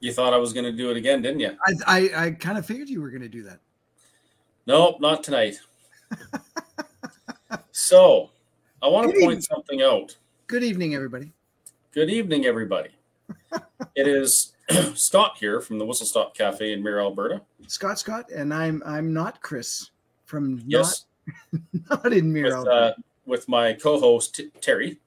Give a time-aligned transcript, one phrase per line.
[0.00, 1.56] You thought I was going to do it again, didn't you?
[1.64, 3.60] I I, I kind of figured you were going to do that.
[4.66, 5.58] Nope, not tonight.
[7.72, 8.30] so,
[8.82, 9.40] I want to point evening.
[9.40, 10.16] something out.
[10.48, 11.32] Good evening, everybody.
[11.92, 12.90] Good evening, everybody.
[13.94, 14.52] it is
[14.94, 17.40] Scott here from the Whistle Stop Cafe in Mirror, Alberta.
[17.68, 19.90] Scott Scott, and I'm I'm not Chris
[20.24, 21.06] from Yes,
[21.52, 22.66] not, not in with, Miro.
[22.66, 22.92] uh,
[23.24, 24.98] with my co-host Terry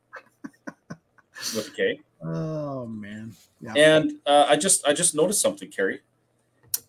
[1.55, 1.99] with a K.
[2.23, 3.33] oh man.
[3.61, 3.73] Yeah.
[3.75, 5.99] And uh, I just I just noticed something, Kerry.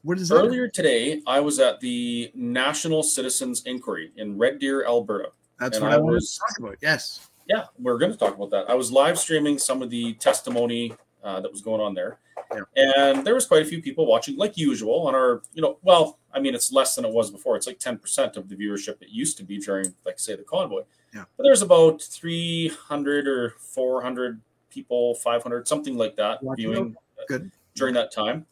[0.02, 0.36] what is that?
[0.36, 5.30] Earlier today, I was at the National Citizens Inquiry in Red Deer, Alberta.
[5.58, 6.76] That's what I I, was- to talk about.
[6.80, 7.28] Yes.
[7.48, 8.70] Yeah, we're going to talk about that.
[8.70, 12.20] I was live streaming some of the testimony uh, that was going on there,
[12.54, 12.60] Yeah.
[12.76, 16.20] and there was quite a few people watching, like usual, on our, you know, well,
[16.32, 17.56] I mean, it's less than it was before.
[17.56, 20.44] It's like ten percent of the viewership it used to be during, like, say, the
[20.44, 20.82] convoy.
[21.12, 21.24] Yeah.
[21.36, 24.40] But there's about three hundred or four hundred
[24.70, 26.96] people, five hundred, something like that, viewing
[27.28, 27.50] Good.
[27.74, 28.46] during that time,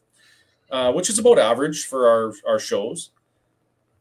[0.71, 3.11] uh, which is about average for our, our shows.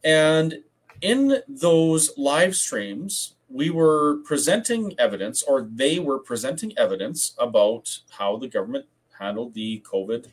[0.04, 0.64] And
[1.02, 8.38] in those live streams, we were presenting evidence, or they were presenting evidence about how
[8.38, 8.86] the government
[9.18, 10.28] handled the COVID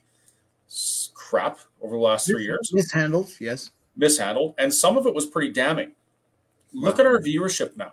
[1.14, 3.30] crap over the last three years, Mishandled.
[3.38, 3.70] Yes.
[3.96, 5.92] mishandled, and some of it was pretty damning.
[6.72, 7.92] Look at our viewership now.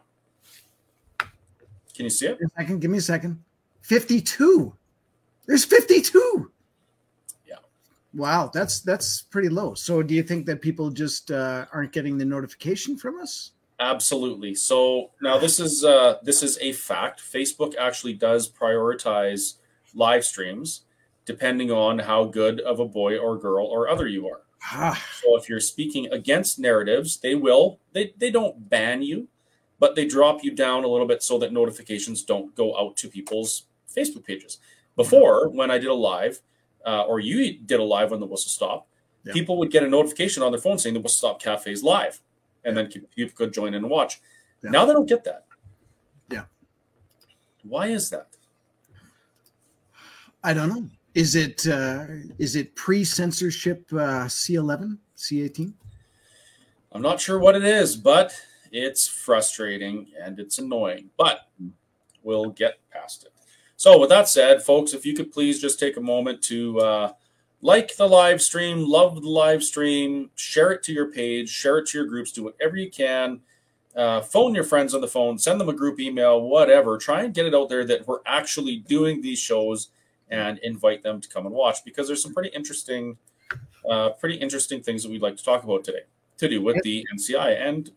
[1.94, 2.42] Can you see it?
[2.42, 2.80] Me a.
[2.82, 3.44] Give me a second.
[3.82, 4.74] Fifty-two.
[5.48, 6.52] There's fifty-two.
[7.46, 7.56] Yeah.
[8.14, 9.74] Wow, that's that's pretty low.
[9.74, 13.52] So, do you think that people just uh, aren't getting the notification from us?
[13.82, 14.54] Absolutely.
[14.54, 17.20] So now this is uh, this is a fact.
[17.20, 19.56] Facebook actually does prioritize
[19.96, 20.82] live streams
[21.26, 24.42] depending on how good of a boy or girl or other you are.
[24.64, 29.28] Ah, So if you're speaking against narratives, they will they they don't ban you,
[29.80, 33.08] but they drop you down a little bit so that notifications don't go out to
[33.08, 34.60] people's Facebook pages.
[34.96, 36.40] Before, when I did a live,
[36.86, 38.88] uh, or you did a live on the Whistle Stop,
[39.24, 39.34] Yeah.
[39.34, 42.22] people would get a notification on their phone saying the Whistle Stop Cafe is live,
[42.64, 44.22] and then people could join in and watch.
[44.64, 44.72] Yeah.
[44.72, 45.46] Now they don't get that.
[46.30, 46.46] Yeah.
[47.64, 48.28] Why is that?
[50.44, 50.90] I don't know.
[51.14, 52.06] Is it uh,
[52.40, 55.74] is it pre-censorship uh, C11, C18?
[56.94, 58.34] I'm not sure what it is, but
[58.72, 61.50] it's frustrating and it's annoying, but
[62.24, 63.34] we'll get past it.
[63.82, 67.14] So, with that said, folks, if you could please just take a moment to uh,
[67.64, 71.88] like the live stream, love the live stream, share it to your page, share it
[71.88, 73.40] to your groups, do whatever you can.
[73.96, 76.96] Uh, phone your friends on the phone, send them a group email, whatever.
[77.00, 79.88] Try and get it out there that we're actually doing these shows
[80.30, 83.18] and invite them to come and watch because there's some pretty interesting,
[83.90, 86.04] uh, pretty interesting things that we'd like to talk about today
[86.38, 87.90] to do with the NCI and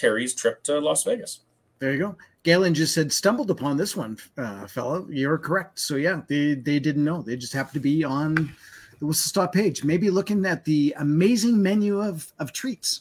[0.00, 1.40] Kerry's trip to Las Vegas.
[1.78, 2.16] There you go.
[2.46, 5.08] Galen just said stumbled upon this one, uh, fellow.
[5.10, 5.80] You're correct.
[5.80, 7.20] So yeah, they they didn't know.
[7.20, 8.54] They just happened to be on
[9.00, 13.00] the Whistle Stop page, maybe looking at the amazing menu of of treats.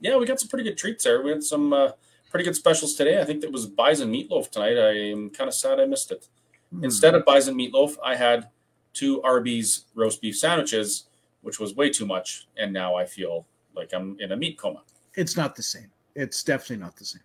[0.00, 1.22] Yeah, we got some pretty good treats there.
[1.22, 1.90] We had some uh,
[2.30, 3.20] pretty good specials today.
[3.20, 4.78] I think that was bison meatloaf tonight.
[4.78, 6.28] I am kind of sad I missed it.
[6.70, 6.84] Hmm.
[6.84, 8.48] Instead of bison meatloaf, I had
[8.92, 11.08] two Arby's roast beef sandwiches,
[11.42, 13.44] which was way too much, and now I feel
[13.74, 14.82] like I'm in a meat coma.
[15.16, 15.90] it's not the same.
[16.14, 17.22] It's definitely not the same.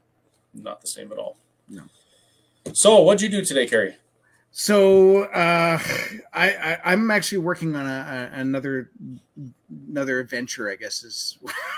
[0.55, 1.37] Not the same at all.
[1.69, 1.83] No.
[2.73, 3.95] So, what'd you do today, Kerry?
[4.51, 5.79] So uh,
[6.33, 8.91] I, I I'm actually working on a, a another
[9.87, 10.69] another adventure.
[10.69, 11.37] I guess is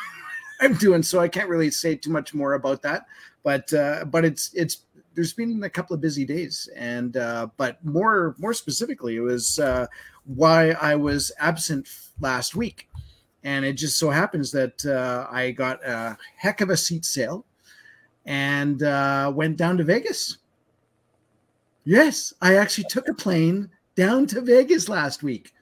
[0.61, 1.03] I'm doing.
[1.03, 3.05] So I can't really say too much more about that.
[3.43, 4.85] But uh, but it's it's
[5.15, 9.59] there's been a couple of busy days, and uh, but more more specifically, it was
[9.59, 9.87] uh,
[10.23, 11.89] why I was absent
[12.21, 12.87] last week,
[13.43, 17.45] and it just so happens that uh, I got a heck of a seat sale,
[18.25, 20.37] and uh, went down to Vegas.
[21.83, 25.53] Yes, I actually took a plane down to Vegas last week.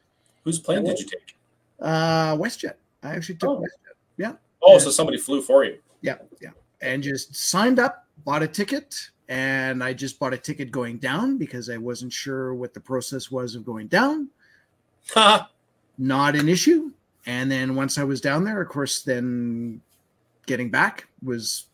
[0.43, 1.35] Whose plane did you take?
[1.79, 2.73] Uh, WestJet.
[3.03, 3.61] I actually took Oh.
[3.61, 3.95] WestJet.
[4.17, 4.33] Yeah.
[4.61, 5.79] Oh, so somebody flew for you.
[6.01, 6.49] Yeah, yeah.
[6.81, 11.37] And just signed up, bought a ticket, and I just bought a ticket going down
[11.37, 14.29] because I wasn't sure what the process was of going down.
[15.15, 16.91] Not an issue.
[17.25, 19.81] And then once I was down there, of course, then
[20.45, 21.65] getting back was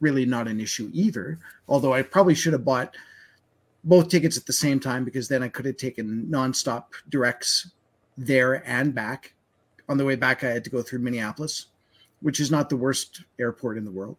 [0.00, 1.38] really not an issue either.
[1.68, 2.96] Although I probably should have bought
[3.84, 7.70] both tickets at the same time because then I could have taken nonstop directs
[8.16, 9.34] there and back.
[9.88, 11.66] On the way back, I had to go through Minneapolis,
[12.20, 14.16] which is not the worst airport in the world.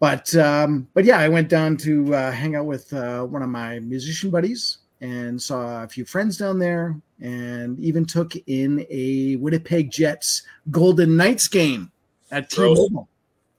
[0.00, 3.48] But um, but yeah, I went down to uh, hang out with uh, one of
[3.48, 9.36] my musician buddies and saw a few friends down there, and even took in a
[9.36, 11.92] Winnipeg Jets Golden Knights game
[12.30, 13.08] at T-Mobile.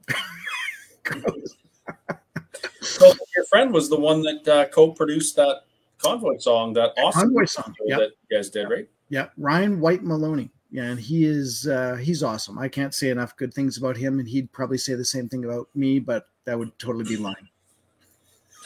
[1.03, 1.55] Gross.
[2.81, 5.61] So your friend was the one that uh, co-produced that
[5.97, 7.73] convoy song, that awesome Convoy song.
[7.85, 8.88] Yeah, that you guys did, right?
[9.09, 10.51] Yeah, Ryan White Maloney.
[10.71, 12.57] Yeah, and he is uh, he's awesome.
[12.57, 15.45] I can't say enough good things about him, and he'd probably say the same thing
[15.45, 17.47] about me, but that would totally be lying.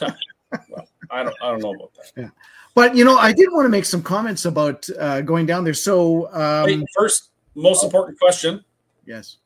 [0.00, 2.12] well, I don't I don't know about that.
[2.16, 2.30] Yeah,
[2.74, 5.74] but you know, I did want to make some comments about uh, going down there.
[5.74, 8.64] So um, Wait, first, most important question.
[9.04, 9.36] Yes.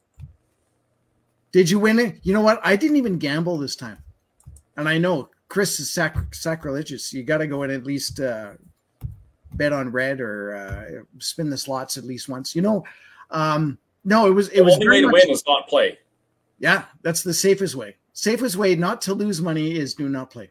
[1.52, 2.18] Did you win it?
[2.22, 2.60] You know what?
[2.64, 3.98] I didn't even gamble this time,
[4.76, 7.12] and I know Chris is sac- sacrilegious.
[7.12, 8.52] You got to go and at least uh,
[9.54, 12.56] bet on red or uh, spin the slots at least once.
[12.56, 12.84] You know,
[13.30, 15.98] um, no, it was it the was only way to win is not play.
[16.58, 17.96] Yeah, that's the safest way.
[18.12, 20.50] Safest way not to lose money is do not play.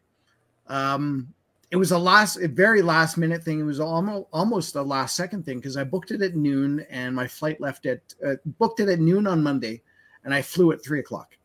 [0.67, 1.33] Um,
[1.71, 3.59] it was a last, a very last minute thing.
[3.59, 7.15] It was almost almost a last second thing because I booked it at noon and
[7.15, 9.81] my flight left at uh, booked it at noon on Monday,
[10.23, 11.37] and I flew at three o'clock.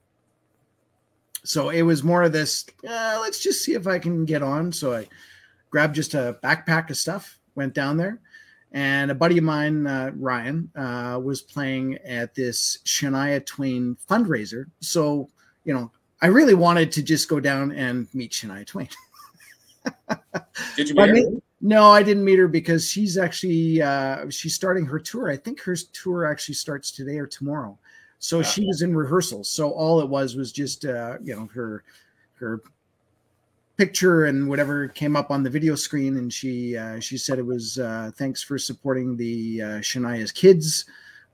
[1.45, 2.67] So it was more of this.
[2.87, 4.73] Uh, let's just see if I can get on.
[4.73, 5.09] So I
[5.71, 8.21] grabbed just a backpack of stuff, went down there,
[8.73, 14.67] and a buddy of mine, uh, Ryan, uh, was playing at this Shania Twain fundraiser.
[14.81, 15.29] So
[15.65, 15.91] you know,
[16.23, 18.89] I really wanted to just go down and meet Shania Twain.
[20.77, 21.41] Did you meet her?
[21.61, 25.31] No, I didn't meet her because she's actually uh, she's starting her tour.
[25.31, 27.79] I think her tour actually starts today or tomorrow.
[28.19, 29.51] So she was in rehearsals.
[29.51, 31.85] So all it was was just uh, you know her
[32.35, 32.61] her
[33.77, 37.47] picture and whatever came up on the video screen, and she uh, she said it
[37.47, 40.87] was uh, thanks for supporting the uh, Shania's Kids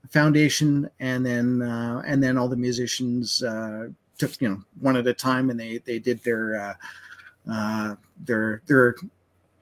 [0.09, 3.87] Foundation, and then uh, and then all the musicians uh,
[4.17, 6.73] took you know one at a time, and they they did their uh,
[7.51, 7.95] uh,
[8.25, 8.95] their their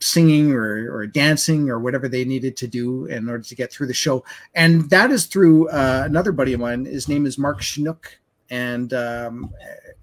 [0.02, 3.88] singing or, or dancing or whatever they needed to do in order to get through
[3.88, 4.24] the show.
[4.56, 6.86] And that is through uh, another buddy of mine.
[6.86, 8.06] His name is Mark Shunock.
[8.50, 9.54] And um,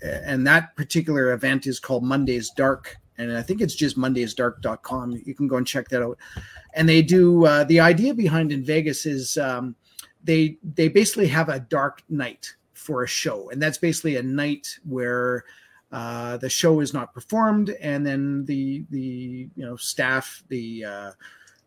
[0.03, 2.97] and that particular event is called Mondays Dark.
[3.19, 5.23] And I think it's just mondaysdark.com.
[5.27, 6.19] You can go and check that out.
[6.75, 9.75] And they do uh, the idea behind in Vegas is um,
[10.23, 13.51] they they basically have a dark night for a show.
[13.51, 15.45] And that's basically a night where
[15.91, 21.11] uh, the show is not performed, and then the the you know staff, the uh,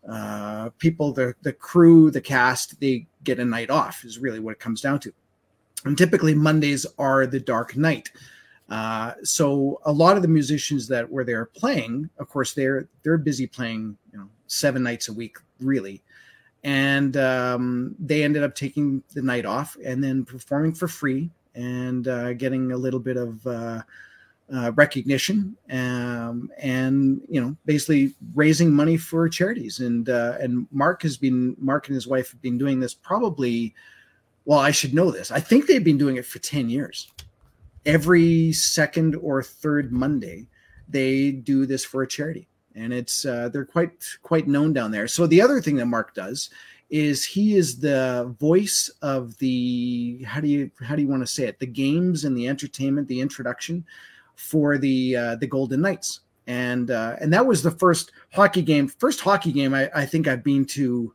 [0.07, 4.03] uh, people, the the crew, the cast, they get a night off.
[4.03, 5.13] Is really what it comes down to.
[5.85, 8.11] And typically Mondays are the dark night.
[8.69, 13.17] Uh, so a lot of the musicians that were there playing, of course, they're they're
[13.17, 16.03] busy playing, you know, seven nights a week, really,
[16.63, 22.07] and um, they ended up taking the night off and then performing for free and
[22.07, 23.81] uh, getting a little bit of uh,
[24.53, 29.79] uh, recognition um, and you know basically raising money for charities.
[29.79, 33.73] And uh, and Mark has been Mark and his wife have been doing this probably
[34.45, 35.31] well I should know this.
[35.31, 37.11] I think they've been doing it for 10 years.
[37.85, 40.47] Every second or third Monday
[40.89, 42.47] they do this for a charity.
[42.75, 45.07] And it's uh, they're quite quite known down there.
[45.07, 46.49] So the other thing that Mark does
[46.89, 51.27] is he is the voice of the how do you how do you want to
[51.27, 51.59] say it?
[51.59, 53.85] The games and the entertainment the introduction
[54.35, 58.87] for the uh, the Golden Knights, and uh, and that was the first hockey game,
[58.87, 61.13] first hockey game I, I think I've been to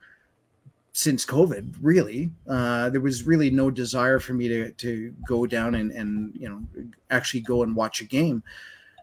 [0.92, 1.74] since COVID.
[1.80, 6.34] Really, uh, there was really no desire for me to to go down and and
[6.34, 6.62] you know
[7.10, 8.42] actually go and watch a game.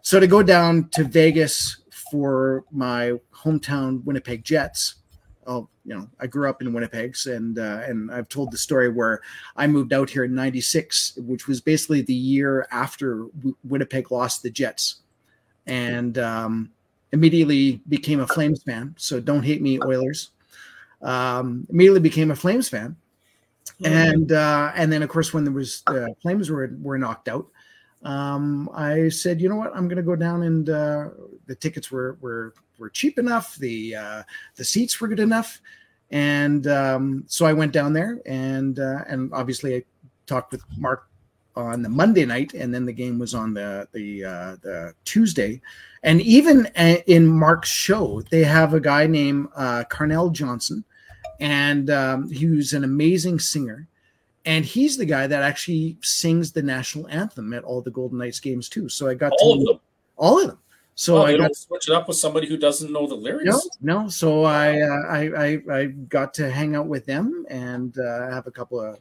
[0.02, 1.78] So to go down to Vegas
[2.12, 4.96] for my hometown Winnipeg Jets.
[5.46, 8.90] Oh, you know, I grew up in Winnipeg's, and uh, and I've told the story
[8.90, 9.22] where
[9.56, 14.44] I moved out here in '96, which was basically the year after w- Winnipeg lost
[14.44, 14.98] the Jets,
[15.68, 16.72] and um,
[17.12, 18.96] immediately became a Flames fan.
[18.98, 20.32] So don't hate me, Oilers.
[21.02, 22.96] Um, immediately became a Flames fan,
[23.84, 27.28] and uh, and then of course when there was the uh, Flames were were knocked
[27.28, 27.48] out,
[28.04, 31.10] um, I said, you know what, I'm going to go down and uh,
[31.48, 34.24] the tickets were were were cheap enough, the uh,
[34.56, 35.62] the seats were good enough,
[36.12, 39.84] and um, so I went down there and uh, and obviously I
[40.26, 41.08] talked with Mark
[41.56, 45.62] on the Monday night, and then the game was on the the uh, the Tuesday,
[46.04, 46.66] and even
[47.08, 50.84] in Mark's show, they have a guy named uh, Carnell Johnson,
[51.40, 53.88] and um, he was an amazing singer
[54.46, 58.40] and he's the guy that actually sings the national anthem at all the Golden Knights
[58.40, 58.90] games too.
[58.90, 59.80] So I got all to of them,
[60.18, 60.60] all of them.
[60.96, 63.46] So oh, I got, got, switch it up with somebody who doesn't know the lyrics.
[63.82, 64.10] No, no.
[64.10, 68.46] So I, uh, I, I, I got to hang out with them and uh, have
[68.46, 69.00] a couple of,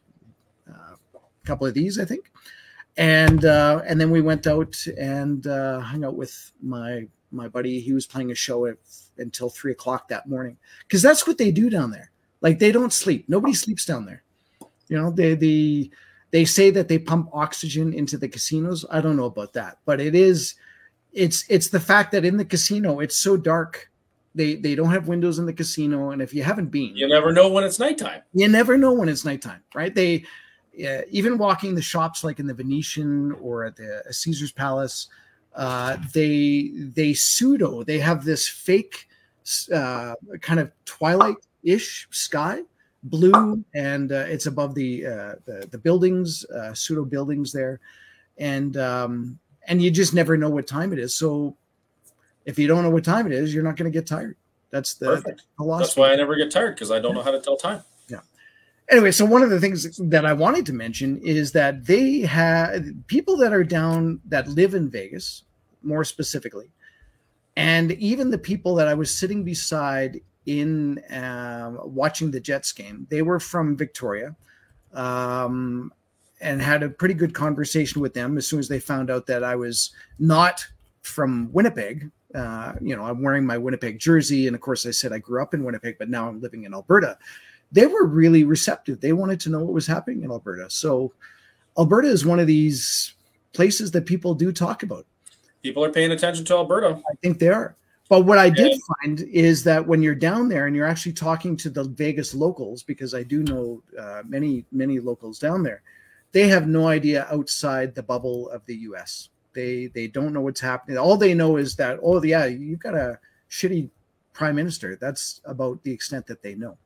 [0.68, 0.96] uh,
[1.44, 2.30] couple of these, I think,
[2.96, 7.80] and uh, and then we went out and uh, hung out with my my buddy.
[7.80, 8.76] He was playing a show at,
[9.18, 10.56] until three o'clock that morning
[10.86, 12.10] because that's what they do down there.
[12.40, 13.24] Like they don't sleep.
[13.28, 14.22] Nobody sleeps down there.
[14.88, 15.90] You know, they the
[16.30, 18.84] they say that they pump oxygen into the casinos.
[18.90, 20.54] I don't know about that, but it is
[21.12, 23.90] it's it's the fact that in the casino it's so dark
[24.34, 27.32] They they don't have windows in the casino, and if you haven't been, you never
[27.32, 28.22] know when it's nighttime.
[28.32, 29.94] You never know when it's nighttime, right?
[29.94, 30.24] They
[30.88, 35.08] uh, even walking the shops like in the Venetian or at the Caesar's Palace,
[35.54, 39.06] uh, they they pseudo they have this fake
[39.68, 42.64] uh, kind of twilight ish sky,
[43.02, 47.80] blue, and uh, it's above the, uh, the the buildings, uh, pseudo buildings there,
[48.38, 51.14] and um, and you just never know what time it is.
[51.14, 51.56] So
[52.44, 54.36] if you don't know what time it is, you're not going to get tired.
[54.70, 55.42] That's the, Perfect.
[55.58, 57.82] That's why I never get tired because I don't know how to tell time.
[58.08, 58.20] Yeah.
[58.90, 62.84] Anyway, so one of the things that I wanted to mention is that they have
[63.06, 65.44] people that are down that live in Vegas,
[65.82, 66.70] more specifically,
[67.56, 73.06] and even the people that I was sitting beside in um, watching the Jets game,
[73.10, 74.34] they were from Victoria.
[74.94, 75.92] Um,
[76.42, 79.44] and had a pretty good conversation with them as soon as they found out that
[79.44, 80.66] I was not
[81.02, 84.46] from Winnipeg, uh, you know, I'm wearing my Winnipeg jersey.
[84.46, 86.74] And of course, I said I grew up in Winnipeg, but now I'm living in
[86.74, 87.18] Alberta.
[87.70, 89.00] They were really receptive.
[89.00, 90.68] They wanted to know what was happening in Alberta.
[90.68, 91.12] So,
[91.78, 93.14] Alberta is one of these
[93.54, 95.06] places that people do talk about.
[95.62, 97.00] People are paying attention to Alberta.
[97.10, 97.76] I think they are.
[98.10, 101.56] But what I did find is that when you're down there and you're actually talking
[101.56, 105.80] to the Vegas locals, because I do know uh, many, many locals down there,
[106.32, 109.28] they have no idea outside the bubble of the US.
[109.54, 110.98] They they don't know what's happening.
[110.98, 113.18] All they know is that oh yeah, you've got a
[113.50, 113.90] shitty
[114.32, 114.96] prime minister.
[114.96, 116.78] That's about the extent that they know.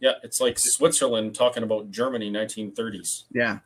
[0.00, 3.24] Yeah, it's like Switzerland talking about Germany 1930s.
[3.32, 3.58] Yeah.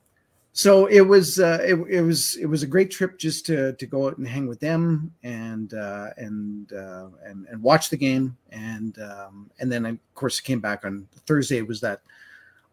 [0.53, 3.87] So it was uh, it, it was it was a great trip just to to
[3.87, 8.37] go out and hang with them and uh, and uh, and and watch the game
[8.51, 11.59] and um, and then of course came back on Thursday.
[11.59, 12.01] It was that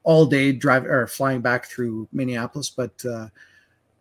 [0.05, 2.69] all day driving or flying back through Minneapolis.
[2.69, 3.27] But uh,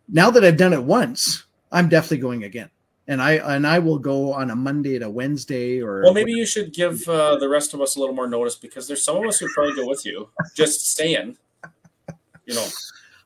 [0.07, 2.69] now that I've done it once, I'm definitely going again.
[3.07, 6.45] And I and I will go on a Monday to Wednesday or well maybe you
[6.45, 9.25] should give uh, the rest of us a little more notice because there's some of
[9.25, 10.29] us who probably go with you.
[10.55, 11.37] Just staying
[12.45, 12.67] you know.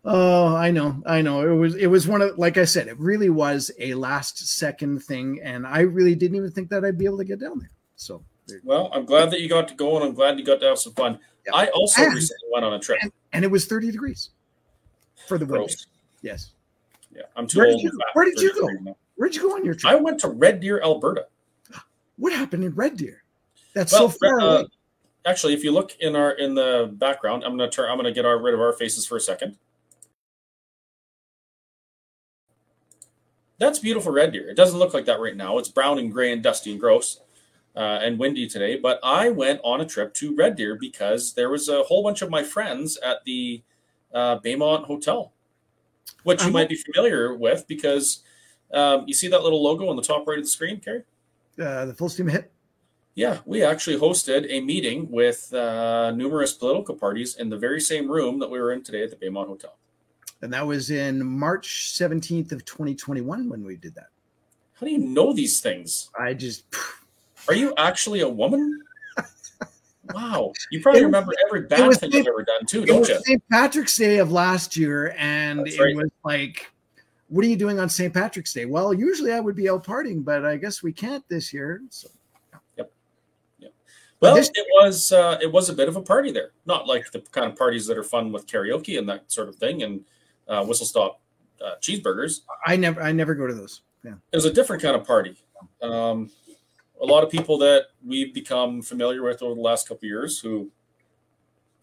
[0.06, 1.02] Oh I know.
[1.06, 1.42] I know.
[1.42, 5.04] It was it was one of like I said it really was a last second
[5.04, 7.72] thing and I really didn't even think that I'd be able to get down there.
[7.96, 8.24] So
[8.64, 10.80] well I'm glad that you got to go and I'm glad you got to have
[10.80, 11.56] some fun yeah.
[11.56, 14.30] I also and, recently went on a trip and, and, it was 30 degrees
[15.28, 15.74] for the winter
[16.22, 16.52] yes
[17.12, 17.82] yeah, I'm too where old.
[17.82, 18.96] Did you, where did you go?
[19.16, 19.92] Where'd you go on your trip?
[19.92, 21.26] I went to Red Deer, Alberta.
[22.18, 23.24] What happened in Red Deer?
[23.74, 24.68] That's well, so far uh, away.
[25.26, 27.90] Actually, if you look in our in the background, I'm gonna turn.
[27.90, 29.58] I'm gonna get our, rid of our faces for a second.
[33.58, 34.50] That's beautiful Red Deer.
[34.50, 35.58] It doesn't look like that right now.
[35.58, 37.20] It's brown and gray and dusty and gross.
[37.76, 41.50] Uh, and windy today, but I went on a trip to Red Deer because there
[41.50, 43.62] was a whole bunch of my friends at the
[44.14, 45.32] uh, Baymont Hotel
[46.24, 46.54] which you uh-huh.
[46.54, 48.24] might be familiar with because
[48.74, 51.04] um, you see that little logo on the top right of the screen, Kerry?
[51.60, 52.50] Uh, the full steam ahead.
[53.16, 58.10] Yeah, we actually hosted a meeting with uh, numerous political parties in the very same
[58.10, 59.76] room that we were in today at the Baymont Hotel.
[60.42, 64.08] And that was in March 17th of 2021 when we did that.
[64.80, 66.10] How do you know these things?
[66.18, 66.64] I just.
[67.48, 68.82] Are you actually a woman?
[70.14, 72.16] Wow, you probably remember every bad thing.
[72.16, 73.20] I've ever done too, don't you?
[73.24, 73.44] St.
[73.52, 75.96] Patrick's Day of last year, and That's it right.
[75.96, 76.72] was like,
[77.28, 78.12] "What are you doing on St.
[78.12, 81.54] Patrick's Day?" Well, usually I would be out partying, but I guess we can't this
[81.54, 81.84] year.
[81.92, 82.08] So,
[82.76, 82.92] yep,
[83.60, 83.72] yep.
[84.20, 87.12] Well, this- it was uh, it was a bit of a party there, not like
[87.12, 90.04] the kind of parties that are fun with karaoke and that sort of thing, and
[90.48, 91.22] uh, whistle stop
[91.64, 92.42] uh, cheeseburgers.
[92.66, 93.82] I never, I never go to those.
[94.04, 95.36] Yeah, it was a different kind of party.
[95.84, 96.32] Um,
[97.02, 100.70] a lot of people that we've become familiar with over the last couple years who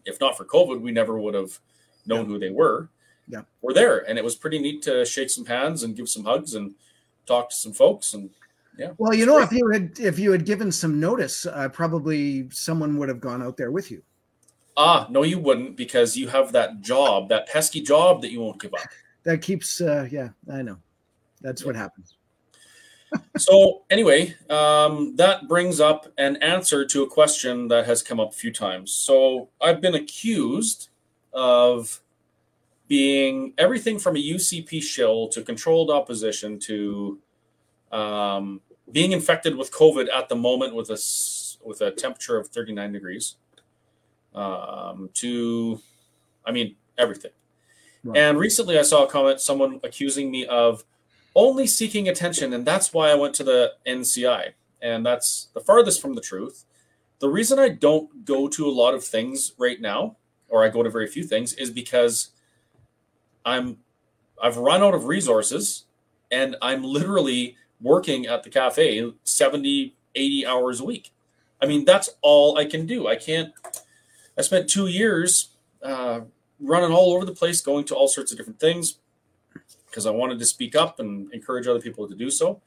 [0.05, 1.59] if not for covid we never would have
[2.05, 2.25] known yeah.
[2.25, 2.89] who they were
[3.27, 3.41] yeah.
[3.61, 4.09] were there.
[4.09, 6.73] And it was pretty neat to shake some hands and give some hugs and
[7.25, 8.29] talk to some folks and
[8.77, 8.91] yeah.
[8.97, 9.45] Well you know great.
[9.45, 13.41] if you had if you had given some notice uh, probably someone would have gone
[13.41, 14.03] out there with you.
[14.77, 18.61] Ah no you wouldn't because you have that job that pesky job that you won't
[18.61, 18.81] give up.
[19.23, 20.77] That keeps uh yeah i know.
[21.41, 21.67] That's yeah.
[21.67, 22.16] what happens
[23.37, 28.29] so anyway, um, that brings up an answer to a question that has come up
[28.29, 28.91] a few times.
[28.91, 30.89] So I've been accused
[31.33, 32.01] of
[32.87, 37.19] being everything from a UCP shill to controlled opposition to
[37.91, 38.61] um,
[38.91, 40.97] being infected with COVID at the moment with a
[41.63, 43.35] with a temperature of 39 degrees.
[44.33, 45.81] Um, to,
[46.45, 47.31] I mean, everything.
[48.03, 48.17] Right.
[48.17, 50.83] And recently, I saw a comment, someone accusing me of
[51.37, 52.51] only seeking attention.
[52.51, 54.53] And that's why I went to the NCI.
[54.81, 56.65] And that's the farthest from the truth.
[57.19, 60.17] The reason I don't go to a lot of things right now,
[60.49, 62.31] or I go to very few things, is because
[63.45, 63.77] I'm
[64.41, 65.85] I've run out of resources
[66.31, 71.11] and I'm literally working at the cafe 70, 80 hours a week.
[71.61, 73.07] I mean, that's all I can do.
[73.07, 73.53] I can't.
[74.37, 75.49] I spent two years
[75.81, 76.21] uh,
[76.59, 78.99] running all over the place, going to all sorts of different things
[79.97, 82.61] because I wanted to speak up and encourage other people to do so.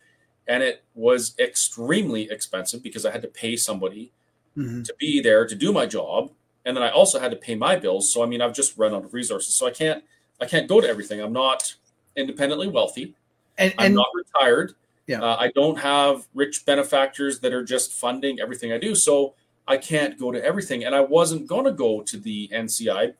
[0.49, 4.11] And it was extremely expensive because I had to pay somebody
[4.59, 4.85] Mhm.
[4.85, 6.33] to be there to do my job,
[6.65, 8.13] and then I also had to pay my bills.
[8.13, 9.55] So I mean, I've just run out of resources.
[9.55, 10.03] So I can't.
[10.41, 11.21] I can't go to everything.
[11.21, 11.77] I'm not
[12.17, 13.15] independently wealthy.
[13.59, 14.75] And, I'm not retired.
[15.07, 15.23] Yeah.
[15.23, 18.97] Uh, I don't have rich benefactors that are just funding everything I do.
[18.97, 19.35] So
[19.69, 20.83] I can't go to everything.
[20.83, 23.15] And I wasn't going to go to the NCI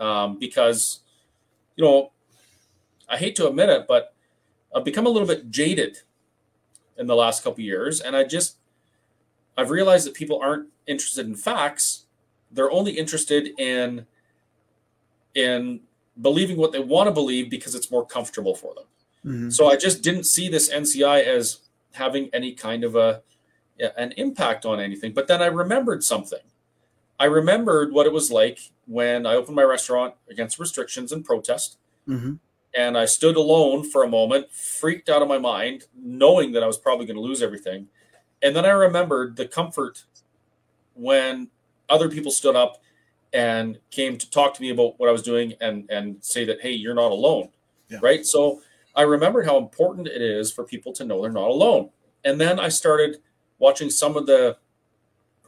[0.00, 1.00] um, because,
[1.76, 2.10] you know,
[3.08, 4.14] I hate to admit it, but
[4.74, 5.98] I've become a little bit jaded
[6.96, 8.00] in the last couple of years.
[8.00, 8.56] And I just,
[9.56, 12.06] I've realized that people aren't interested in facts.
[12.50, 14.06] They're only interested in,
[15.34, 15.80] in
[16.20, 18.84] believing what they want to believe because it's more comfortable for them.
[19.24, 19.52] Mhm.
[19.52, 21.60] So I just didn't see this NCI as
[21.94, 23.22] having any kind of a
[23.96, 25.12] an impact on anything.
[25.12, 26.38] But then I remembered something.
[27.18, 31.76] I remembered what it was like when I opened my restaurant against restrictions and protest,
[32.08, 32.38] Mhm.
[32.74, 36.66] And I stood alone for a moment, freaked out of my mind, knowing that I
[36.66, 37.88] was probably going to lose everything.
[38.42, 40.04] And then I remembered the comfort
[40.94, 41.48] when
[41.88, 42.82] other people stood up
[43.32, 46.60] and came to talk to me about what I was doing and and say that
[46.60, 47.48] hey, you're not alone.
[47.88, 47.98] Yeah.
[48.02, 48.24] Right?
[48.24, 48.60] So
[48.94, 51.90] I remembered how important it is for people to know they're not alone.
[52.24, 53.18] And then I started
[53.58, 54.56] watching some of the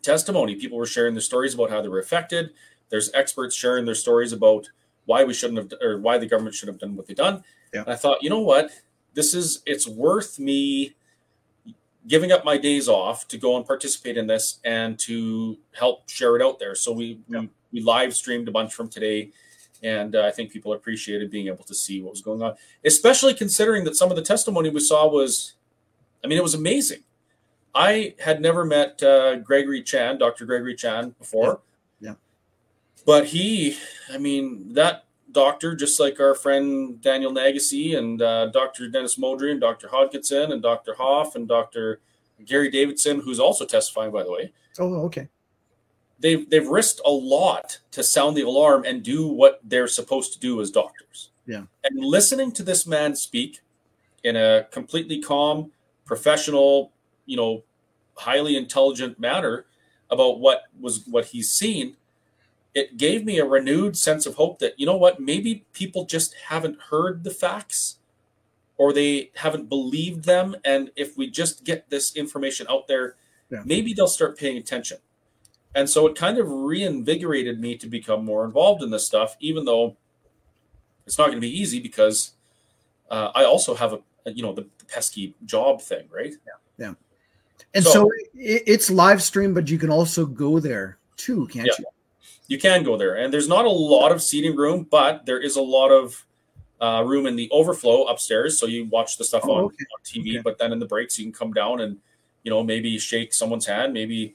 [0.02, 0.56] testimony.
[0.56, 2.50] People were sharing their stories about how they were affected.
[2.90, 4.68] There's experts sharing their stories about
[5.06, 7.42] why we shouldn't have or why the government should have done what they done.
[7.72, 7.80] Yeah.
[7.80, 8.70] And I thought, you know what?
[9.14, 10.94] This is it's worth me
[12.06, 16.36] giving up my days off to go and participate in this and to help share
[16.36, 16.74] it out there.
[16.74, 17.40] So we Yeah.
[17.40, 19.30] we, we live streamed a bunch from today,
[19.82, 23.34] and uh, I think people appreciated being able to see what was going on, especially
[23.34, 25.54] considering that some of the testimony we saw was,
[26.22, 27.00] I mean, it was amazing.
[27.74, 30.46] I had never met uh, Gregory Chan, Dr.
[30.46, 31.60] Gregory Chan, before.
[33.06, 33.76] But he,
[34.12, 38.88] I mean, that doctor, just like our friend Daniel Nagase and uh, Dr.
[38.88, 39.88] Dennis Modry and Dr.
[39.88, 40.94] Hodgkinson and Dr.
[40.94, 42.00] Hoff and Dr.
[42.44, 45.28] Gary Davidson, who's also testifying, by the way, Oh, okay.
[46.18, 50.38] they've they've risked a lot to sound the alarm and do what they're supposed to
[50.40, 51.30] do as doctors.
[51.46, 51.62] Yeah.
[51.84, 53.60] And listening to this man speak
[54.24, 55.70] in a completely calm,
[56.04, 56.92] professional,
[57.24, 57.62] you know,
[58.16, 59.66] highly intelligent manner
[60.10, 61.96] about what was what he's seen,
[62.76, 66.34] it gave me a renewed sense of hope that you know what, maybe people just
[66.48, 67.96] haven't heard the facts
[68.76, 73.16] or they haven't believed them and if we just get this information out there,
[73.50, 73.62] Yeah.
[73.64, 74.98] maybe they'll start paying attention.
[75.74, 79.64] And so it kind of reinvigorated me to become more involved in this stuff, even
[79.64, 79.96] though
[81.06, 82.32] it's not going to be easy because
[83.10, 86.34] uh, I also have a, a- you know, the, pesky job thing, right?
[86.46, 86.86] Yeah.
[86.86, 86.94] yeah.
[87.74, 91.66] And So- so, it, it's live stream, but you can also go there too, can't
[91.66, 91.72] Yeah.
[91.78, 91.84] you?
[92.48, 95.56] You can go there, and there's not a lot of seating room, but there is
[95.56, 96.24] a lot of
[96.80, 98.58] uh, room in the overflow upstairs.
[98.58, 99.84] So you watch the stuff Oh, on, okay.
[99.94, 100.42] on TV, Okay.
[100.42, 101.98] but then in the breaks you can come down and
[102.44, 104.34] you know maybe shake someone's hand, maybe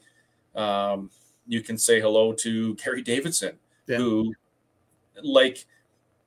[0.54, 1.10] um,
[1.46, 3.96] you can say hello to Gary Davidson, Yeah.
[3.98, 4.34] who
[5.22, 5.64] like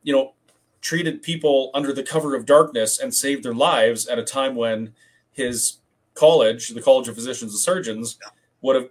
[0.03, 0.33] you know
[0.81, 4.93] treated people under the cover of darkness and saved their lives at a time when
[5.31, 5.77] his
[6.13, 8.17] college, the College of Physicians and Surgeons,
[8.61, 8.89] would have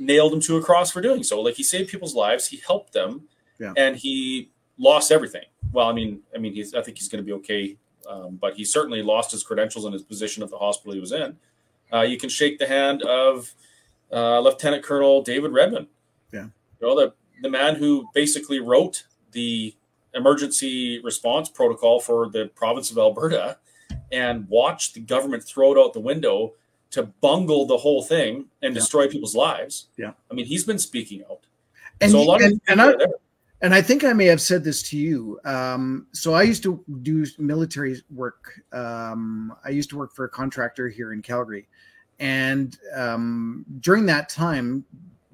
[0.00, 1.40] nailed him to a cross for doing so.
[1.40, 3.72] Like he saved people's lives, he helped them, Yeah.
[3.76, 5.44] and he lost everything.
[5.72, 7.76] Well, I mean, I mean, he's I think he's going to be okay,
[8.08, 11.12] um, but he certainly lost his credentials and his position at the hospital he was
[11.12, 11.36] in.
[11.92, 13.52] Uh, you can shake the hand of
[14.12, 15.86] uh, Lieutenant Colonel David Redman.
[16.32, 16.44] Yeah.
[16.80, 19.74] you know the the man who basically wrote the
[20.14, 23.58] emergency response protocol for the province of Alberta
[24.12, 26.52] and watched the government throw it out the window
[26.90, 28.80] to bungle the whole thing and Yeah.
[28.80, 29.86] destroy people's lives.
[29.96, 30.12] Yeah.
[30.30, 31.40] I mean, he's been speaking out.
[32.00, 32.94] And, so a lot and, of and I,
[33.62, 35.38] and I think I may have said this to you.
[35.44, 38.60] Um, so I used to do military work.
[38.72, 41.68] Um, I used to work for a contractor here in Calgary,
[42.18, 44.84] and um, during that time,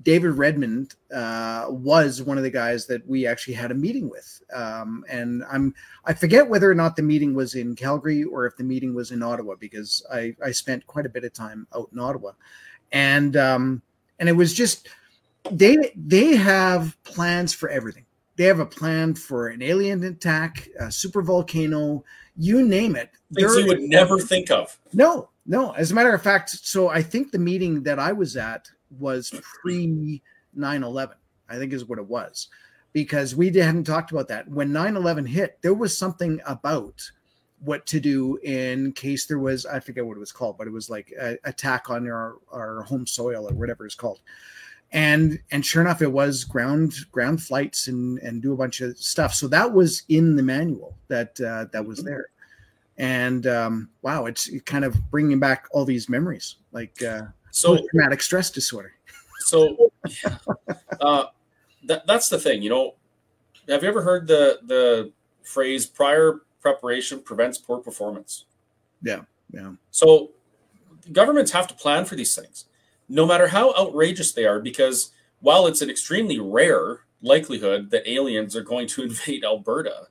[0.07, 4.41] David Redman uh, was one of the guys that we actually had a meeting with.
[4.55, 8.57] Um, and I'm I forget whether or not the meeting was in Calgary or if
[8.57, 11.89] the meeting was in Ottawa because I I spent quite a bit of time out
[11.93, 12.31] in Ottawa,
[12.93, 13.83] and um,
[14.21, 14.89] and it was just
[15.51, 18.05] they they have plans for everything.
[18.37, 22.05] They have a plan for an alien attack, a super volcano,
[22.37, 23.11] you name it.
[23.35, 24.79] Things They're- you would never think of.
[24.93, 25.73] no, no.
[25.73, 29.31] As a matter of fact, so I think the meeting that I was at was
[29.63, 30.23] pre
[30.55, 31.17] 9 11,
[31.49, 32.49] I think is what it was,
[32.93, 34.49] because we hadn't talked about that.
[34.49, 37.03] When 9 11 hit, there was something about
[37.61, 40.73] what to do in case there was I forget what it was called, but it
[40.73, 44.21] was like a attack on our our home soil or whatever it's called.
[44.93, 48.97] And and sure enough, it was ground ground flights and and do a bunch of
[48.99, 49.35] stuff.
[49.35, 52.29] So that was in the manual that uh, that was there.
[52.99, 57.23] And um, wow, it's kind of bringing back all these memories, like uh,
[57.57, 58.93] So traumatic stress disorder.
[59.47, 59.91] so
[61.01, 61.25] uh,
[61.85, 62.95] that, that's the thing you know
[63.69, 68.45] have you ever heard the the phrase prior preparation prevents poor performance
[69.03, 70.33] Yeah, yeah, so
[71.13, 72.67] governments have to plan for these things
[73.09, 78.55] no matter how outrageous they are because while it's an extremely rare likelihood that aliens
[78.57, 80.09] are going to invade alberta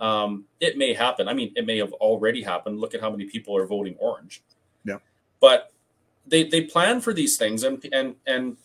[0.00, 1.28] um, it may happen.
[1.28, 2.80] I mean it may have already happened.
[2.80, 4.42] Look at how many people are voting orange.
[4.84, 4.98] Yeah.
[5.40, 5.71] but
[6.26, 8.56] they they plan for these things and and and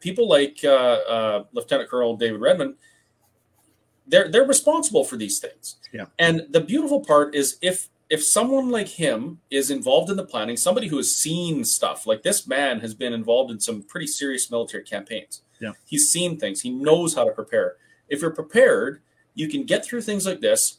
[0.00, 2.76] people like uh, uh, Lieutenant Colonel David Redman,
[4.06, 5.76] they're they're responsible for these things.
[5.92, 6.06] Yeah.
[6.18, 10.56] And the beautiful part is if if someone like him is involved in the planning,
[10.56, 14.50] somebody who has seen stuff like this man has been involved in some pretty serious
[14.50, 15.42] military campaigns.
[15.60, 15.72] Yeah.
[15.86, 16.60] He's seen things.
[16.60, 17.76] He knows how to prepare.
[18.08, 19.00] If you're prepared,
[19.34, 20.78] you can get through things like this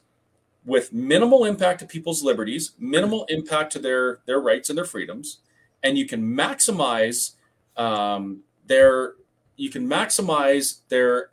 [0.66, 5.40] with minimal impact to people's liberties, minimal impact to their their rights and their freedoms,
[5.86, 7.36] and you can maximize
[7.78, 9.14] um, their
[9.56, 11.30] you can maximize their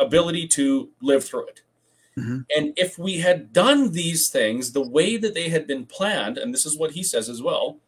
[0.00, 1.60] ability to live through it.
[2.18, 2.44] Mhm.
[2.56, 6.52] And if we had done these things the way that they had been planned, and
[6.52, 7.78] this is what he says as well,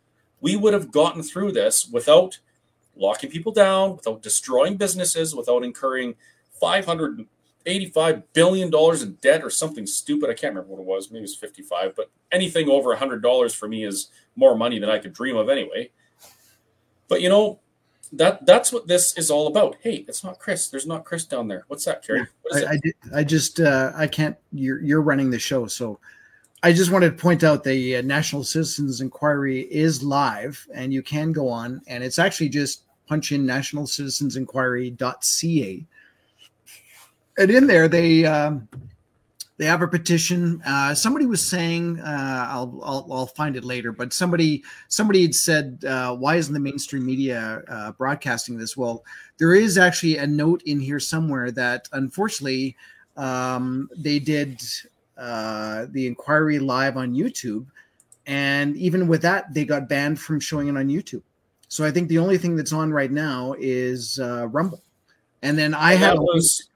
[0.40, 2.38] we would have gotten through this without
[2.94, 6.14] locking people down, without destroying businesses, without incurring
[6.60, 10.28] 585 billion dollars in debt or something stupid.
[10.30, 11.10] I can't remember what it was.
[11.10, 14.98] Maybe it was 55, but anything over $100 for me is more money than I
[14.98, 15.90] could dream of anyway.
[17.12, 17.60] But you know,
[18.14, 19.76] that that's what this is all about.
[19.82, 20.68] Hey, it's not Chris.
[20.68, 21.64] There's not Chris down there.
[21.68, 22.26] What's that, Kerry?
[22.40, 22.70] What is I?
[22.70, 24.34] I, did, I just uh, I can't.
[24.50, 25.98] You're you're running the show, so
[26.62, 31.02] I just wanted to point out the uh, National Citizens Inquiry is live, and you
[31.02, 35.86] can go on, and it's actually just punch in nationalcitizensinquiry.ca,
[37.36, 38.66] and in there they um,
[39.62, 40.60] they have a petition.
[40.66, 45.36] Uh, somebody was saying, uh, I'll, I'll I'll find it later, but somebody somebody had
[45.36, 48.76] said, uh, why isn't the mainstream media uh, broadcasting this?
[48.76, 49.04] Well,
[49.38, 52.76] there is actually a note in here somewhere that unfortunately
[53.16, 54.60] um, they did
[55.16, 57.64] uh, the inquiry live on YouTube,
[58.26, 61.22] and even with that, they got banned from showing it on YouTube.
[61.68, 64.82] So I think the only thing that's on right now is uh, Rumble,
[65.42, 66.68] and then I And had that was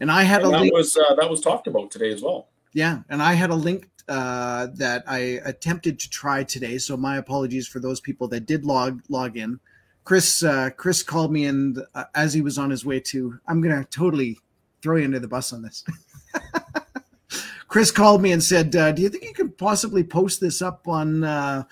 [0.00, 0.72] and I had a that link.
[0.72, 2.48] was uh, that was talked about today as well.
[2.72, 6.78] Yeah, and I had a link uh, that I attempted to try today.
[6.78, 9.60] So my apologies for those people that did log log in.
[10.04, 13.60] Chris uh, Chris called me and uh, as he was on his way to, I'm
[13.60, 14.38] gonna totally
[14.82, 15.84] throw you under the bus on this.
[17.68, 20.86] Chris called me and said, uh, "Do you think you could possibly post this up
[20.86, 21.64] on uh,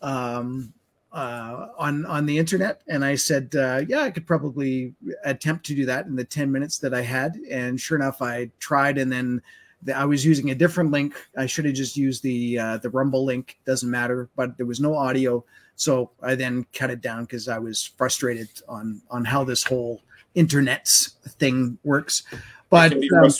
[0.00, 0.73] um,
[1.14, 5.74] uh, on on the internet?" And I said, uh, "Yeah, I could probably attempt to
[5.74, 9.10] do that in the ten minutes that I had." And sure enough, I tried, and
[9.10, 9.40] then
[9.82, 11.14] the, I was using a different link.
[11.36, 13.58] I should have just used the uh, the Rumble link.
[13.64, 15.44] Doesn't matter, but there was no audio,
[15.76, 20.02] so I then cut it down because I was frustrated on on how this whole
[20.34, 22.24] internet's thing works.
[22.70, 23.30] But it can be um,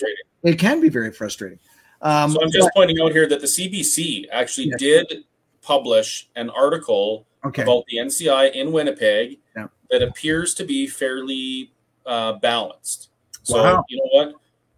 [0.45, 1.59] it can be very frustrating.
[2.03, 5.25] Um, so I'm just pointing out here that the CBC actually did
[5.63, 7.63] publish an article but- okay.
[7.63, 9.69] about the NCI in Winnipeg Yeah.
[9.91, 11.73] that appears to be fairly
[12.07, 13.11] uh, balanced.
[13.43, 13.85] So Wow.
[13.89, 14.35] you know what?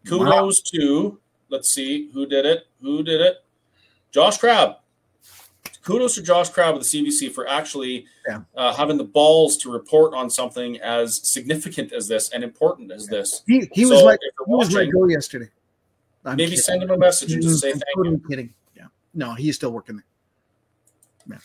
[0.06, 2.66] Kudos to let's see who did it.
[2.80, 3.44] Who did it?
[4.12, 4.76] Josh Crab.
[5.82, 8.42] Kudos to Josh Crab of the CBC for actually Yeah.
[8.56, 13.06] uh, having the balls to report on something as significant as this and important as
[13.06, 13.42] this.
[13.46, 15.48] He, he was like he was watching, go yesterday.
[16.24, 16.62] I'm maybe kidding.
[16.62, 18.28] send him a message and just say I'm thank totally you.
[18.28, 18.54] kidding.
[18.76, 18.86] Yeah.
[19.14, 20.04] No, he's still working there.
[21.36, 21.38] Yeah.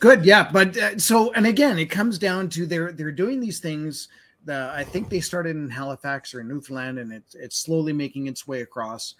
[0.00, 0.24] Good.
[0.24, 0.48] Yeah.
[0.50, 4.08] But uh, so, and again, it comes down to they're they're doing these things.
[4.44, 8.26] The, I think they started in Halifax or in Newfoundland, and it's it's slowly making
[8.26, 9.14] its way across.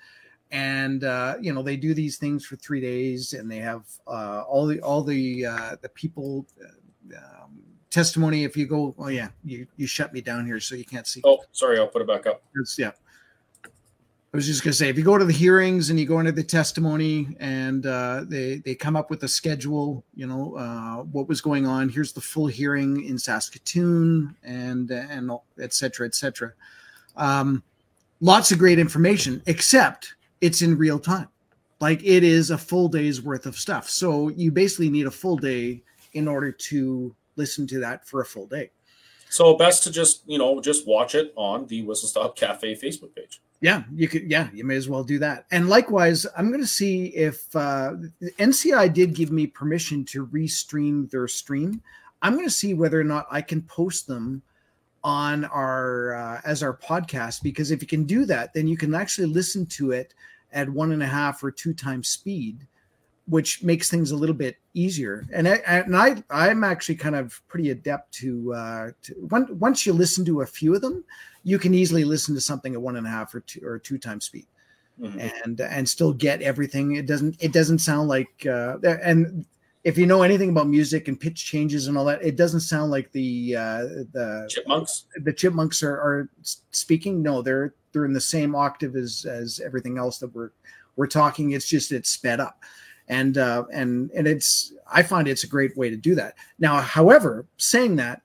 [0.51, 4.45] And uh, you know they do these things for three days, and they have uh,
[4.49, 7.61] all the all the uh, the people uh, um,
[7.91, 8.45] testimony.
[8.45, 11.21] If you go, oh yeah, you you shut me down here, so you can't see.
[11.25, 12.43] Oh, sorry, I'll put it back up.
[12.55, 12.93] It's, yeah.
[14.33, 16.33] I was just gonna say, if you go to the hearings and you go into
[16.33, 21.29] the testimony, and uh, they they come up with a schedule, you know, uh, what
[21.29, 21.89] was going on.
[21.89, 26.53] Here's the full hearing in Saskatoon, and and et cetera, et cetera.
[27.17, 27.63] Um,
[28.21, 31.29] lots of great information, except it's in real time.
[31.81, 33.89] Like it is a full day's worth of stuff.
[33.89, 38.27] So you basically need a full day in order to listen to that for a
[38.27, 38.71] full day.
[39.31, 43.15] So best to just you know just watch it on the Whistle Stop Cafe Facebook
[43.15, 43.41] page.
[43.61, 44.31] Yeah, you could.
[44.31, 45.47] Yeah, you may as well do that.
[45.51, 47.95] And likewise, I'm going to see if uh,
[48.39, 51.83] NCI did give me permission to restream their stream.
[52.23, 54.43] I'm going to see whether or not I can post them
[55.05, 58.95] on our uh, as our podcast because if you can do that, then you can
[58.95, 60.15] actually listen to it
[60.53, 62.67] at one and a half or two times speed,
[63.29, 65.27] which makes things a little bit easier.
[65.33, 69.93] And I and I I'm actually kind of pretty adept to, uh, to once you
[69.93, 71.05] listen to a few of them,
[71.45, 73.99] you can easily listen to something at one and a half or two or two
[73.99, 74.47] times speed.
[75.01, 75.21] Mm-hmm.
[75.45, 79.47] and and still get everything it doesn't it doesn't sound like uh and
[79.85, 82.91] if you know anything about music and pitch changes and all that, it doesn't sound
[82.91, 85.05] like the uh, the chipmunks.
[85.23, 87.23] The chipmunks are, are speaking.
[87.23, 90.51] No, they're they're in the same octave as as everything else that we're
[90.97, 91.53] we're talking.
[91.53, 92.63] It's just it's sped up,
[93.09, 96.35] and uh, and and it's I find it's a great way to do that.
[96.59, 98.23] Now, however, saying that,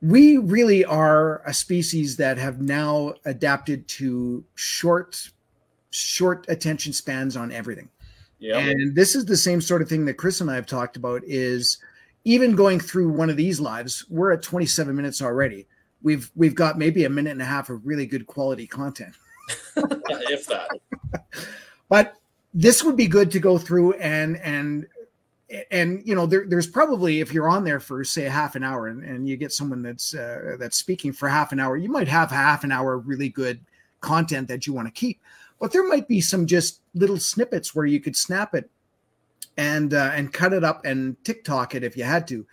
[0.00, 5.30] we really are a species that have now adapted to short
[5.90, 7.88] short attention spans on everything
[8.40, 8.58] yeah.
[8.58, 11.22] And this is the same sort of thing that Chris and I have talked about
[11.24, 11.78] is
[12.24, 15.66] even going through one of these lives, we're at 27 minutes already.
[16.02, 19.14] We've we've got maybe a minute and a half of really good quality content.
[19.76, 20.70] if that.
[21.90, 22.14] but
[22.52, 24.86] this would be good to go through and and
[25.70, 28.62] and you know there, there's probably if you're on there for say a half an
[28.62, 31.88] hour and, and you get someone that's uh, that's speaking for half an hour you
[31.88, 33.60] might have half an hour really good
[34.00, 35.20] content that you want to keep
[35.60, 38.70] but there might be some just little snippets where you could snap it
[39.56, 42.46] and uh, and cut it up and TikTok it if you had to.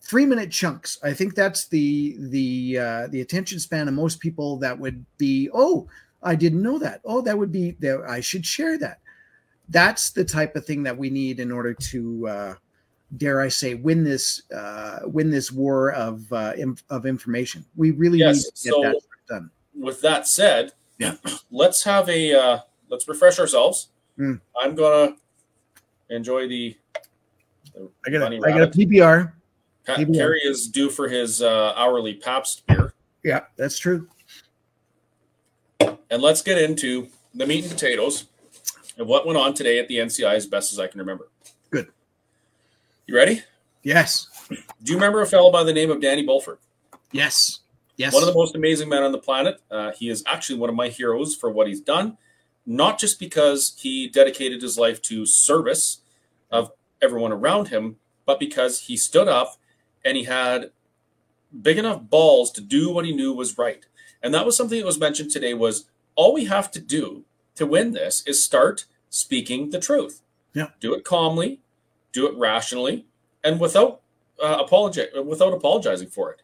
[0.00, 0.98] Three minute chunks.
[1.02, 4.56] I think that's the the uh, the attention span of most people.
[4.58, 5.88] That would be oh
[6.22, 7.00] I didn't know that.
[7.04, 8.98] Oh that would be that I should share that.
[9.68, 12.54] That's the type of thing that we need in order to uh,
[13.16, 17.64] dare I say win this uh, win this war of uh, inf- of information.
[17.76, 19.50] We really yes, need to get so that done.
[19.74, 21.16] With that said, yeah.
[21.50, 23.88] Let's have a uh, let's refresh ourselves.
[24.18, 24.40] Mm.
[24.60, 25.14] I'm gonna
[26.10, 26.76] enjoy the.
[27.74, 29.32] the I got a, I got a PBR.
[29.86, 30.14] Pat, PBR.
[30.14, 32.92] Kerry is due for his uh, hourly Pabst beer.
[33.22, 34.08] Yeah, that's true.
[36.10, 38.24] And let's get into the meat and potatoes
[38.98, 41.28] of what went on today at the NCI as best as I can remember.
[41.70, 41.88] Good.
[43.06, 43.42] You ready?
[43.82, 44.26] Yes.
[44.48, 46.58] Do you remember a fellow by the name of Danny Bulford?
[47.12, 47.60] Yes.
[47.96, 48.12] Yes.
[48.12, 49.60] One of the most amazing men on the planet.
[49.70, 52.16] Uh, he is actually one of my heroes for what he's done,
[52.66, 55.98] not just because he dedicated his life to service
[56.50, 59.56] of everyone around him, but because he stood up
[60.04, 60.70] and he had
[61.62, 63.84] big enough balls to do what he knew was right.
[64.22, 67.24] And that was something that was mentioned today was all we have to do
[67.58, 70.22] to win this is start speaking the truth.
[70.54, 70.68] Yeah.
[70.80, 71.60] Do it calmly,
[72.12, 73.06] do it rationally,
[73.44, 74.00] and without
[74.42, 76.42] uh, apologize without apologizing for it.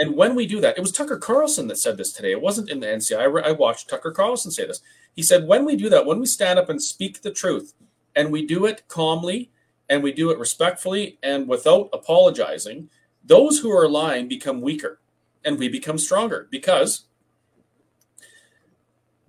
[0.00, 2.32] And when we do that, it was Tucker Carlson that said this today.
[2.32, 3.18] It wasn't in the NCI.
[3.18, 4.80] I, re- I watched Tucker Carlson say this.
[5.14, 7.74] He said, when we do that, when we stand up and speak the truth,
[8.16, 9.50] and we do it calmly,
[9.90, 12.88] and we do it respectfully, and without apologizing,
[13.22, 15.00] those who are lying become weaker,
[15.44, 17.04] and we become stronger because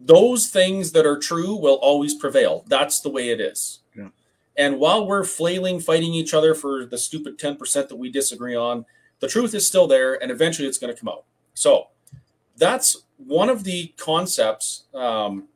[0.05, 2.63] those things that are true will always prevail.
[2.67, 3.79] That's the way it is.
[3.95, 4.09] Yeah.
[4.57, 8.85] And while we're flailing, fighting each other for the stupid 10% that we disagree on,
[9.19, 11.25] the truth is still there, and eventually it's going to come out.
[11.53, 11.87] So
[12.57, 15.47] that's one of the concepts um,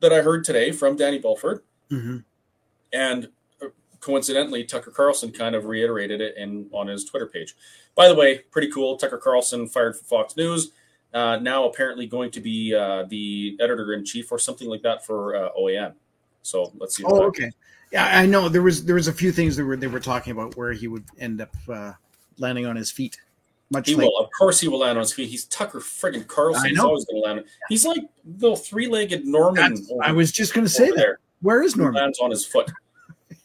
[0.00, 1.60] that I heard today from Danny Bulford.
[1.90, 2.18] Mm-hmm.
[2.92, 3.28] And
[3.62, 3.68] uh,
[4.00, 7.54] coincidentally, Tucker Carlson kind of reiterated it in on his Twitter page.
[7.94, 8.96] By the way, pretty cool.
[8.96, 10.72] Tucker Carlson fired from Fox News.
[11.12, 15.04] Uh, now apparently going to be uh, the editor in chief or something like that
[15.04, 15.94] for uh, OAN.
[16.42, 17.04] So let's see.
[17.04, 17.50] Oh, okay.
[17.92, 20.30] Yeah, I know there was there was a few things that were they were talking
[20.30, 21.92] about where he would end up uh,
[22.38, 23.18] landing on his feet.
[23.72, 25.28] Much he like, will, of course, he will land on his feet.
[25.28, 26.70] He's Tucker friggin' Carlson.
[26.70, 27.44] He's always going to land.
[27.68, 29.86] He's like the three-legged Norman.
[30.02, 30.96] I was just going to say that.
[30.96, 31.20] There.
[31.40, 31.94] Where is Norman?
[31.94, 32.68] He lands on his foot.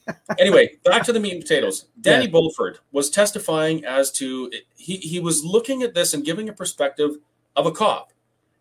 [0.40, 1.86] anyway, back to the meat and potatoes.
[2.02, 2.32] Danny yeah.
[2.32, 7.18] Bulford was testifying as to he he was looking at this and giving a perspective
[7.56, 8.12] of a cop.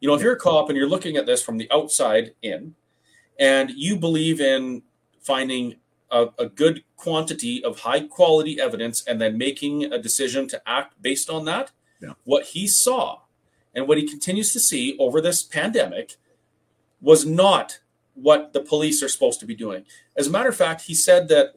[0.00, 2.74] You know, if you're a cop and you're looking at this from the outside in,
[3.38, 4.82] and you believe in
[5.20, 5.76] finding
[6.10, 11.00] a, a, good quantity of high quality evidence and then making a decision to act
[11.02, 11.72] based on that.
[12.00, 12.12] Yeah.
[12.24, 13.20] What he saw
[13.74, 16.16] and what he continues to see over this pandemic
[17.00, 17.80] was not
[18.14, 19.84] what the police are supposed to be doing.
[20.16, 21.54] As a matter of fact, he said that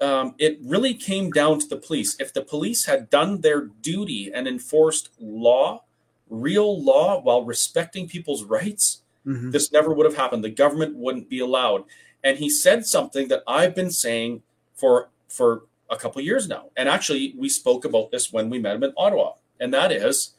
[0.00, 2.16] um, it really came down to the police.
[2.20, 5.84] If the police had done their duty and enforced law,
[6.28, 9.50] real law, while respecting people's rights, mm-hmm.
[9.50, 10.42] this never would have happened.
[10.42, 11.84] The government wouldn't be allowed
[12.26, 14.42] and he said something that I've been saying
[14.74, 16.70] for for a couple years now.
[16.76, 19.34] And actually, we spoke about this when we met him in Ottawa.
[19.60, 20.32] And that is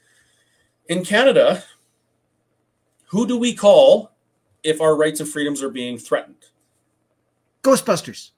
[0.89, 1.63] in Canada,
[3.05, 4.11] who do we call
[4.63, 6.47] if our rights and freedoms are being threatened?
[7.63, 8.31] Ghostbusters.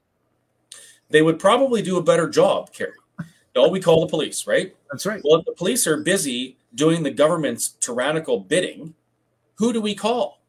[1.10, 2.94] They would probably do a better job, Kerry.
[3.56, 4.76] No, we call the police, right?
[4.92, 5.22] That's right.
[5.24, 8.94] Well, if the police are busy doing the government's tyrannical bidding,
[9.56, 10.42] who do we call?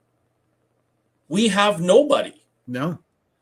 [1.29, 2.43] We have nobody.
[2.67, 2.99] No.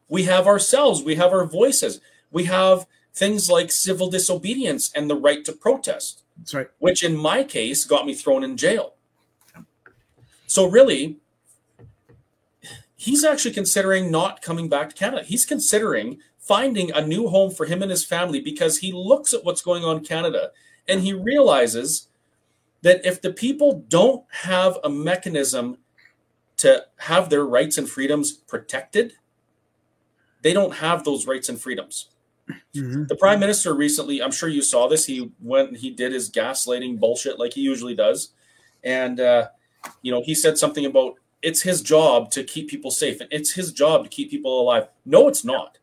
[0.08, 1.02] We have ourselves.
[1.02, 2.00] We have our voices.
[2.30, 6.22] We have things like civil disobedience and the right to protest.
[6.36, 6.68] That's right.
[6.78, 8.94] Which in my case got me thrown in jail.
[10.46, 11.18] So really,
[12.96, 15.24] he's actually considering not coming back to Canada.
[15.24, 19.44] He's considering finding a new home for him and his family because he looks at
[19.44, 20.50] what's going on in Canada
[20.88, 22.08] and he realizes
[22.82, 25.78] that if the people don't have a mechanism
[26.58, 29.14] to have their rights and freedoms protected,
[30.42, 32.08] they don't have those rights and freedoms.
[32.74, 33.04] Mm-hmm.
[33.06, 35.04] The prime minister recently, I'm sure you saw this.
[35.04, 38.30] He went, he did his gaslighting bullshit like he usually does,
[38.82, 39.48] and uh,
[40.02, 43.52] you know he said something about it's his job to keep people safe and it's
[43.52, 44.88] his job to keep people alive.
[45.04, 45.78] No, it's not.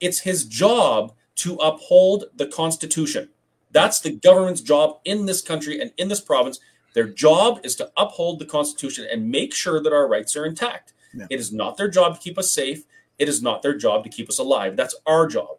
[0.00, 3.30] It's his job to uphold the Constitution.
[3.70, 6.58] That's the government's job in this country and in this province.
[6.94, 10.92] Their job is to uphold the Constitution and make sure that our rights are intact.
[11.14, 11.26] Yeah.
[11.30, 12.84] It is not their job to keep us safe.
[13.18, 14.76] It is not their job to keep us alive.
[14.76, 15.58] That's our job.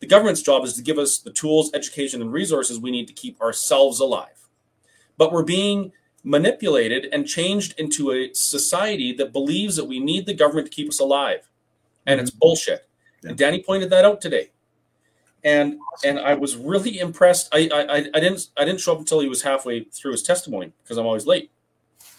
[0.00, 3.12] The government's job is to give us the tools, education, and resources we need to
[3.12, 4.48] keep ourselves alive.
[5.18, 5.92] But we're being
[6.24, 10.88] manipulated and changed into a society that believes that we need the government to keep
[10.88, 11.48] us alive.
[12.06, 12.22] And mm-hmm.
[12.22, 12.88] it's bullshit.
[13.22, 13.30] Yeah.
[13.30, 14.50] And Danny pointed that out today.
[15.42, 17.48] And and I was really impressed.
[17.52, 20.72] I, I I didn't I didn't show up until he was halfway through his testimony
[20.82, 21.50] because I'm always late.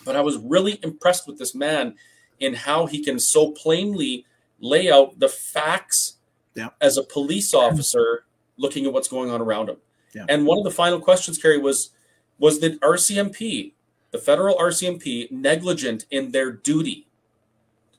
[0.03, 1.95] But I was really impressed with this man
[2.39, 4.25] in how he can so plainly
[4.59, 6.17] lay out the facts
[6.55, 6.69] yeah.
[6.81, 8.25] as a police officer
[8.57, 9.77] looking at what's going on around him.
[10.13, 10.25] Yeah.
[10.27, 11.91] And one of the final questions, Kerry, was
[12.39, 13.73] was the RCMP,
[14.09, 17.07] the federal RCMP, negligent in their duty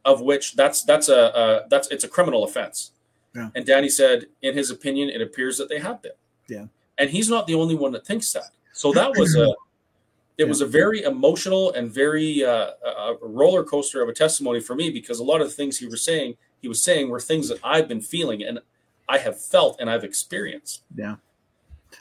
[0.05, 2.93] of which that's that's a uh, that's it's a criminal offense.
[3.35, 3.51] Yeah.
[3.55, 6.13] And Danny said, in his opinion, it appears that they have been.
[6.49, 6.67] Yeah.
[6.99, 8.51] And he's not the only one that thinks that.
[8.73, 9.49] So that was a
[10.39, 10.47] it yeah.
[10.47, 14.91] was a very emotional and very uh, a roller coaster of a testimony for me
[14.91, 17.59] because a lot of the things he was saying he was saying were things that
[17.63, 18.61] I've been feeling and
[19.09, 20.83] I have felt and I've experienced.
[20.95, 21.17] Yeah.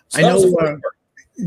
[0.07, 0.79] So I know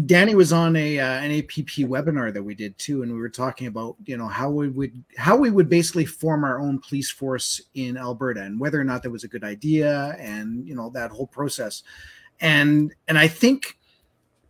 [0.07, 3.28] Danny was on a uh, an APP webinar that we did too, and we were
[3.28, 7.11] talking about you know how we would how we would basically form our own police
[7.11, 10.90] force in Alberta and whether or not that was a good idea, and you know
[10.90, 11.83] that whole process,
[12.40, 13.78] and and I think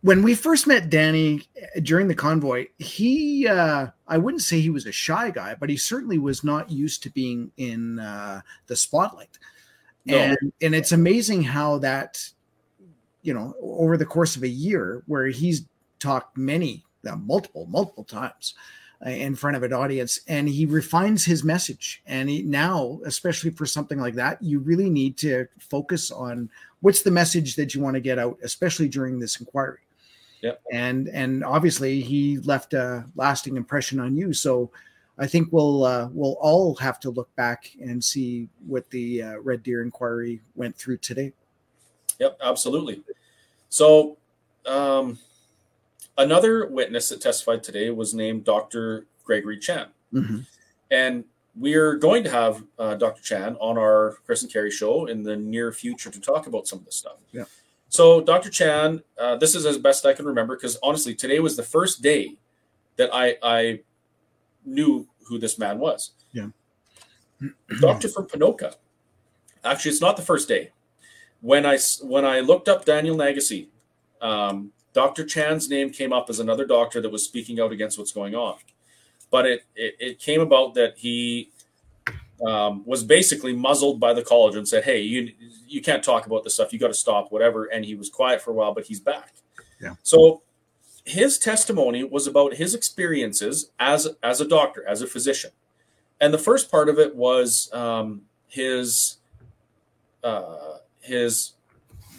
[0.01, 4.69] when we first met Danny uh, during the convoy, he uh, I wouldn't say he
[4.69, 8.75] was a shy guy, but he certainly was not used to being in uh, the
[8.75, 9.37] spotlight,
[10.05, 10.17] no.
[10.17, 12.29] and and it's amazing how that
[13.25, 15.65] you know over the course of a year where he's
[15.99, 18.53] talked many uh, multiple multiple times
[19.05, 23.49] uh, in front of an audience and he refines his message and he, now especially
[23.49, 26.49] for something like that you really need to focus on
[26.81, 29.79] what's the message that you want to get out especially during this inquiry
[30.41, 30.61] yep.
[30.71, 34.71] and and obviously he left a lasting impression on you so
[35.17, 39.39] I think we'll uh, we'll all have to look back and see what the uh,
[39.39, 41.31] Red Deer inquiry went through today.
[42.19, 43.01] Yep, absolutely.
[43.69, 44.17] So,
[44.65, 45.19] um,
[46.17, 49.05] another witness that testified today was named Dr.
[49.23, 49.87] Gregory Chan.
[50.13, 50.39] Mm-hmm.
[50.91, 51.25] And
[51.55, 53.21] we're going to have uh, Dr.
[53.21, 56.79] Chan on our Chris and Kerry show in the near future to talk about some
[56.79, 57.17] of this stuff.
[57.31, 57.45] Yeah.
[57.89, 58.49] So, Dr.
[58.49, 62.01] Chan, uh, this is as best I can remember because honestly, today was the first
[62.01, 62.37] day
[62.97, 63.81] that I, I
[64.65, 66.11] knew who this man was.
[66.33, 66.47] Yeah.
[67.79, 68.75] Doctor from Ponoka.
[69.63, 70.71] Actually, it's not the first day
[71.45, 73.67] when I when I looked up Daniel Nagase,
[74.19, 75.23] um, Dr.
[75.23, 78.55] Chan's name came up as another doctor that was speaking out against what's going on.
[79.29, 81.51] But it it, it came about that he
[82.43, 85.33] um, was basically muzzled by the college and said, "Hey, you
[85.67, 86.73] you can't talk about this stuff.
[86.73, 89.35] You got to stop, whatever." And he was quiet for a while, but he's back.
[89.79, 89.93] Yeah.
[90.01, 90.41] So
[91.03, 95.51] his testimony was about his experiences as as a doctor, as a physician,
[96.19, 99.17] and the first part of it was um, his.
[100.23, 100.74] Uh,
[101.05, 101.53] his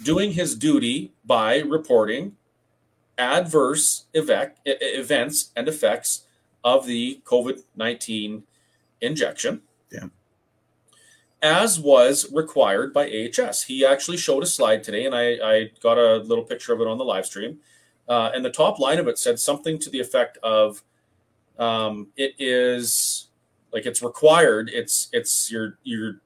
[0.03, 2.35] doing his duty by reporting
[3.17, 6.25] adverse effect, events and effects
[6.63, 8.43] of the COVID 19
[9.01, 9.61] injection.
[9.91, 10.07] Yeah.
[11.41, 13.63] As was required by AHS.
[13.63, 16.87] He actually showed a slide today, and I, I got a little picture of it
[16.87, 17.59] on the live stream.
[18.07, 20.81] Uh, and the top line of it said something to the effect of
[21.59, 23.27] um, it is
[23.73, 26.21] like it's required, it's it's your your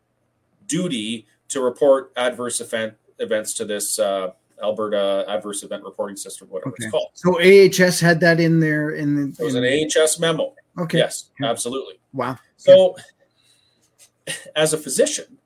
[0.68, 4.32] duty to report adverse event events to this uh,
[4.64, 6.86] Alberta Adverse Event Reporting System, whatever Okay.
[6.86, 7.10] it's called.
[7.14, 9.36] So AHS had that in there in the.
[9.42, 10.54] It was an AHS memo.
[10.80, 10.98] Okay.
[11.00, 11.50] Yes, Yeah.
[11.50, 12.00] absolutely.
[12.14, 12.38] Wow.
[12.58, 12.96] So,
[14.56, 15.38] as a physician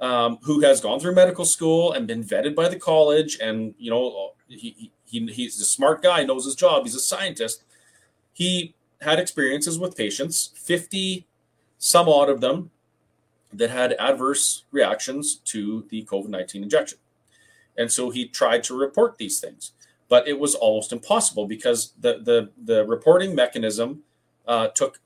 [0.00, 3.90] um, who has gone through medical school and been vetted by the college, and you
[3.90, 6.84] know, he, he he's a smart guy, knows his job.
[6.84, 7.64] He's a scientist.
[8.32, 11.26] He had experiences with patients, fifty
[11.78, 12.70] some odd of them,
[13.52, 16.98] that had adverse reactions to the COVID nineteen injection,
[17.76, 19.72] and so he tried to report these things,
[20.08, 24.02] but it was almost impossible because the the the reporting mechanism
[24.46, 25.00] uh, took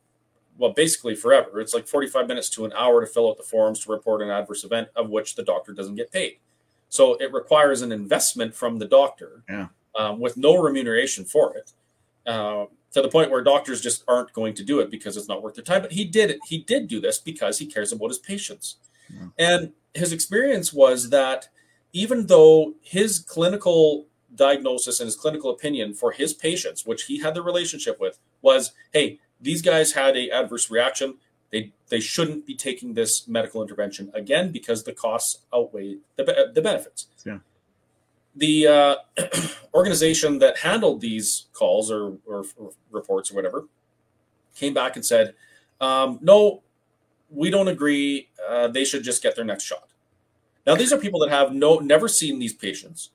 [0.58, 1.60] well, basically forever.
[1.60, 4.30] It's like 45 minutes to an hour to fill out the forms to report an
[4.30, 6.38] adverse event of which the doctor doesn't get paid.
[6.88, 9.66] So it requires an investment from the doctor Yeah.
[9.98, 11.72] um, with no remuneration for it,
[12.26, 12.66] uh,
[12.96, 15.54] to the point where doctors just aren't going to do it because it's not worth
[15.54, 15.82] their time.
[15.82, 16.40] But he did it.
[16.48, 18.76] He did do this because he cares about his patients.
[19.10, 19.26] Yeah.
[19.38, 21.48] And his experience was that
[21.92, 27.34] even though his clinical diagnosis and his clinical opinion for his patients, which he had
[27.34, 31.18] the relationship with, was, hey, these guys had a adverse reaction.
[31.52, 36.62] They they shouldn't be taking this medical intervention again because the costs outweigh the, the
[36.62, 37.08] benefits.
[37.26, 37.38] Yeah.
[38.36, 38.96] The uh,
[39.74, 43.66] organization that handled these calls or, or, or reports or whatever
[44.54, 45.34] came back and said,
[45.80, 46.62] um, no,
[47.30, 48.28] we don't agree.
[48.48, 49.88] Uh, they should just get their next shot.
[50.66, 53.10] Now these are people that have no never seen these patients.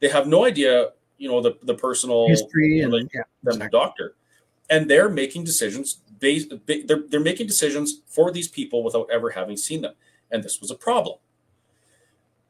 [0.00, 3.22] They have no idea, you know, the the personal History and yeah.
[3.44, 4.14] from the doctor,
[4.68, 6.52] and they're making decisions based.
[6.66, 9.94] They're they're making decisions for these people without ever having seen them,
[10.30, 11.18] and this was a problem.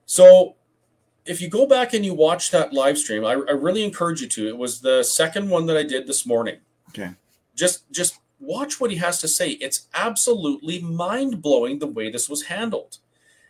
[0.06, 0.54] So,
[1.26, 4.28] if you go back and you watch that live stream, I, I really encourage you
[4.28, 4.48] to.
[4.48, 6.58] It was the second one that I did this morning.
[6.90, 7.10] Okay.
[7.54, 9.50] Just just watch what he has to say.
[9.52, 12.98] It's absolutely mind blowing the way this was handled.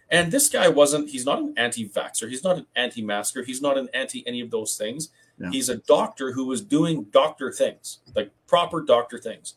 [0.08, 2.28] And this guy wasn't, he's not an anti vaxxer.
[2.28, 3.42] He's not an anti masker.
[3.42, 5.10] He's not an anti any of those things.
[5.38, 5.50] Yeah.
[5.50, 9.54] He's a doctor who was doing doctor things, like proper doctor things,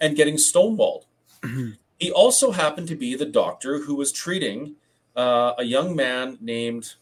[0.00, 1.04] and getting stonewalled.
[1.98, 4.76] he also happened to be the doctor who was treating
[5.16, 6.94] uh, a young man named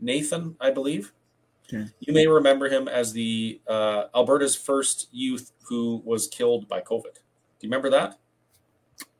[0.00, 1.12] Nathan, I believe.
[1.72, 1.86] Okay.
[2.00, 7.14] You may remember him as the uh, Alberta's first youth who was killed by COVID.
[7.14, 8.18] Do you remember that?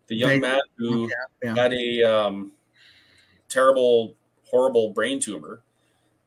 [0.08, 0.48] The young Vaguely.
[0.48, 1.14] man who Yeah,
[1.54, 1.54] yeah.
[1.62, 2.52] had a um,
[3.48, 5.62] terrible, horrible brain tumor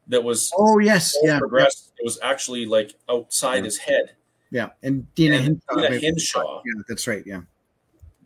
[0.08, 1.92] that was Oh yes, yeah, progressed.
[1.98, 3.64] It was actually like outside Yeah.
[3.64, 4.16] his head.
[4.52, 4.70] yeah.
[4.84, 7.24] And Deena, And Hinshaw, Deena Hinshaw Yeah, that's right.
[7.26, 7.42] Yeah.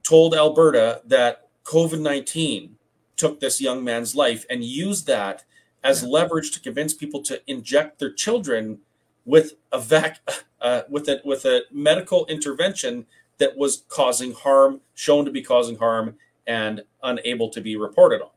[0.03, 2.75] told Alberta that COVID 19
[3.15, 5.43] took this young man's life and used that
[5.83, 8.79] as leverage to convince people to inject their children
[9.25, 10.19] with a vac
[10.61, 13.05] uh, with a with a medical intervention
[13.37, 16.15] that was causing harm, shown to be causing harm,
[16.47, 18.29] and unable to be reported on.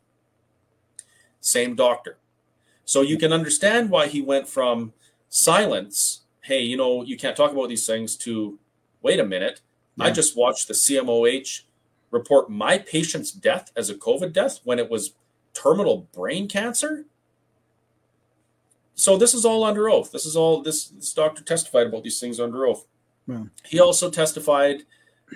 [1.41, 2.19] Same doctor.
[2.85, 4.93] So you can understand why he went from
[5.31, 8.59] silence, hey, you know, you can't talk about these things, to
[9.01, 9.63] wait a minute,
[9.99, 11.63] I just watched the CMOH
[12.11, 15.15] report my patient's death as a COVID death when it was
[15.53, 17.05] terminal brain cancer.
[19.01, 20.13] So this is all under oath.
[20.13, 22.85] This is all this, this doctor testified about these things under oath.
[23.27, 23.47] Wow.
[23.65, 24.83] He also testified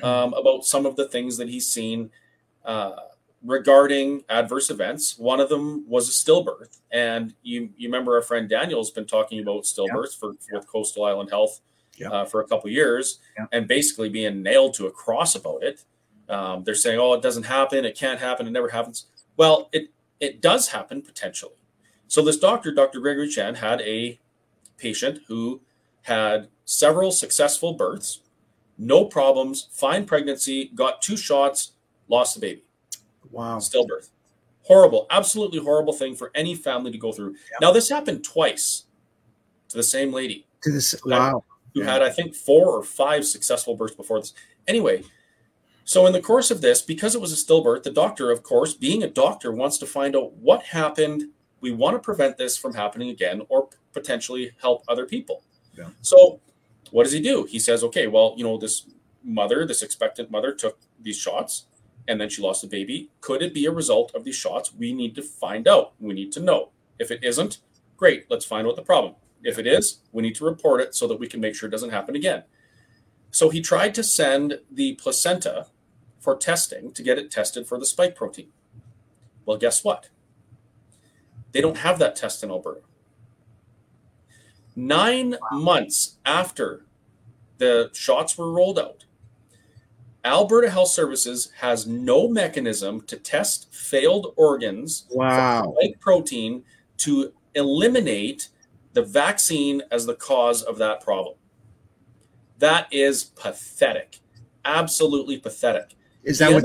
[0.02, 2.10] um, about some of the things that he's seen
[2.66, 2.96] uh,
[3.42, 5.18] regarding adverse events.
[5.18, 9.40] One of them was a stillbirth, and you you remember our friend Daniel's been talking
[9.40, 11.60] about stillbirths for with Coastal Island Health
[11.96, 12.10] Yeah.
[12.10, 13.46] uh, for a couple years, Yeah.
[13.52, 15.84] and basically being nailed to a cross about it.
[16.28, 17.84] Um, they're saying, "Oh, it doesn't happen.
[17.86, 18.46] It can't happen.
[18.46, 19.06] It never happens."
[19.38, 19.88] Well, it
[20.20, 21.54] it does happen potentially.
[22.08, 23.00] So this doctor, Dr.
[23.00, 24.18] Gregory Chan, had a
[24.76, 25.60] patient who
[26.02, 28.20] had several successful births,
[28.78, 31.72] no problems, fine pregnancy, got two shots,
[32.08, 32.64] lost the baby,
[33.30, 33.58] Wow.
[33.58, 34.10] stillbirth.
[34.62, 37.32] Horrible, absolutely horrible thing for any family to go through.
[37.32, 37.58] Yeah.
[37.60, 38.84] Now, this happened twice
[39.68, 40.94] to the same lady To this.
[41.04, 41.44] Wow.
[41.74, 41.92] who Yeah.
[41.92, 44.32] had, I think, four or five successful births before this.
[44.68, 45.04] Anyway,
[45.84, 48.74] so in the course of this, because it was a stillbirth, the doctor, of course,
[48.74, 51.24] being a doctor, wants to find out what happened.
[51.64, 55.42] We want to prevent this from happening again or potentially help other people.
[55.72, 55.88] Yeah.
[56.02, 56.40] So,
[56.90, 57.44] what does he do?
[57.44, 58.84] He says, okay, well, you know, this
[59.24, 61.64] mother, this expectant mother, took these shots
[62.06, 63.08] and then she lost the baby.
[63.22, 64.74] Could it be a result of these shots?
[64.74, 65.94] We need to find out.
[65.98, 66.68] We need to know.
[66.98, 67.60] If it isn't,
[67.96, 69.14] great, let's find out the problem.
[69.42, 71.72] If it is, we need to report it so that we can make sure it
[71.72, 72.42] doesn't happen again.
[73.30, 75.68] So he tried to send the placenta
[76.20, 78.48] for testing to get it tested for the spike protein.
[79.46, 80.10] Well, guess what?
[81.54, 82.80] They don't have that test in Alberta.
[84.76, 86.84] Nine months after
[87.58, 89.04] the shots were rolled out,
[90.24, 95.76] Alberta Health Services has no mechanism to test failed organs wow.
[95.80, 96.64] like protein
[96.98, 98.48] to eliminate
[98.94, 101.36] the vaccine as the cause of that problem.
[102.58, 104.18] That is pathetic.
[104.64, 105.94] Absolutely pathetic.
[106.24, 106.64] Is that what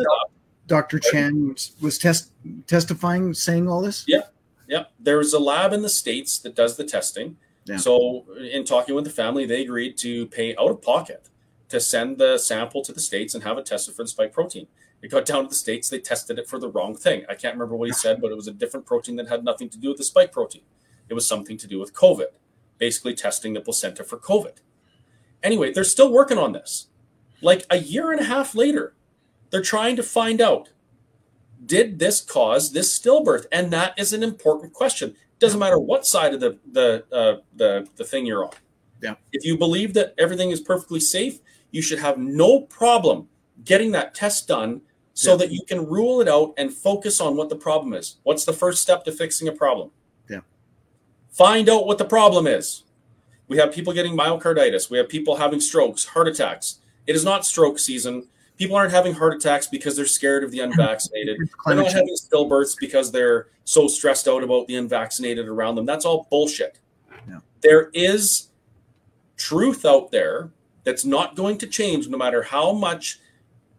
[0.65, 0.97] Dr.
[0.97, 2.31] Chan was test,
[2.65, 4.05] testifying, saying all this?
[4.07, 4.21] Yeah.
[4.69, 4.83] Yeah.
[4.99, 7.37] There's a lab in the States that does the testing.
[7.65, 7.77] Yeah.
[7.77, 11.27] So, in talking with the family, they agreed to pay out of pocket
[11.69, 14.67] to send the sample to the States and have it tested for the spike protein.
[15.01, 17.25] It got down to the States, they tested it for the wrong thing.
[17.29, 19.69] I can't remember what he said, but it was a different protein that had nothing
[19.69, 20.63] to do with the spike protein.
[21.07, 22.27] It was something to do with COVID,
[22.77, 24.57] basically testing the placenta for COVID.
[25.41, 26.87] Anyway, they're still working on this.
[27.41, 28.93] Like a year and a half later,
[29.49, 30.69] they're trying to find out
[31.65, 33.45] did this cause this stillbirth?
[33.51, 35.09] And that is an important question.
[35.09, 38.51] It Doesn't matter what side of the the uh, the the thing you're on.
[39.01, 39.15] Yeah.
[39.31, 41.39] If you believe that everything is perfectly safe,
[41.71, 43.27] you should have no problem
[43.63, 44.81] getting that test done
[45.13, 45.37] so yeah.
[45.37, 48.17] that you can rule it out and focus on what the problem is.
[48.23, 49.91] What's the first step to fixing a problem?
[50.29, 50.41] Yeah.
[51.31, 52.83] Find out what the problem is.
[53.47, 54.89] We have people getting myocarditis.
[54.89, 56.79] We have people having strokes, heart attacks.
[57.07, 58.27] It is not stroke season.
[58.59, 61.37] People aren't having heart attacks because they're scared of the unvaccinated.
[61.65, 65.85] they're not having stillbirths because they're so stressed out about the unvaccinated around them.
[65.85, 66.77] That's all bullshit.
[67.27, 67.39] Yeah.
[67.61, 68.49] There is
[69.37, 70.51] truth out there
[70.83, 73.19] that's not going to change no matter how much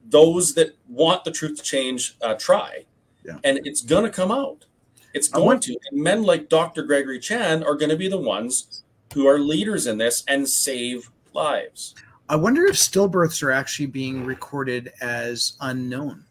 [0.07, 2.85] those that want the truth to change uh, try.
[3.25, 3.39] Yeah.
[3.45, 4.65] And it's going to come out.
[5.13, 5.77] It's going to.
[5.91, 6.85] And men like Dr.
[6.85, 11.11] Gregory Chan are going to be the ones who are leaders in this and save
[11.33, 11.95] lives.
[12.31, 16.25] I wonder if stillbirths are actually being recorded as unknown.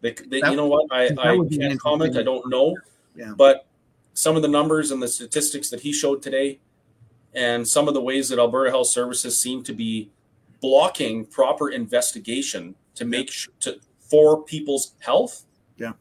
[0.00, 0.86] They, they, that, you know what?
[0.90, 2.16] I, I can't comment.
[2.16, 2.74] I don't know.
[3.14, 3.34] Yeah.
[3.36, 3.66] But
[4.14, 6.60] some of the numbers and the statistics that he showed today,
[7.34, 10.10] and some of the ways that Alberta Health Services seem to be
[10.62, 15.44] blocking proper investigation to make sure to for people's health
[15.76, 15.92] yeah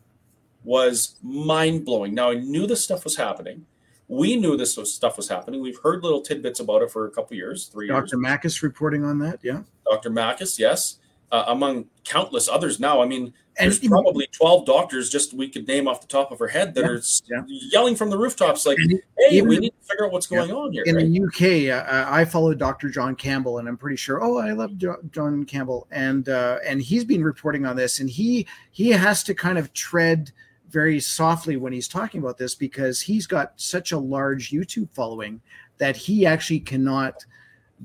[0.63, 3.65] was mind blowing now i knew this stuff was happening
[4.09, 7.11] we knew this was, stuff was happening we've heard little tidbits about it for a
[7.11, 8.25] couple years three dr years.
[8.25, 10.99] Makis reporting on that yeah dr Makis yes
[11.31, 13.01] uh, among countless others now.
[13.01, 16.39] I mean, and there's probably 12 doctors just we could name off the top of
[16.39, 17.01] our head that yeah, are
[17.47, 17.59] yeah.
[17.71, 18.77] yelling from the rooftops like,
[19.17, 20.55] hey, we need to figure out what's going yeah.
[20.55, 20.83] on here.
[20.85, 21.05] In right?
[21.05, 22.89] the UK, uh, I follow Dr.
[22.89, 24.77] John Campbell, and I'm pretty sure, oh, I love
[25.11, 25.87] John Campbell.
[25.91, 29.73] And uh, and he's been reporting on this, and he he has to kind of
[29.73, 30.31] tread
[30.69, 35.41] very softly when he's talking about this because he's got such a large YouTube following
[35.77, 37.25] that he actually cannot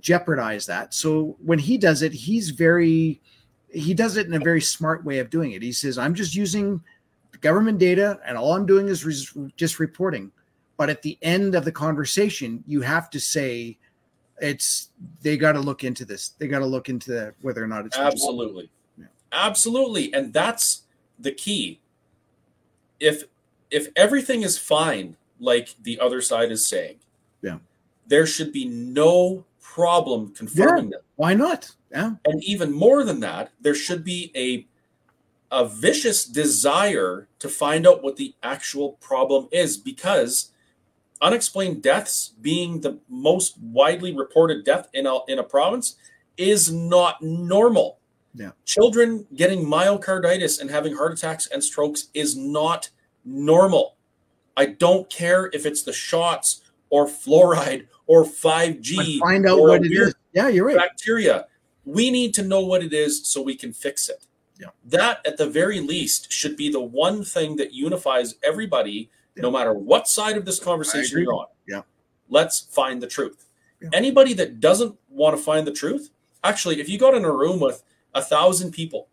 [0.01, 0.93] jeopardize that.
[0.93, 3.21] So when he does it, he's very
[3.73, 5.63] he does it in a very smart way of doing it.
[5.63, 6.81] He says, "I'm just using
[7.41, 10.31] government data, and all I'm doing is re- just reporting."
[10.77, 13.79] But at the end of the conversation, you have to say,
[14.41, 14.91] "It's
[15.23, 16.31] they got to look into this.
[16.39, 19.07] They got to look into whether or not it's absolutely, yeah.
[19.33, 20.83] absolutely." And that's
[21.19, 21.81] the key.
[23.05, 23.25] If
[23.71, 26.97] if everything is fine, like the other side is saying,
[27.43, 27.59] yeah,
[28.07, 30.91] there should be no problem confirming yeah.
[30.91, 31.01] them.
[31.17, 31.71] Why not?
[31.91, 32.13] Yeah.
[32.25, 34.67] And even more than that, there should be a
[35.51, 40.51] a vicious desire to find out what the actual problem is because
[41.21, 45.97] unexplained deaths being the most widely reported death in a, in a province
[46.37, 47.99] is not normal.
[48.35, 48.51] Yeah.
[48.65, 52.91] Children getting myocarditis and having heart attacks and strokes is not
[53.25, 53.97] normal.
[54.57, 59.19] I don't care if it's the shots or fluoride or 5G.
[59.19, 60.15] But find out what it is.
[60.33, 60.77] Yeah, you're right.
[60.77, 61.47] Bacteria
[61.85, 64.27] we need to know what it is so we can fix it.
[64.59, 64.69] Yeah.
[64.87, 69.43] That, at the very least, should be the one thing that unifies everybody, yeah.
[69.43, 71.47] no matter what side of this conversation you're on.
[71.67, 71.83] Yeah.
[72.29, 73.47] Let's find the truth.
[73.83, 73.91] Yeah.
[73.93, 76.11] Anybody that doesn't want to find the truth,
[76.43, 77.83] actually, if you got in a room with
[78.15, 79.09] a thousand people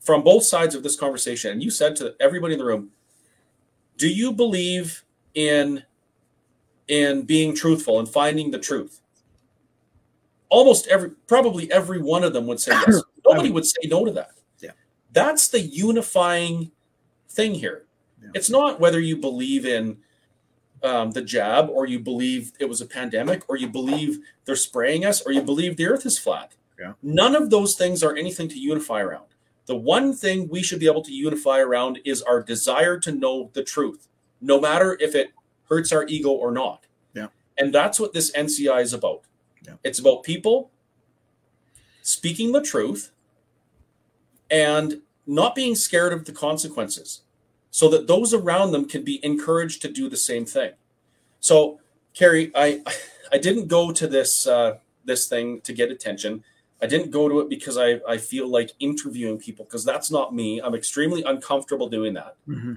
[0.00, 2.90] from both sides of this conversation and you said to everybody in the room,
[3.96, 5.82] do you believe in
[6.88, 9.00] in being truthful and finding the truth?
[10.48, 13.02] almost every probably every one of them would say yes.
[13.26, 14.30] Nobody would say no to that.
[14.60, 14.70] Yeah.
[15.12, 16.70] That's the unifying
[17.28, 17.84] thing here.
[18.22, 18.30] Yeah.
[18.34, 19.98] It's not whether you believe in
[20.82, 25.04] um, the jab or you believe it was a pandemic or you believe they're spraying
[25.04, 26.54] us or you believe the earth is flat.
[26.78, 26.92] Yeah.
[27.02, 29.26] None of those things are anything to unify around.
[29.66, 33.50] The one thing we should be able to unify around is our desire to know
[33.52, 34.08] the truth,
[34.40, 35.32] no matter if it
[35.68, 36.86] hurts our ego or not.
[37.14, 37.28] Yeah.
[37.58, 39.22] And that's what this NCI is about.
[39.66, 39.74] Yeah.
[39.82, 40.70] It's about people
[42.02, 43.10] speaking the truth
[44.48, 47.22] and not being scared of the consequences
[47.70, 50.72] so that those around them can be encouraged to do the same thing.
[51.40, 51.80] So,
[52.14, 52.82] Kerry, I
[53.32, 56.44] I didn't go to this uh, this thing to get attention.
[56.82, 60.34] I didn't go to it because I, I feel like interviewing people because that's not
[60.34, 60.60] me.
[60.60, 62.36] I'm extremely uncomfortable doing that.
[62.46, 62.74] Mm-hmm.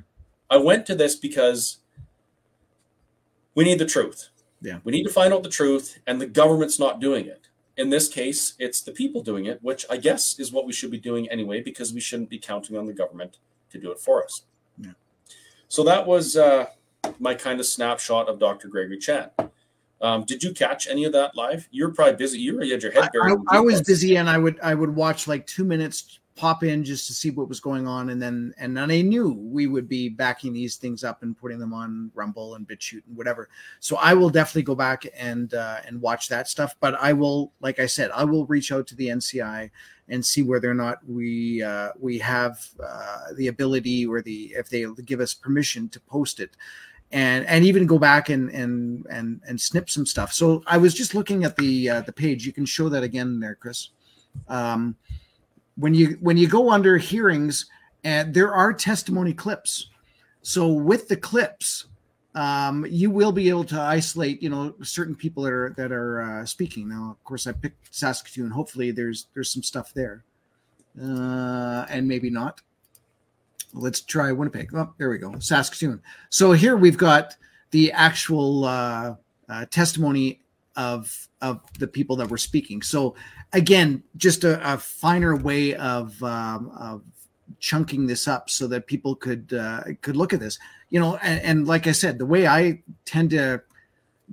[0.50, 1.80] I went to this because
[3.56, 4.30] we need the truth.
[4.62, 4.80] Yeah.
[4.84, 7.48] We need to find out the truth, and the government's not doing it.
[7.78, 10.92] In this case, it's the people doing it, which I guess is what we should
[10.92, 13.38] be doing anyway, because we shouldn't be counting on the government
[13.72, 14.44] to do it for us.
[14.78, 14.92] Yeah.
[15.70, 16.68] So that was uh,
[17.20, 18.68] my kind of snapshot of Dr.
[18.68, 19.30] Gregory Chan.
[20.02, 21.68] Um, did you catch any of that live?
[21.72, 22.40] You were probably busy.
[22.40, 23.38] You already had your head buried.
[23.50, 26.86] I, I was busy, and I would I would watch like two minutes pop in
[26.86, 29.90] just to see what was going on, and then and then I knew we would
[29.90, 33.50] be backing these things up and putting them on Rumble and BitChute and whatever.
[33.82, 36.76] So I will definitely go back and uh, and watch that stuff.
[36.80, 39.70] But I will, like I said, I will reach out to the NCI
[40.08, 44.70] and see whether or not we uh, we have uh, the ability or the if
[44.70, 46.56] they give us permission to post it
[47.12, 50.34] and and even go back and and and and snip some stuff.
[50.34, 52.46] So I was just looking at the uh, the page.
[52.46, 53.90] You can show that again there, Chris.
[54.48, 54.96] Um,
[55.76, 57.66] when you when you go under hearings,
[58.04, 59.90] and there are testimony clips.
[60.42, 61.88] So with the clips,
[62.36, 66.22] um, you will be able to isolate, you know, certain people that are that are
[66.22, 66.88] uh, speaking.
[66.88, 68.52] Now, of course, I picked Saskatoon.
[68.52, 70.24] Hopefully, there's there's some stuff there,
[71.02, 72.62] uh, and maybe not.
[73.74, 74.72] Let's try Winnipeg.
[74.74, 76.02] Oh, there we go, Saskatoon.
[76.30, 77.36] So here we've got
[77.72, 79.16] the actual uh,
[79.48, 80.42] uh, testimony
[80.76, 82.82] of of the people that were speaking.
[82.82, 83.16] So
[83.54, 87.04] again, just a, a finer way of um, of
[87.60, 90.58] chunking this up so that people could uh, could look at this.
[90.90, 93.62] You know, and, and like I said, the way I tend to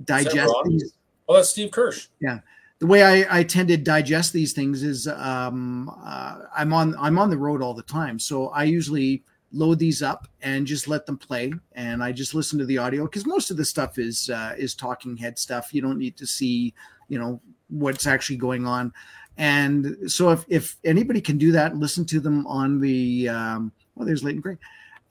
[0.05, 0.93] digest these.
[1.27, 2.07] Oh, that's Steve Kirsch.
[2.21, 2.39] Yeah,
[2.79, 7.17] the way I, I tend to digest these things is um, uh, I'm on I'm
[7.17, 11.05] on the road all the time, so I usually load these up and just let
[11.05, 14.29] them play, and I just listen to the audio because most of the stuff is
[14.29, 15.73] uh, is talking head stuff.
[15.73, 16.73] You don't need to see,
[17.07, 18.93] you know, what's actually going on,
[19.37, 24.05] and so if if anybody can do that, listen to them on the um, well,
[24.05, 24.57] there's Leighton Grey.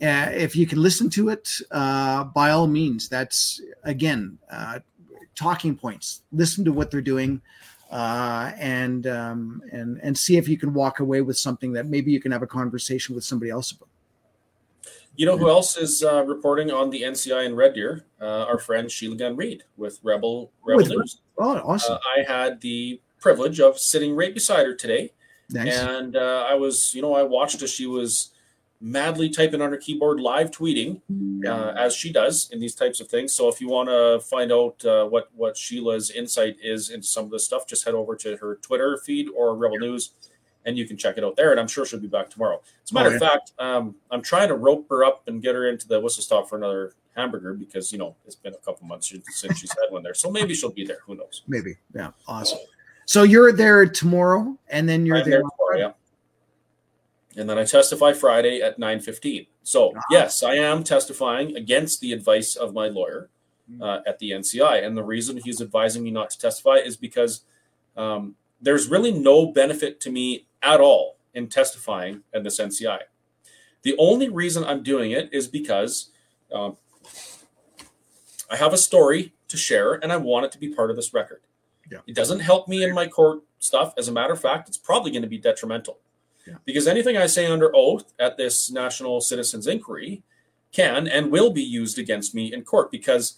[0.00, 4.78] Uh, if you can listen to it, uh, by all means, that's again uh,
[5.36, 6.22] talking points.
[6.32, 7.40] Listen to what they're doing,
[7.90, 12.10] uh, and um, and and see if you can walk away with something that maybe
[12.10, 13.88] you can have a conversation with somebody else about.
[15.14, 18.04] You know who else is uh, reporting on the NCI in Red Deer?
[18.20, 21.20] Uh, our friend Sheila Gunn Reid with Rebel Rebel With- News.
[21.38, 21.94] Oh, awesome!
[21.94, 25.12] Uh, I had the privilege of sitting right beside her today,
[25.50, 25.78] nice.
[25.78, 28.30] and uh, I was, you know, I watched as she was
[28.86, 31.00] madly typing on her keyboard, live tweeting,
[31.44, 33.32] uh, as she does in these types of things.
[33.32, 37.24] So if you want to find out uh, what what Sheila's insight is into some
[37.24, 40.12] of this stuff, just head over to her Twitter feed or Rebel News,
[40.64, 41.50] and you can check it out there.
[41.50, 42.62] And I'm sure she'll be back tomorrow.
[42.84, 45.68] As a matter of fact, um, I'm trying to rope her up and get her
[45.68, 49.12] into the whistle stop for another hamburger because you know it's been a couple months
[49.30, 50.14] since she's had one there.
[50.14, 50.98] So maybe she'll be there.
[51.06, 51.42] Who knows?
[51.48, 51.76] Maybe.
[51.92, 52.10] Yeah.
[52.28, 52.60] Awesome.
[53.06, 55.24] So you're there tomorrow, and then you're there.
[55.24, 55.92] there tomorrow, yeah.
[57.36, 59.46] And then I testify Friday at 9:15.
[59.62, 60.00] So Ah.
[60.10, 63.28] yes, I am testifying against the advice of my lawyer
[63.80, 67.42] uh, at the NCI, and the reason he's advising me not to testify is because
[67.96, 73.00] um, there's really no benefit to me at all in testifying at this NCI.
[73.82, 76.10] The only reason I'm doing it is because
[76.52, 76.76] um,
[78.50, 81.12] I have a story to share, and I want it to be part of this
[81.12, 81.42] record.
[81.90, 81.98] Yeah.
[82.06, 83.94] It doesn't help me in my court stuff.
[83.98, 85.98] As a matter of fact, it's probably going to be detrimental.
[86.46, 86.54] Yeah.
[86.64, 90.22] Because anything I say under oath at this National Citizens Inquiry
[90.72, 92.90] can and will be used against me in court.
[92.90, 93.36] Because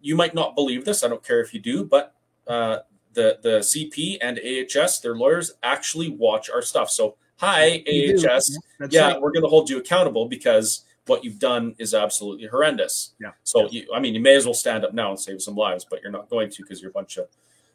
[0.00, 2.14] you might not believe this, I don't care if you do, but
[2.46, 2.78] uh,
[3.12, 6.90] the the CP and AHS, their lawyers, actually watch our stuff.
[6.90, 8.14] So, hi You.
[8.14, 9.20] AHS, That's yeah, right.
[9.20, 13.14] we're going to hold you accountable because what you've done is absolutely horrendous.
[13.20, 13.32] Yeah.
[13.42, 15.84] So, you, I mean, you may as well stand up now and save some lives,
[15.88, 17.26] but you're not going to because you're a bunch of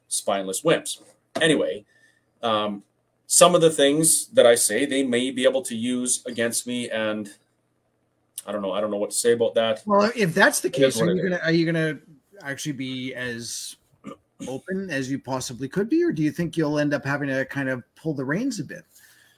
[0.08, 1.02] spineless wimps.
[1.42, 1.86] Anyway,
[2.42, 2.84] um,
[3.28, 6.90] some of the things that I say they may be able to use against me,
[6.90, 7.30] and
[8.46, 8.72] I don't know.
[8.72, 9.82] I don't know what to say about that.
[9.86, 11.98] Well, if that's the case, are you gonna are you gonna
[12.44, 13.76] actually be as
[14.48, 17.46] open as you possibly could be, or do you think you'll end up having to
[17.46, 18.84] kind of pull the reins a bit?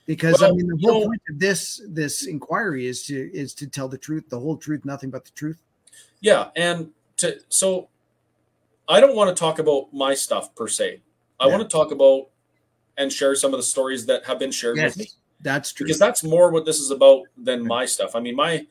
[0.06, 3.68] Because I mean, the whole know- point of this this inquiry is to is to
[3.68, 5.62] tell the truth, the whole truth, nothing but the truth.
[6.20, 7.90] Yeah, and to so
[8.90, 11.02] I don't want to talk about my stuff per se.
[11.40, 11.52] I Yeah.
[11.58, 12.30] want to talk about
[12.98, 15.10] and share some of the stories that have been shared with me.
[15.42, 15.86] That's true.
[15.86, 18.16] because that's more what this is about than my stuff.
[18.16, 18.66] I mean, my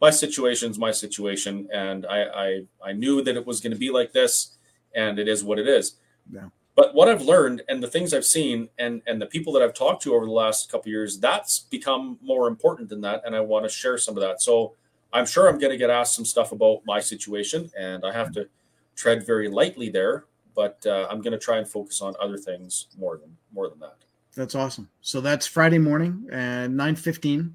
[0.00, 3.90] my situation's my situation, and I I, I knew that it was going to be
[3.90, 4.56] like this,
[4.94, 5.96] and it is what it is.
[6.30, 6.48] Yeah.
[6.76, 9.74] But what I've learned and the things I've seen and and the people that I've
[9.74, 13.34] talked to over the last couple of years, that's become more important than that, and
[13.34, 14.42] I want to share some of that.
[14.42, 14.74] So
[15.12, 18.32] I'm sure I'm going to get asked some stuff about my situation, and I have
[18.32, 18.48] to
[18.94, 20.24] tread very lightly there.
[20.54, 23.78] But uh, I'm going to try and focus on other things more than more than
[23.80, 23.96] that.
[24.34, 24.88] That's awesome.
[25.00, 27.54] So that's Friday morning at nine fifteen,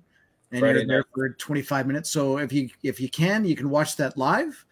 [0.52, 1.06] and Friday you're there night.
[1.14, 2.10] for twenty five minutes.
[2.10, 4.66] So if you if you can, you can watch that live.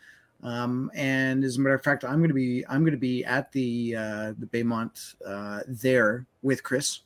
[0.44, 3.24] Um, and as a matter of fact, I'm going to be I'm going to be
[3.24, 7.00] at the uh, the Baymont uh, there with Chris,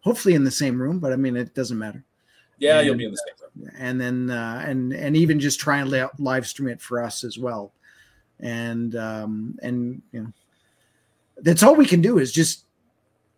[0.00, 0.98] hopefully in the same room.
[0.98, 2.02] But I mean, it doesn't matter.
[2.58, 3.72] Yeah, you'll be in the same room.
[3.78, 7.38] And then uh, and and even just try and live stream it for us as
[7.38, 7.72] well.
[8.38, 10.32] And um, and you know,
[11.42, 12.64] that's all we can do is just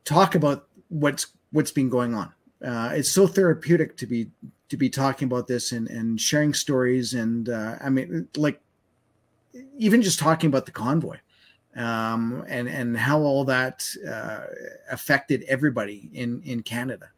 [0.04, 2.32] talk about what's what's been going on.
[2.64, 4.30] Uh, it's so therapeutic to be
[4.68, 8.60] to be talking about this and and sharing stories and uh, I mean like
[9.76, 11.16] even just talking about the convoy
[11.76, 14.40] um, and and how all that uh,
[14.90, 17.08] affected everybody in in Canada.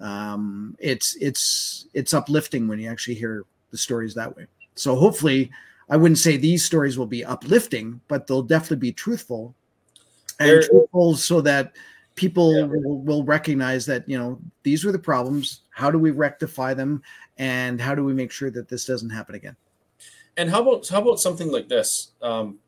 [0.00, 4.46] Um, it's it's it's uplifting when you actually hear the stories that way.
[4.74, 5.50] So hopefully,
[5.90, 9.54] I wouldn't say these stories will be uplifting, but they'll definitely be truthful
[10.38, 11.72] and truthful so that
[12.14, 12.64] people Yeah.
[12.64, 15.60] will, will recognize that you know these were the problems.
[15.70, 17.02] How do we rectify them,
[17.38, 19.56] and how do we make sure that this doesn't happen again?
[20.36, 22.12] And how about how about something like this?
[22.22, 22.58] Um,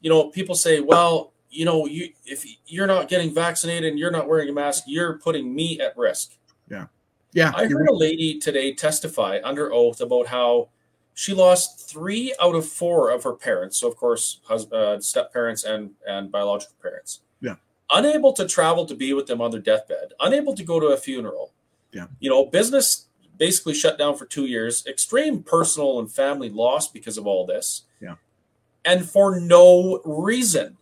[0.00, 4.10] you know, people say, well, you know, you if you're not getting vaccinated and you're
[4.10, 6.36] not wearing a mask, you're putting me at risk.
[6.70, 6.86] Yeah,
[7.32, 7.52] Yeah.
[7.54, 10.68] I heard a lady today testify under oath about how
[11.20, 13.76] she lost three out of four of her parents.
[13.76, 17.20] So, of course, hus- uh, step parents and and biological parents.
[17.42, 17.56] Yeah.
[17.92, 20.14] Unable to travel to be with them on their deathbed.
[20.20, 21.52] Unable to go to a funeral.
[21.92, 22.06] Yeah.
[22.20, 24.86] You know, business basically shut down for two years.
[24.86, 27.82] Extreme personal and family loss because of all this.
[28.00, 28.14] Yeah.
[28.86, 30.78] And for no reason,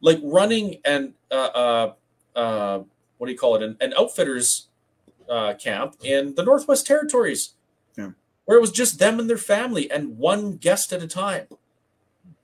[0.00, 1.92] like running and uh, uh,
[2.34, 2.78] uh,
[3.18, 3.62] what do you call it?
[3.62, 4.66] An, an outfitters
[5.30, 7.52] uh, camp in the Northwest Territories.
[8.46, 11.46] Where it was just them and their family and one guest at a time,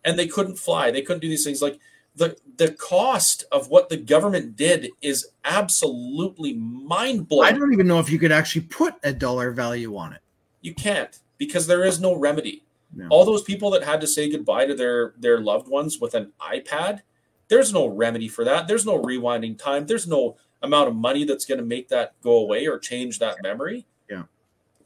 [0.05, 0.91] and they couldn't fly.
[0.91, 1.63] They couldn't do these things.
[1.63, 1.79] Like
[2.15, 7.55] the the cost of what the government did is absolutely mind blowing.
[7.55, 10.21] I don't even know if you could actually put a dollar value on it.
[10.61, 12.65] You can't because there is no remedy.
[12.95, 13.07] No.
[13.09, 16.33] All those people that had to say goodbye to their their loved ones with an
[16.41, 17.01] iPad,
[17.49, 18.69] there's no remedy for that.
[18.69, 19.87] There's no rewinding time.
[19.87, 23.43] There's no amount of money that's going to make that go away or change that
[23.43, 23.87] memory.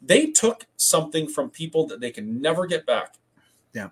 [0.03, 3.15] They took something from people that they can never get back.
[3.73, 3.89] Yeah.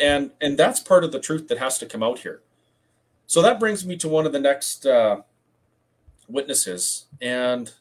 [0.00, 2.42] And and that's part of the truth that has to come out here.
[3.26, 5.22] So that brings me to one of the next uh,
[6.28, 7.72] witnesses, and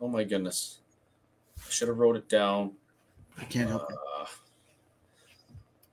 [0.00, 0.78] oh my goodness,
[1.58, 2.72] I should have wrote it down.
[3.38, 3.96] I can't help it.
[3.96, 4.26] Uh,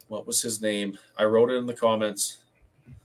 [0.07, 0.97] what was his name?
[1.17, 2.37] I wrote it in the comments.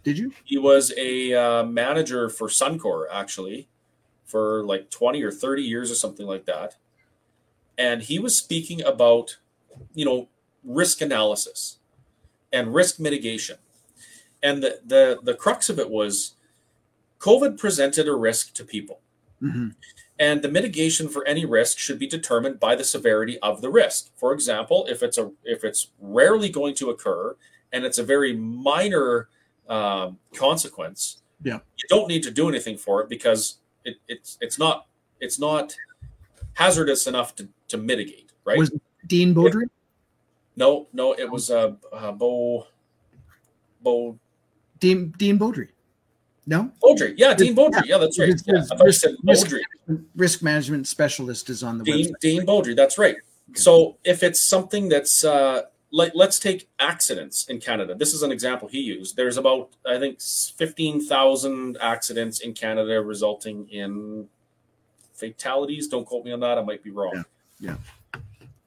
[0.05, 0.32] Did you?
[0.45, 3.68] He was a uh, manager for Suncor, actually,
[4.29, 6.76] for like 20 or 30 years or something like that.
[7.79, 9.39] And he was speaking about,
[9.95, 10.29] you know,
[10.62, 11.79] risk analysis
[12.53, 13.57] and risk mitigation.
[14.43, 16.35] And the, the, the crux of it was
[17.20, 19.01] COVID presented a risk to people.
[19.43, 19.74] Mhm.
[20.20, 24.11] And the mitigation for any risk should be determined by the severity of the risk.
[24.16, 27.37] For example, if it's a if it's rarely going to occur
[27.72, 29.29] and it's a very minor
[29.68, 31.61] um, consequence, Yeah.
[31.76, 33.59] you don't need to do anything for it because
[33.89, 34.86] it, it's it's not
[35.20, 35.74] it's not
[36.55, 38.59] hazardous enough to, to mitigate, right?
[38.59, 38.70] Was
[39.07, 39.66] Dean Baudry?
[40.57, 42.66] no, no, it was uh, uh Bo
[43.82, 44.18] Bo
[44.80, 45.68] Dean Dean Baudry.
[46.47, 47.12] No, Beaudry.
[47.18, 47.84] Yeah, Dean Beaudry.
[47.84, 48.28] Yeah, that's right.
[48.47, 49.55] Yeah, his I thought said risk-
[50.16, 52.20] risk management specialist is on the Dean website.
[52.20, 52.74] Dean Beaudry.
[52.74, 53.16] That's right.
[53.55, 57.95] So if it's something that's uh, like, let's take accidents in Canada.
[57.95, 59.16] This is an example he used.
[59.16, 64.28] There's about I think fifteen thousand accidents in Canada, resulting in
[65.14, 65.89] fatalities.
[65.89, 66.59] Don't quote me on that.
[66.59, 67.24] I might be wrong.
[67.59, 67.76] Yeah.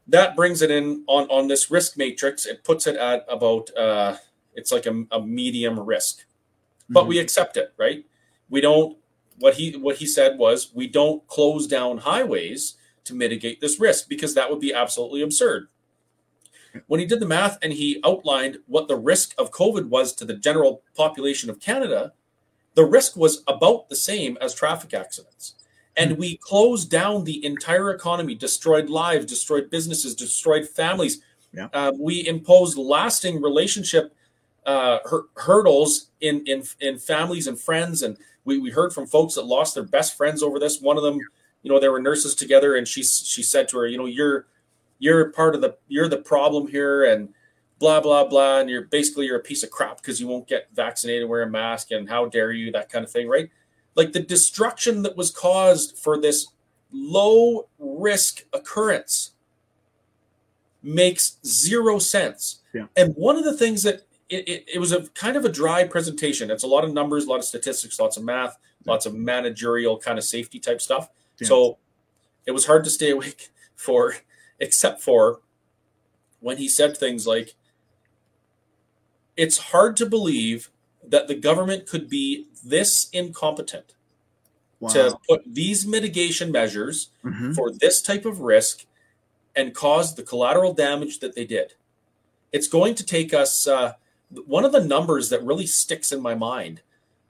[0.07, 2.45] That brings it in on on this risk matrix.
[2.45, 4.17] It puts it at about uh,
[4.55, 6.26] it's like a, a medium risk
[6.89, 7.07] but Mhm.
[7.07, 8.03] we accept it, right?
[8.49, 8.97] We don't.
[9.39, 14.09] What he what he said was we don't close down highways to mitigate this risk
[14.09, 15.69] because that would be absolutely absurd.
[16.88, 20.26] When he did the math and he outlined what the risk of COVID was to
[20.26, 22.13] the general population of Canada,
[22.76, 25.55] the risk was about the same as traffic accidents.
[25.97, 31.22] And we closed down the entire economy, destroyed lives, destroyed businesses, destroyed families.
[31.53, 31.67] Yeah.
[31.74, 34.15] Uh, we imposed lasting relationship
[34.65, 39.34] uh, hur- hurdles in, in in families and friends, and we, we heard from folks
[39.36, 40.80] that lost their best friends over this.
[40.80, 41.19] One of them,
[41.63, 44.45] you know, they were nurses together, and she she said to her, you know, you're
[45.02, 47.34] you're part of the you're the problem here, and
[47.80, 50.68] blah blah blah, and you're basically you're a piece of crap because you won't get
[50.74, 53.49] vaccinated, wear a mask, and how dare you, that kind of thing, right?
[53.95, 56.47] Like the destruction that was caused for this
[56.93, 59.32] low risk occurrence
[60.84, 62.60] makes zero sense.
[62.74, 62.86] Yeah.
[62.95, 65.84] And one of the things that it, it, it was a kind of a dry
[65.84, 66.52] presentation.
[66.52, 69.97] It's a lot of numbers, a lot of statistics, lots of math, lots of managerial
[69.97, 71.10] kind of safety type stuff.
[71.39, 71.47] Yeah.
[71.47, 71.78] So
[72.45, 74.16] it was hard to stay awake for,
[74.62, 75.41] except for
[76.39, 77.55] when he said things like,
[79.36, 80.70] it's hard to believe
[81.03, 83.95] that the government could be this incompetent
[84.80, 84.89] Wow.
[84.93, 87.55] to put these mitigation measures Mhm.
[87.55, 88.86] for this type of risk
[89.55, 91.74] and cause the collateral damage that they did.
[92.51, 93.68] It's going to take us.
[93.68, 93.93] Uh,
[94.45, 96.82] one of the numbers that really sticks in my mind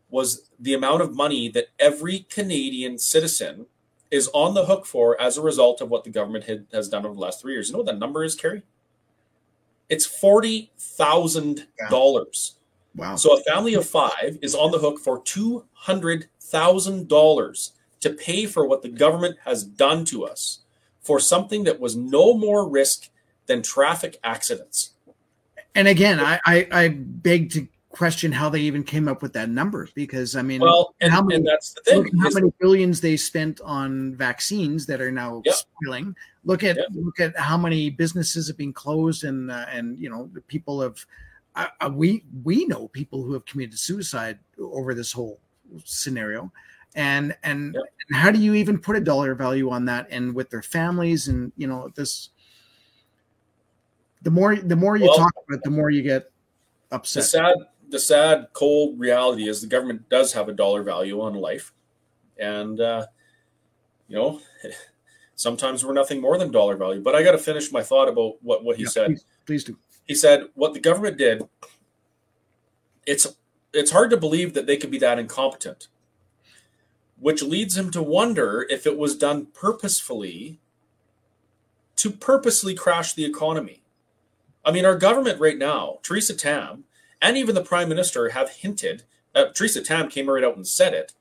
[0.09, 3.67] was the amount of money that every Canadian citizen
[4.11, 7.05] is on the hook for as a result of what the government had, has done
[7.05, 7.69] over the last three years.
[7.69, 8.61] You know what that number is, Kerry?
[9.89, 12.55] It's forty thousand dollars.
[12.95, 13.15] Wow.
[13.15, 18.09] So a family of five is on the hook for two hundred thousand dollars to
[18.11, 20.59] pay for what the government has done to us
[21.01, 23.09] for something that was no more risk
[23.47, 24.91] than traffic accidents.
[25.75, 29.49] and again, I, I I beg to question how they even came up with that
[29.49, 32.17] number because I mean, Well, and, how many- and that's the thing.
[32.19, 35.53] how many billions they spent on vaccines that are now Yeah.
[35.53, 36.15] spoiling.
[36.45, 36.83] Look at Yeah.
[36.93, 40.81] look at how many businesses have been closed, and uh, and you know the people
[40.81, 41.05] have.
[41.55, 45.39] Uh, uh, we we know people who have committed suicide over this whole
[45.83, 46.51] scenario,
[46.95, 47.81] and and, Yeah.
[48.07, 50.07] and how do you even put a dollar value on that?
[50.09, 52.29] And with their families, and you know this.
[54.23, 56.31] The more the more you Well- talk about it, the more you get
[56.89, 57.23] the upset.
[57.25, 57.55] sad
[57.91, 61.73] the sad cold reality is the government does have a dollar value on life.
[62.39, 63.05] And uh,
[64.07, 64.41] you know
[65.35, 67.01] sometimes we're nothing more than dollar value.
[67.01, 69.05] But i got to finish my thought about what, what he Yeah, said.
[69.07, 69.77] please, please do.
[70.07, 71.43] he said what the government did
[73.05, 73.27] it's
[73.73, 75.87] it's hard to believe that they could be that incompetent.
[77.19, 80.59] Which leads him to wonder if it was done purposefully
[81.97, 83.83] to purposely crash the economy.
[84.65, 86.83] I mean our government right now Theresa Tam
[87.21, 89.03] and even the prime minister have hinted
[89.35, 91.13] uh, Theresa Tam came right out and said it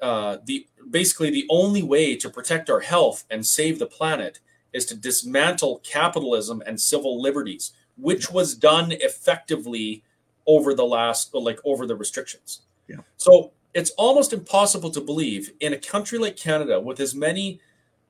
[0.00, 4.40] uh, the basically the only way to protect our health and save the planet
[4.72, 10.02] is to dismantle capitalism and civil liberties which was done effectively
[10.46, 12.96] over the last like over the restrictions Yeah.
[13.16, 17.60] so it's almost impossible to believe in a country like canada with as many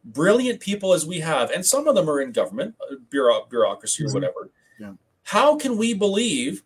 [0.05, 4.05] brilliant people as we have and some of them are in government uh, bureau- bureaucracy
[4.05, 4.15] or Mhm.
[4.15, 4.93] whatever Yeah.
[5.25, 6.63] how can we believe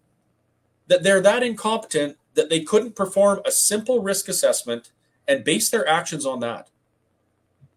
[0.88, 4.90] that they're that incompetent that they couldn't perform a simple risk assessment
[5.28, 6.68] and base their actions on that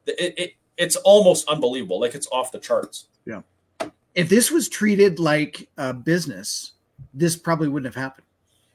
[0.05, 3.41] it, it, it's almost unbelievable like it's off the charts Yeah.
[4.15, 6.73] if this was treated like a business,
[7.13, 8.25] this probably wouldn't have happened.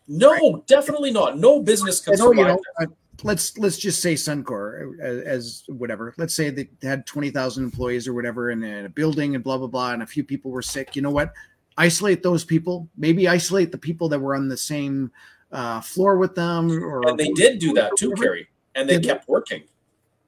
[0.06, 2.86] no definitely not no business can I know, you know, uh,
[3.22, 6.14] let's let's just say Suncor as, as whatever.
[6.18, 9.66] Let's say they had twenty thousand employees or whatever in a building and blah blah
[9.66, 10.94] blah, and a few people were sick.
[10.96, 11.32] You know what?
[11.76, 12.88] Isolate those people.
[12.96, 15.10] Maybe isolate the people that were on the same
[15.50, 16.70] uh, floor with them.
[16.70, 18.12] Or and they did do that too.
[18.12, 19.00] Kerry, and they?
[19.00, 19.64] kept working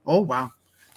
[0.06, 0.52] Oh wow.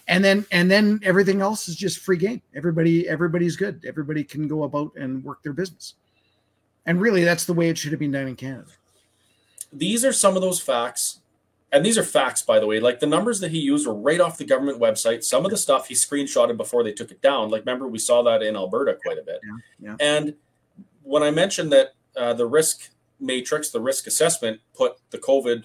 [0.08, 2.41] And then and then everything else is just free game.
[2.56, 3.84] Everybody everybody's good.
[3.88, 5.95] Everybody can go about and work their business.
[6.86, 8.72] And really that's the way it should have been done in Canada.
[9.72, 11.20] these are some of those facts
[11.72, 12.80] and these are facts by the way.
[12.80, 15.24] Like the numbers that he used were right off the government website.
[15.24, 17.49] Some of the stuff he screenshotted before they took it down.
[17.49, 19.39] Like remember we saw that in alberta quite a bit.
[19.80, 20.34] Yeah, and
[21.03, 22.89] when i mentioned that uh, the risk
[23.20, 25.63] matrix the risk assessment put the covid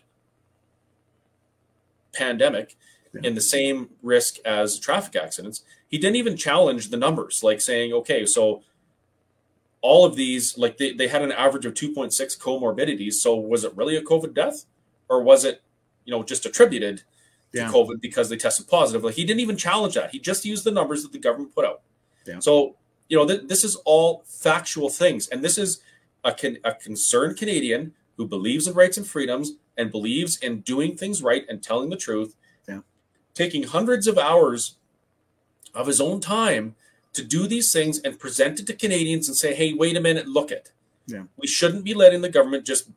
[2.13, 2.77] pandemic
[3.13, 3.23] Yeah.
[3.29, 7.93] in the same risk as traffic accidents he didn't even challenge the numbers like saying
[7.93, 8.63] okay so
[9.83, 13.15] all of these like they, they had an average of 2.6 comorbidities.
[13.15, 14.65] So was it really a covid death?
[15.11, 15.61] Or was it
[16.05, 16.99] you know just attributed
[17.53, 17.71] to Yeah.
[17.71, 20.71] covid because they tested positive like he didn't even challenge that he just used the
[20.71, 21.83] numbers that the government put out
[22.27, 22.39] Yeah.
[22.41, 22.77] so
[23.09, 25.81] you know th- this is all factual things and this is
[26.25, 30.97] a, con- a concerned canadian who believes in rights and freedoms and believes in doing
[30.97, 32.35] things right and telling the truth
[32.69, 32.81] Yeah.
[33.35, 34.77] taking hundreds of hours
[35.75, 36.77] of his own time
[37.13, 40.27] to do these things and present it to Canadians and say, hey, wait a minute,
[40.27, 40.73] look at it.
[41.07, 41.23] Yeah.
[41.37, 42.89] We shouldn't be letting the government just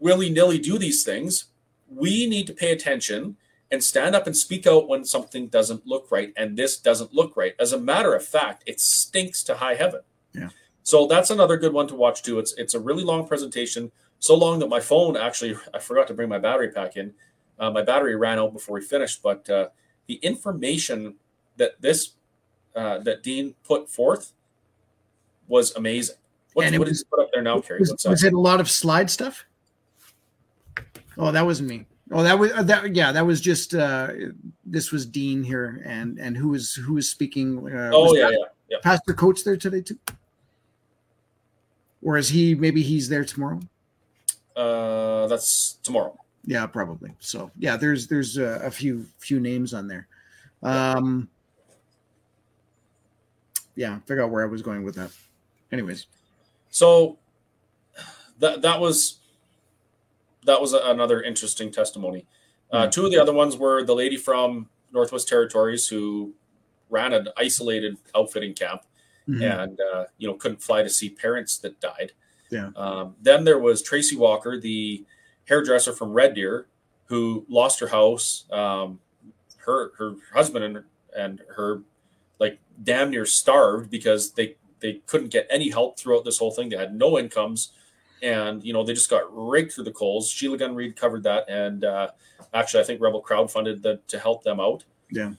[0.00, 1.44] willy nilly do these things.
[1.90, 3.36] We need to pay attention
[3.70, 6.32] and stand up and speak out when something doesn't look right.
[6.36, 7.54] And this doesn't look right.
[7.58, 10.00] As a matter of fact, it stinks to high heaven.
[10.32, 10.48] Yeah.
[10.82, 12.38] So that's another good one to watch too.
[12.38, 16.14] It's it's a really long presentation, so long that my phone actually I forgot to
[16.14, 17.12] bring my battery pack in.
[17.58, 19.68] Uh, my battery ran out before we finished, but uh,
[20.06, 21.16] the information
[21.56, 22.12] that this
[22.74, 24.32] uh, that Dean put forth
[25.46, 26.16] was amazing.
[26.54, 27.80] What, what did was- you put up there now, Kerry?
[27.80, 29.44] Was, was it a lot of slide stuff?
[31.18, 31.86] Oh, that wasn't me.
[32.12, 32.94] Oh, that was uh, that.
[32.94, 33.74] Yeah, that was just.
[33.74, 34.12] uh
[34.64, 37.58] This was Dean here, and and who was who was speaking?
[37.58, 38.76] Uh, oh was yeah, Pa- yeah, yeah.
[38.82, 39.98] Pastor Coates there today too.
[42.02, 43.60] or is he maybe he's there tomorrow?
[44.56, 46.16] Uh, that's tomorrow.
[46.44, 47.12] Yeah, probably.
[47.20, 50.06] So yeah, there's there's a, a few few names on there.
[50.62, 51.28] Um,
[53.76, 55.10] yeah, figure out where I was going with that.
[55.70, 56.06] Anyways,
[56.70, 57.18] so
[58.38, 59.18] that that was
[60.44, 62.26] that was another interesting testimony.
[62.70, 62.90] Uh, mm-hmm.
[62.90, 66.32] Two of the other ones were the lady from Northwest Territories who
[66.90, 68.82] ran an isolated outfitting camp
[69.28, 69.42] mm-hmm.
[69.42, 72.12] and uh, you know couldn't fly to see parents that died.
[72.50, 72.70] Yeah.
[72.76, 75.04] Um, then there was Tracy Walker, the
[75.46, 76.66] hairdresser from Red Deer,
[77.06, 78.44] who lost her house.
[78.50, 79.00] Um,
[79.68, 80.84] her her husband and
[81.16, 81.82] and her
[82.38, 86.68] like damn near starved because they they couldn't get any help throughout this whole thing.
[86.68, 87.72] They had no incomes,
[88.22, 90.30] and you know they just got raked through the coals.
[90.30, 92.08] Sheila Gunn Reid covered that, and uh,
[92.54, 94.84] actually I think Rebel crowdfunded that to help them out.
[95.10, 95.32] Yeah.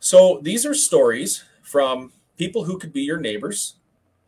[0.00, 3.76] So these are stories from people who could be your neighbors,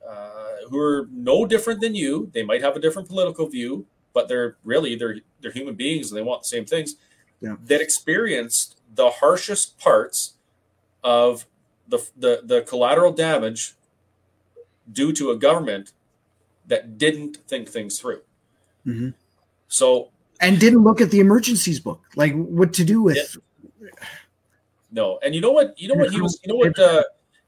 [0.09, 2.31] uh, who are no different than you.
[2.33, 6.19] They might have a different political view, but they're really they're they're human beings and
[6.19, 6.97] they want the same things.
[7.41, 7.57] Yeah.
[7.65, 10.35] That experienced the harshest parts
[11.05, 11.47] of
[11.87, 13.75] the, the the collateral damage
[14.93, 15.93] due to a government
[16.69, 18.21] that didn't think things through.
[18.87, 19.11] Mm-hmm.
[19.69, 20.11] So
[20.41, 23.37] and didn't look at the emergencies book, like what to do with.
[23.81, 23.89] Yeah.
[24.91, 25.79] No, and you know what?
[25.79, 26.39] You know what he was.
[26.45, 26.79] You know what?
[26.79, 27.03] Uh,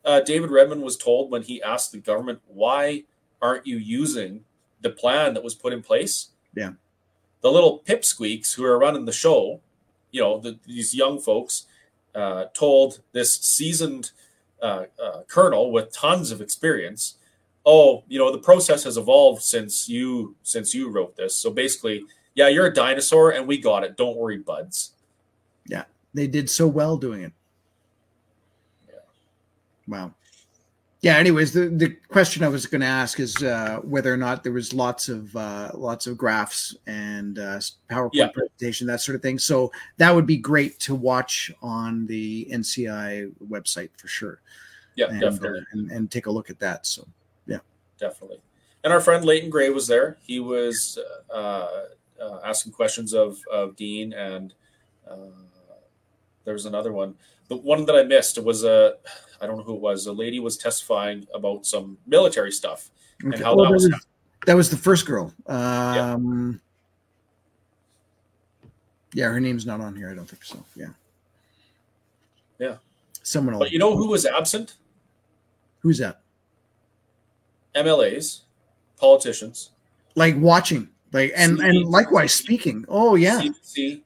[0.04, 3.04] uh, David Redman was told when he asked the government, "Why
[3.40, 4.44] aren't you using
[4.82, 6.72] the plan that was put in place?" Yeah,
[7.40, 9.60] the little pipsqueaks who are running the show,
[10.10, 11.66] you know, the, these young folks,
[12.14, 14.10] uh, told this seasoned
[14.60, 17.16] uh, uh, colonel with tons of experience,
[17.64, 21.36] "Oh, you know, the process has evolved since you since you wrote this.
[21.36, 22.04] So basically,
[22.34, 23.96] yeah, you're a dinosaur, and we got it.
[23.96, 24.92] Don't worry, buds."
[25.66, 25.84] Yeah,
[26.14, 27.32] they did so well doing it.
[28.88, 28.94] Yeah.
[29.86, 30.14] Wow.
[31.02, 31.16] Yeah.
[31.16, 34.52] Anyways, the, the question I was going to ask is uh, whether or not there
[34.52, 37.58] was lots of uh, lots of graphs and uh,
[37.90, 38.28] PowerPoint yeah.
[38.28, 39.38] presentation, that sort of thing.
[39.38, 44.42] So that would be great to watch on the NCI website for sure.
[44.96, 46.86] Yeah, and, definitely, uh, and, and take a look at that.
[46.86, 47.06] So
[48.00, 48.40] definitely.
[48.82, 50.16] And our friend Leighton Grey was there.
[50.22, 50.98] He was
[51.32, 51.68] uh,
[52.20, 54.54] uh, asking questions of of Dean, and
[56.44, 57.14] there was another one.
[57.48, 58.94] The one that I missed was a
[59.40, 60.06] I don't know who it was.
[60.06, 62.90] A lady was testifying about some military stuff
[63.24, 63.34] okay.
[63.34, 64.06] and how well, that, was, was
[64.46, 65.32] that was the first girl.
[65.46, 66.60] Um,
[69.14, 69.26] yeah.
[69.26, 70.10] yeah, her name's not on here.
[70.10, 70.64] I don't think so.
[70.74, 70.88] Yeah,
[72.58, 72.76] yeah.
[73.22, 73.58] Someone.
[73.58, 74.76] But you know who was absent?
[75.80, 76.20] Who's that?
[77.74, 78.40] MLAs,
[78.96, 79.70] politicians.
[80.14, 81.68] Like watching, like and CDC.
[81.68, 82.84] and likewise speaking.
[82.88, 83.40] Oh yeah.
[83.40, 84.02] CDC,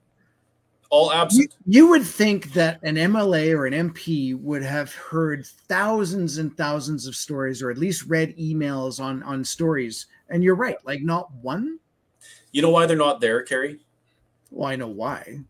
[0.91, 1.53] all absent.
[1.67, 6.57] You, you, would think that an MLA or an MP would have heard thousands and
[6.57, 10.07] thousands of stories, or at least read emails on on stories.
[10.29, 11.79] And you're right, like not one.
[12.53, 13.81] You know why they're not there, Kerry?
[14.51, 15.41] Well, I know why.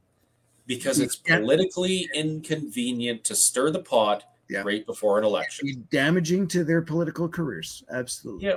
[0.66, 4.62] Because it's politically inconvenient to stir the pot yeah.
[4.62, 5.86] right before an election.
[5.90, 7.84] damaging to their political careers.
[7.90, 8.46] Absolutely.
[8.46, 8.56] Yeah.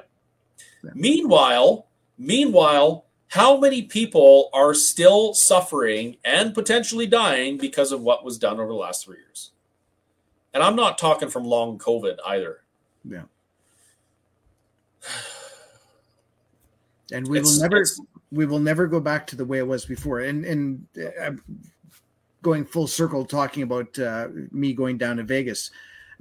[0.83, 0.91] yeah.
[0.93, 8.38] Meanwhile, meanwhile, how many people are still suffering and potentially dying because of what was
[8.38, 9.51] done over the last three years?
[10.53, 12.61] And I'm not talking from long COVID either.
[13.03, 13.23] Yeah.
[17.09, 17.85] And we it's, will never
[18.33, 20.19] we will never go back to the way it was before.
[20.19, 21.31] And and uh,
[22.47, 25.69] going full circle talking about uh, me going down to Vegas.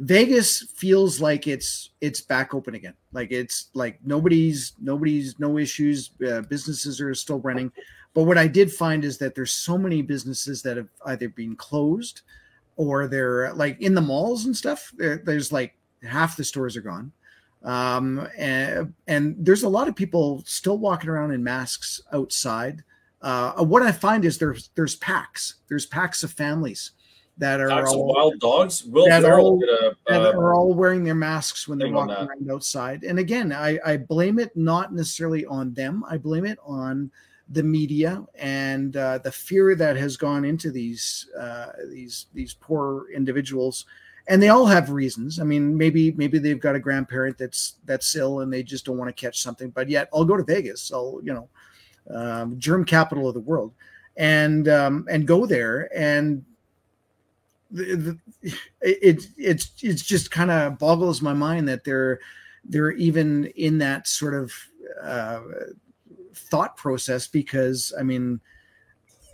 [0.00, 2.94] Vegas feels like it's it's back open again.
[3.12, 6.10] Like it's like nobody's nobody's no issues.
[6.26, 7.70] Uh, businesses are still running,
[8.12, 11.54] but what I did find is that there's so many businesses that have either been
[11.54, 12.22] closed
[12.76, 14.92] or they're like in the malls and stuff.
[14.98, 17.12] There's like half the stores are gone,
[17.62, 22.82] um, and and there's a lot of people still walking around in masks outside.
[23.22, 25.56] Uh, what I find is there's there's packs.
[25.68, 26.92] There's packs of families
[27.38, 28.84] that are all, wild dogs.
[28.84, 32.14] Will that, are all, a, that uh, are all wearing their masks when they're walking
[32.14, 33.04] around outside.
[33.04, 36.02] And again, I, I blame it not necessarily on them.
[36.08, 37.10] I blame it on
[37.50, 43.10] the media and uh, the fear that has gone into these uh, these these poor
[43.14, 43.84] individuals.
[44.28, 45.38] And they all have reasons.
[45.38, 48.98] I mean, maybe maybe they've got a grandparent that's that's ill and they just don't
[48.98, 49.70] want to catch something.
[49.70, 50.90] But yet, I'll go to Vegas.
[50.92, 51.48] I'll you know,
[52.14, 53.72] um, germ capital of the world,
[54.16, 56.44] and um, and go there and
[57.70, 62.20] the, the, it it's it's just kind of boggles my mind that they're
[62.64, 64.52] they're even in that sort of
[65.02, 65.40] uh,
[66.34, 68.40] thought process because I mean,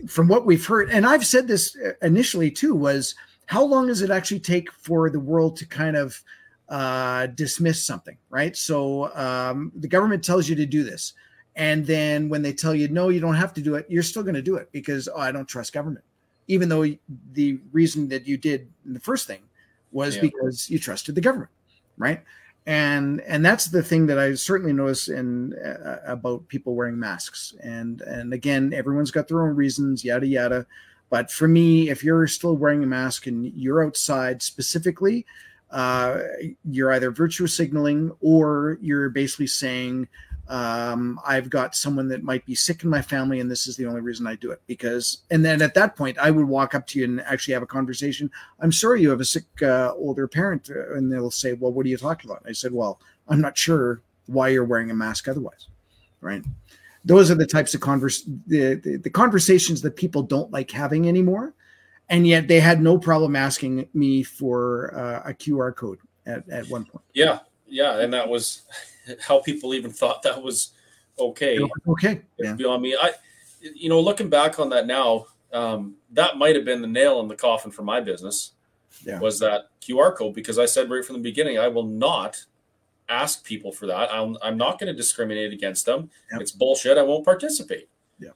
[0.08, 3.14] from what we've heard, and I've said this initially too, was
[3.46, 6.22] how long does it actually take for the world to kind of
[6.68, 8.56] uh, dismiss something, right?
[8.56, 11.12] So um, the government tells you to do this.
[11.56, 14.22] And then when they tell you, no, you don't have to do it, you're still
[14.22, 16.04] going to do it because oh, I don't trust government.
[16.48, 16.86] Even though
[17.32, 19.42] the reason that you did the first thing
[19.92, 20.22] was yeah.
[20.22, 21.50] because you trusted the government,
[21.98, 22.22] right?
[22.66, 27.54] And and that's the thing that I certainly notice in uh, about people wearing masks.
[27.62, 30.66] And and again, everyone's got their own reasons, yada yada.
[31.10, 35.26] But for me, if you're still wearing a mask and you're outside specifically,
[35.70, 36.20] uh,
[36.64, 40.08] you're either virtue signaling or you're basically saying,
[40.52, 43.86] um, I've got someone that might be sick in my family, and this is the
[43.86, 44.60] only reason I do it.
[44.66, 47.62] Because, and then at that point, I would walk up to you and actually have
[47.62, 48.30] a conversation.
[48.60, 51.86] I'm sorry you have a sick uh, older parent, uh, and they'll say, "Well, what
[51.86, 55.26] are you talking about?" I said, "Well, I'm not sure why you're wearing a mask
[55.26, 55.68] otherwise."
[56.20, 56.44] Right?
[57.02, 61.08] Those are the types of converse the, the, the conversations that people don't like having
[61.08, 61.54] anymore
[62.10, 66.68] and yet they had no problem asking me for uh, a QR code at, at
[66.68, 67.04] one point.
[67.14, 68.62] Yeah, yeah, and that was
[69.20, 70.72] how people even thought that was
[71.18, 71.58] okay.
[71.86, 72.54] Okay, yeah.
[72.54, 72.96] beyond me.
[73.00, 73.12] I,
[73.60, 77.28] you know, looking back on that now, um, that might have been the nail in
[77.28, 78.52] the coffin for my business.
[79.04, 79.18] Yeah.
[79.18, 82.44] Was that QR code because I said right from the beginning I will not
[83.08, 84.12] ask people for that.
[84.12, 86.10] I'm, I'm not going to discriminate against them.
[86.32, 86.40] Yep.
[86.40, 86.98] It's bullshit.
[86.98, 87.88] I won't participate.
[88.18, 88.30] Yeah.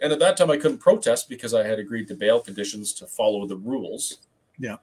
[0.00, 3.06] And at that time, I couldn't protest because I had agreed to bail conditions to
[3.06, 4.18] follow the rules.
[4.58, 4.76] Yeah.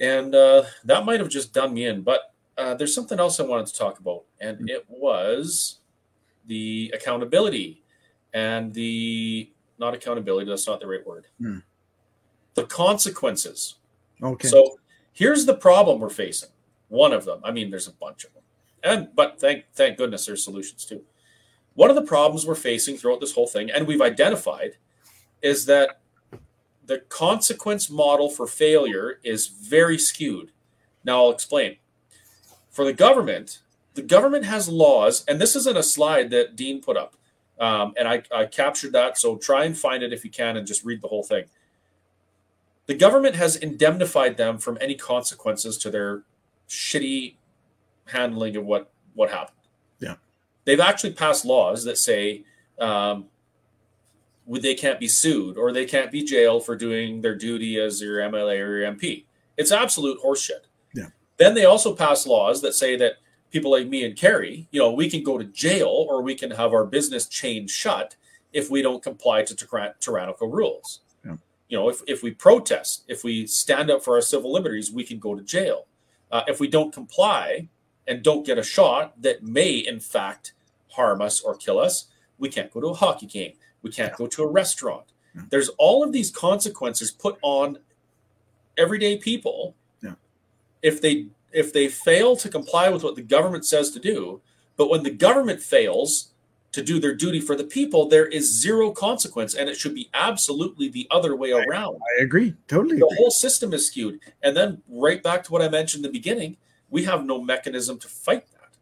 [0.00, 2.02] And uh, that might have just done me in.
[2.02, 4.68] But uh, there's something else I wanted to talk about, and mm-hmm.
[4.68, 5.78] it was
[6.46, 7.84] the accountability
[8.34, 10.50] and the not accountability.
[10.50, 11.28] That's not the right word.
[11.40, 11.62] Mm.
[12.54, 13.76] The consequences.
[14.20, 14.48] Okay.
[14.48, 14.78] So
[15.12, 16.48] here's the problem we're facing.
[16.88, 17.40] One of them.
[17.44, 18.42] I mean, there's a bunch of them,
[18.82, 21.02] and but thank thank goodness there's solutions too.
[21.74, 24.72] One of the problems we're facing throughout this whole thing, and we've identified,
[25.42, 26.00] is that
[26.86, 30.50] the consequence model for failure is very skewed.
[31.04, 31.76] Now, I'll explain.
[32.70, 33.60] For the government,
[33.94, 37.16] the government has laws, and this isn't a slide that Dean put up,
[37.58, 39.18] um, and I, I captured that.
[39.18, 41.44] So try and find it if you can and just read the whole thing.
[42.86, 46.22] The government has indemnified them from any consequences to their
[46.68, 47.34] shitty
[48.06, 49.56] handling of what what happened
[49.98, 50.14] Yeah.
[50.64, 52.44] they've actually passed laws that say
[52.78, 53.26] um,
[54.48, 58.18] they can't be sued or they can't be jailed for doing their duty as your
[58.18, 59.24] MLA or your MP.
[59.56, 60.67] It's absolute horseshit.
[61.38, 61.46] Yeah.
[61.46, 63.14] Then they also pass laws that say that
[63.50, 66.50] people like me and Kerry, you know, we can go to jail or we can
[66.50, 68.16] have our business chain shut
[68.52, 71.00] if we don't comply to tyrannical rules.
[71.24, 71.36] Yeah.
[71.68, 75.04] You know, if, if we protest, if we stand up for our civil liberties, we
[75.04, 75.86] can go to jail.
[76.30, 77.68] Uh, if we don't comply
[78.06, 80.54] and don't get a shot that may, in fact,
[80.90, 82.06] harm us or kill us.
[82.38, 83.52] We can't go to a hockey game.
[83.82, 85.04] We can't go to a restaurant.
[85.34, 85.42] Yeah.
[85.50, 87.78] There's all of these consequences put on
[88.76, 89.72] everyday people yeah.
[90.82, 94.40] If they if they fail to comply with what the government says to do.
[94.76, 96.30] But when the government fails
[96.72, 100.10] to do their duty for the people, there is zero consequence, and it should be
[100.12, 101.96] absolutely the other way around.
[101.96, 102.98] I, I agree, totally.
[102.98, 103.16] The agree.
[103.16, 106.56] whole system is skewed, and then right back to what I mentioned in the beginning,
[106.90, 108.76] we have no mechanism to fight that.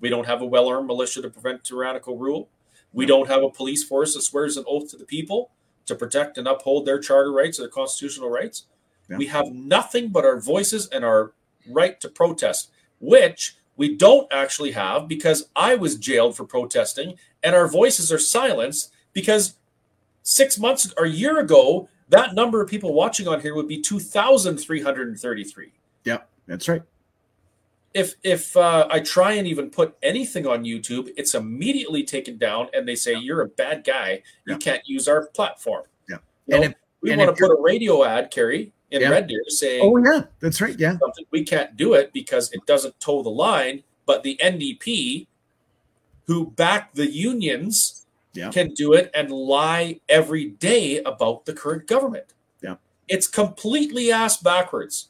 [0.00, 2.48] We don't have a well armed militia to prevent tyrannical rule.
[2.92, 5.50] We don't have a police force that swears an oath to the people
[5.86, 8.64] to protect and uphold their charter rights, or their constitutional rights.
[9.08, 9.16] Yeah.
[9.16, 11.32] We have nothing but our voices and our
[11.68, 12.70] right to protest,
[13.00, 18.18] which we don't actually have because I was jailed for protesting and our voices are
[18.18, 19.54] silenced because
[20.22, 23.80] six months or a year ago, that number of people watching on here would be
[23.80, 25.72] 2,333.
[26.04, 26.82] Yeah, that's right
[27.94, 32.68] if if uh, I try and even put anything on YouTube, it's immediately taken down,
[32.72, 33.20] and they say yeah.
[33.20, 34.22] you're a bad guy.
[34.46, 35.84] You can't use our platform.
[36.08, 39.02] Yeah, you know, and if, we and want to put a radio ad, Kerry, in
[39.02, 39.08] yeah.
[39.10, 42.64] Red Deer saying, "Oh yeah, that's right, yeah." Something we can't do it because it
[42.66, 45.26] doesn't toe the line, but the NDP,
[46.26, 48.50] who back the unions, yeah.
[48.50, 52.34] can do it and lie every day about the current government.
[52.62, 52.76] Yeah,
[53.08, 55.08] it's completely ass backwards.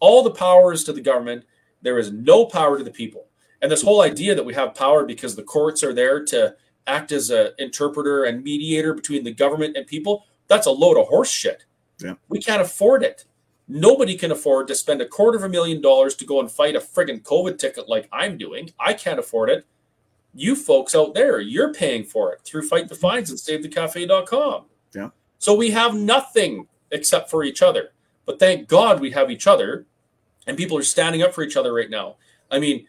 [0.00, 1.44] All the power is to the government
[1.84, 3.26] there is no power to the people.
[3.62, 7.12] And this whole idea that we have power because the courts are there to act
[7.12, 11.30] as an interpreter and mediator between the government and people, that's a load of horse
[11.30, 11.64] shit.
[12.00, 12.14] Yeah.
[12.28, 13.24] We can't afford it.
[13.66, 16.76] Nobody can afford to spend a quarter of a million dollars to go and fight
[16.76, 18.70] a friggin' COVID ticket like I'm doing.
[18.78, 19.66] I can't afford it.
[20.34, 24.64] You folks out there, you're paying for it through Fight the Fines and SaveTheCafe.com.
[24.94, 25.10] Yeah.
[25.38, 27.92] So we have nothing except for each other.
[28.26, 29.86] But thank God we have each other
[30.46, 32.16] and people are standing up for each other right now.
[32.50, 32.86] I mean,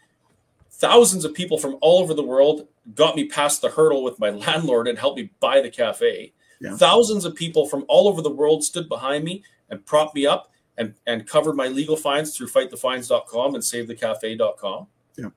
[0.71, 4.29] thousands of people from all over the world got me past the hurdle with my
[4.31, 6.33] landlord and helped me buy the cafe.
[6.61, 6.75] Yeah.
[6.77, 10.51] Thousands of people from all over the world stood behind me and propped me up.
[10.77, 14.87] and and covered my legal fines through fightthefines.com and savethecafe.com.
[15.17, 15.29] Yeah.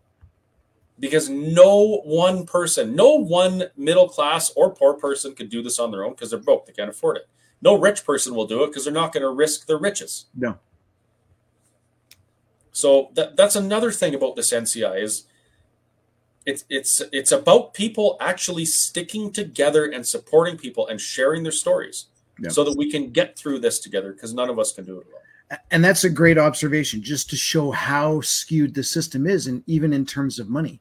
[0.98, 5.92] Because no one person, no one middle class or poor person could do this on
[5.92, 6.66] their own because they're broke.
[6.66, 7.28] They can't afford it.
[7.62, 10.26] No rich person will do it because they're not going to risk their riches.
[10.34, 10.58] No.
[12.72, 15.24] So that, that's another thing about this NCI is
[16.48, 22.06] it's it's it's about people actually sticking together and supporting people and sharing their stories
[22.40, 22.48] Yeah.
[22.56, 25.06] so that we can get through this together because none of us can do it
[25.08, 25.60] alone.
[25.70, 29.92] and that's a great observation just to show how skewed the system is and even
[29.92, 30.80] in terms of money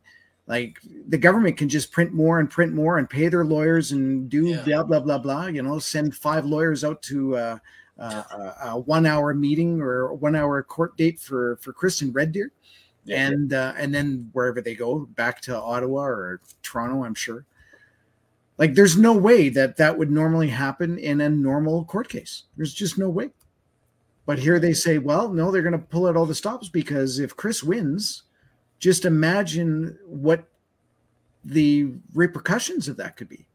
[0.56, 0.73] like
[1.10, 4.41] the government can just print more and print more and pay their lawyers and do
[4.48, 4.64] Yeah.
[4.64, 7.57] blah blah blah blah you know send five lawyers out to uh,
[7.99, 8.23] uh,
[8.69, 12.52] a, one hour meeting or one hour court date for for chris and red deer
[13.08, 13.28] Yeah.
[13.28, 17.46] and uh, and then wherever they go back to ottawa or toronto i'm sure
[18.58, 22.74] like there's no way that that would normally happen in a normal court case there's
[22.74, 23.30] just no way
[24.26, 27.20] but here they say well no they're going to pull out all the stops because
[27.20, 28.24] if chris wins
[28.80, 30.44] just imagine what
[31.46, 33.48] the repercussions of that could be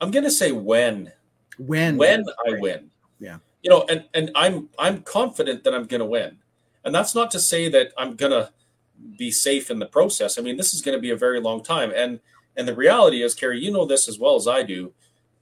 [0.00, 1.12] I'm going to say when
[1.58, 2.90] when when I win.
[3.18, 3.38] Yeah.
[3.62, 6.38] You know, and and I'm I'm confident that I'm going to win.
[6.84, 8.50] And that's not to say that I'm going to
[9.16, 10.38] be safe in the process.
[10.38, 12.20] I mean, this is going to be a very long time and
[12.56, 14.92] and the reality is Kerry, you know this as well as I do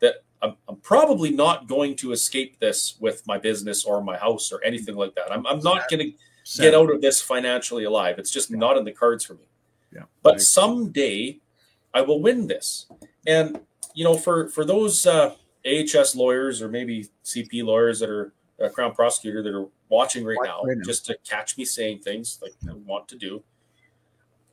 [0.01, 4.53] that I'm, I'm probably not going to escape this with my business or my house
[4.53, 5.33] or anything like that.
[5.33, 8.19] I'm, I'm not going to get out of this financially alive.
[8.19, 9.49] It's just not in the cards for me.
[9.93, 10.03] Yeah.
[10.23, 11.39] But someday
[11.95, 12.87] I will win this.
[13.27, 13.61] And
[13.95, 15.35] you know, for for those uh,
[15.67, 20.37] AHS lawyers or maybe CP lawyers that are uh, Crown prosecutor that are watching right
[20.39, 20.85] Watch now, right now.
[20.85, 23.43] just to catch me saying things like I want to do,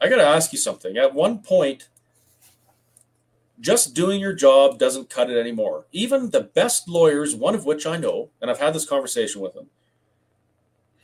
[0.02, 0.98] I got to ask you something.
[0.98, 1.90] At one point,
[3.60, 5.86] just doing your job doesn't cut it anymore.
[5.92, 9.54] Even the best lawyers, one of which I know, and I've had this conversation with
[9.54, 9.70] them,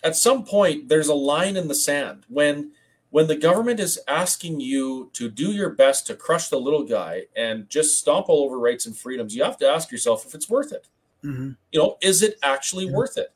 [0.03, 2.71] at some point there's a line in the sand when
[3.11, 7.23] when the government is asking you to do your best to crush the little guy
[7.35, 10.47] and just stomp all over rights and freedoms, you have to ask yourself if it's
[10.47, 10.87] worth it.
[11.23, 11.57] Mhm.
[11.71, 12.91] You know, is it actually Yeah.
[12.91, 13.31] worth it?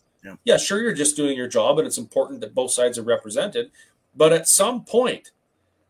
[0.45, 0.58] Yeah.
[0.58, 3.72] sure, you're just doing your job and it's important that both sides are represented.
[4.16, 5.32] But at some point,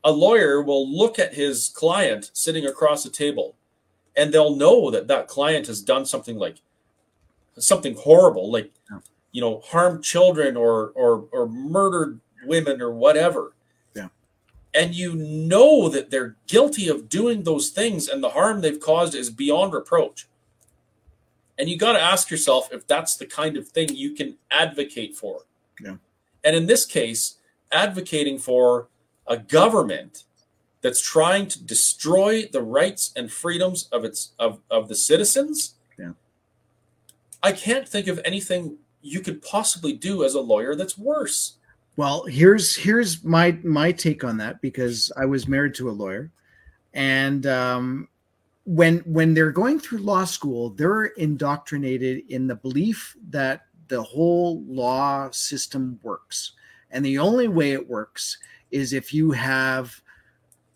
[0.03, 3.55] a lawyer will look at his client sitting across the table
[4.15, 6.57] and they'll know that that client has done something like
[7.57, 8.99] something horrible, like, Yeah.
[9.31, 13.53] you know, harmed children or, or, or murdered women or whatever
[13.95, 14.09] Yeah.
[14.73, 19.15] and you know that they're guilty of doing those things and the harm they've caused
[19.15, 20.27] is beyond reproach
[21.57, 25.15] and you got to ask yourself if that's the kind of thing you can advocate
[25.15, 25.41] for
[25.79, 25.97] Yeah.
[26.43, 27.35] and in this case
[27.71, 28.87] advocating for
[29.27, 30.23] a government
[30.81, 36.11] that's trying to destroy the rights and freedoms of its of, of the citizens Yeah.
[37.41, 41.57] i can't think of anything you could possibly do as a lawyer that's worse
[41.95, 46.31] Well, here's here's my my take on that because I was married to a lawyer,
[46.95, 48.07] and um,
[48.65, 54.63] when when they're going through law school, they're indoctrinated in the belief that the whole
[54.63, 56.53] law system works,
[56.91, 58.37] and the only way it works
[58.71, 60.01] is if you have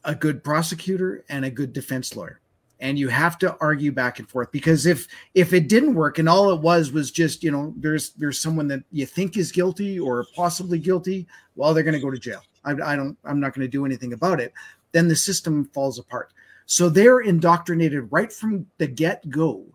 [0.03, 2.39] a good prosecutor and a good defense lawyer.
[2.79, 6.29] And you have to argue back and forth because if if it didn't work and
[6.29, 9.99] all it was was just you know there's there's someone that you think is guilty
[9.99, 12.43] or possibly guilty well they're going to go to jail.
[12.63, 14.53] I, I don't i'm not going to do anything about it.
[14.91, 16.33] Then the system falls apart
[16.67, 19.65] so they're indoctrinated right from the get-go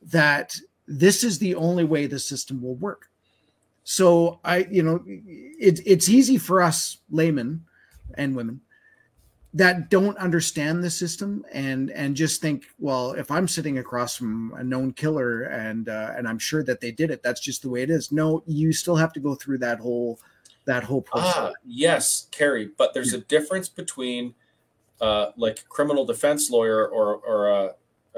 [0.00, 0.56] that
[0.86, 3.10] this is the only way the system will work.
[3.84, 7.64] So i you know it, it's easy for us laymen
[8.14, 8.60] and women
[9.54, 14.52] that don't understand the system and and just think well if i'm sitting across from
[14.58, 17.70] a known killer and uh, and i'm sure that they did it that's just the
[17.70, 18.12] way it is.
[18.12, 20.20] No you still have to go through that whole
[20.66, 21.34] that whole process.
[21.34, 24.34] Ah, yes, Kerry, but there's a difference between
[25.00, 27.68] uh, like criminal defense lawyer or or uh,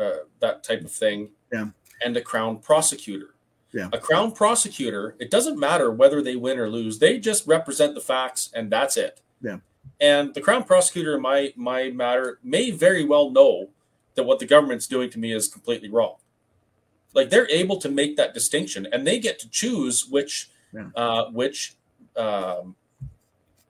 [0.01, 1.69] uh, that type of thing, Yeah.
[2.05, 3.35] and a crown prosecutor.
[3.73, 3.89] Yeah.
[3.93, 8.01] A crown prosecutor, it doesn't matter whether they win or lose; they just represent the
[8.01, 9.21] facts, and that's it.
[9.43, 9.59] Yeah.
[10.01, 13.69] And the crown prosecutor in my my matter may very well know
[14.15, 16.17] that what the government's doing to me is completely wrong.
[17.15, 20.89] Like they're able to make that distinction, and they get to choose which Yeah.
[20.97, 21.75] uh, which
[22.17, 22.75] um,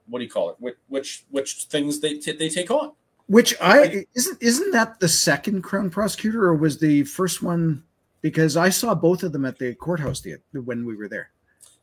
[0.07, 0.55] what do you call it?
[0.59, 2.93] Which which, which things they t- they take on.
[3.31, 7.81] Which i isn't isn't that the second crown prosecutor or was the first one
[8.21, 11.31] because i saw both of them at the courthouse the, when we were there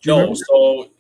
[0.05, 0.91] No, so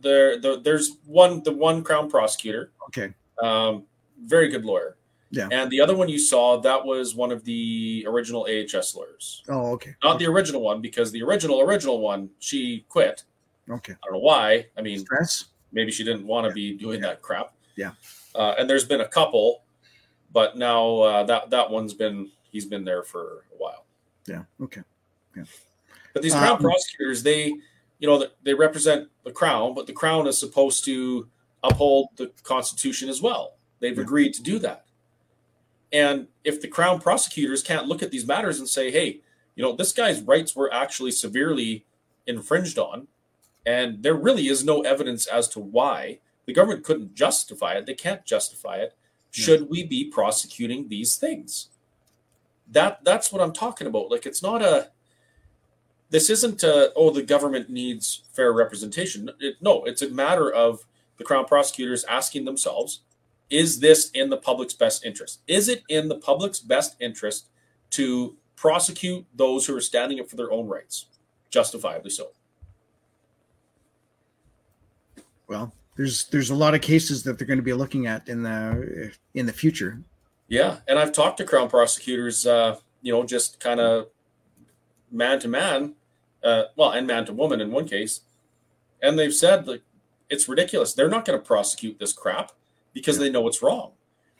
[0.00, 3.12] there, there there's one the one crown prosecutor, okay
[3.42, 3.84] um,
[4.24, 4.96] very good lawyer.
[5.30, 5.46] Yeah.
[5.52, 9.72] And the other one you saw that was one of the original AHS lawyers, oh
[9.74, 13.24] okay not the original one because the original original one she quit.
[13.70, 13.92] Okay.
[13.92, 14.66] I don't know why.
[14.78, 15.46] I mean, Stress.
[15.70, 17.52] maybe she didn't want to be doing that crap.
[17.76, 17.92] Yeah.
[18.34, 19.62] Uh, and there's been a couple,
[20.32, 23.84] but now uh, that that one's been he's been there for a while.
[24.26, 24.44] Yeah.
[24.60, 24.82] Okay.
[25.36, 25.44] Yeah.
[26.12, 27.46] But these crown Um, prosecutors, they,
[27.98, 31.28] you know, they represent the crown, but the crown is supposed to
[31.62, 33.56] uphold the Constitution as well.
[33.80, 34.02] They've Yeah.
[34.02, 34.86] agreed to do that.
[35.92, 39.20] And if the crown prosecutors can't look at these matters and say, hey,
[39.54, 41.84] you know, this guy's rights were actually severely
[42.26, 43.08] infringed on,
[43.64, 47.94] and there really is no evidence as to why the government couldn't justify it, they
[47.94, 48.96] can't justify it.
[49.42, 51.68] Should we be prosecuting these things?
[52.70, 54.10] That that's what I'm talking about.
[54.10, 54.90] Like it's not a
[56.10, 59.30] this isn't a, oh the government needs fair representation.
[59.40, 60.84] It, no it's a matter of
[61.16, 63.00] the crown prosecutors asking themselves
[63.50, 65.40] is this in the public's best interest?
[65.46, 67.48] Is it in the public's best interest
[67.90, 71.06] to prosecute those who are standing up for their own rights?
[71.50, 72.32] Justifiably so.
[75.46, 78.42] Well, there's there's a lot of cases that they're going to be looking at in
[78.42, 80.00] the in the future.
[80.48, 84.06] yeah and i've talked to crown prosecutors uh, you know just kind of
[85.10, 85.94] man to man
[86.42, 88.20] uh, well and man to woman in one case
[89.02, 89.82] and they've said like
[90.30, 92.52] it's ridiculous they're not going to prosecute this crap
[92.94, 93.24] because Yeah.
[93.24, 93.92] they know it's wrong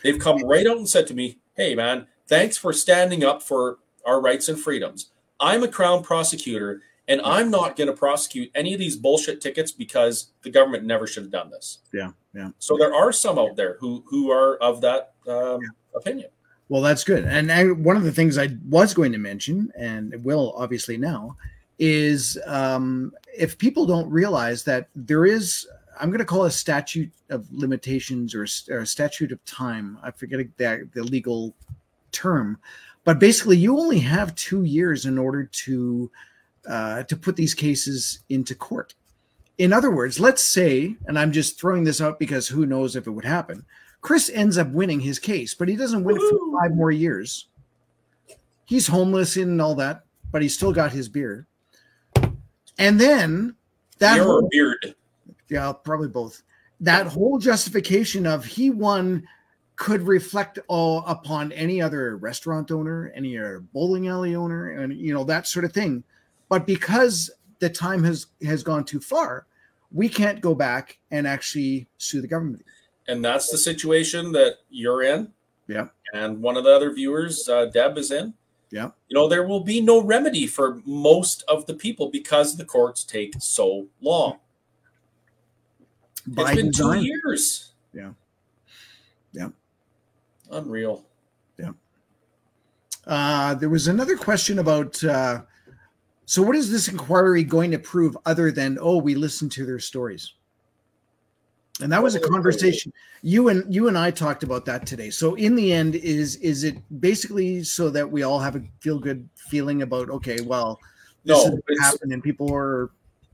[0.02, 3.78] they've come right out and said to me hey man thanks for standing up for
[4.06, 5.10] our rights and freedoms
[5.40, 9.72] i'm a crown prosecutor and i'm not going to prosecute any of these bullshit tickets
[9.72, 12.51] because the government never should have done this Yeah, yeah.
[12.59, 15.60] so there are some out there who who are of that um,
[15.94, 16.30] opinion
[16.68, 17.24] Well, that's good.
[17.24, 21.36] And I, one of the things I was going to mention, and will obviously now,
[21.78, 25.66] is um, if people don't realize that there is,
[25.98, 29.98] I'm going to call a statute of limitations or, or a statute of time.
[30.02, 31.55] I forget the, the legal
[32.12, 32.59] term,
[33.05, 36.10] but basically, you only have two years in order to
[36.66, 38.94] uh, to put these cases into court.
[39.59, 43.06] In other words, let's say, and I'm just throwing this out because who knows if
[43.06, 43.64] it would happen.
[44.01, 47.48] Chris ends up winning his case, but he doesn't win it for five more years.
[48.64, 51.47] He's homeless and all that, but he's still got his beard.
[52.78, 53.56] And then
[53.98, 54.94] that whole, beard
[55.48, 56.43] yeah, probably both.
[56.80, 59.26] That whole justification of he won
[59.76, 65.12] could reflect all upon any other restaurant owner, any other bowling alley owner, and you
[65.12, 66.05] know that sort of thing.
[66.49, 69.47] But because the time has has gone too far,
[69.93, 72.65] we can't go back and actually sue the government.
[73.09, 75.33] and that's the situation that you're in.
[75.66, 75.89] Yeah.
[76.12, 78.35] And one of the other viewers, uh, Deb, is in.
[78.70, 78.91] Yeah.
[79.09, 83.03] You know, there will be no remedy for most of the people because the courts
[83.03, 84.39] take so long.
[86.27, 87.01] By it's been design.
[87.01, 87.73] two years.
[87.95, 88.12] Yeah.
[89.33, 89.49] Yeah.
[90.51, 91.05] Unreal.
[91.59, 91.73] Yeah.
[93.07, 95.43] Uh, there was another question about uh,
[96.29, 99.79] so what is this inquiry going to prove other than oh we listened to their
[99.79, 100.35] stories
[101.81, 102.93] and that was a conversation
[103.23, 106.65] you and you and i talked about that today so in the end is is
[106.65, 110.79] it basically so that we all have a feel good feeling about okay well
[111.25, 112.91] this No, is what happened and people are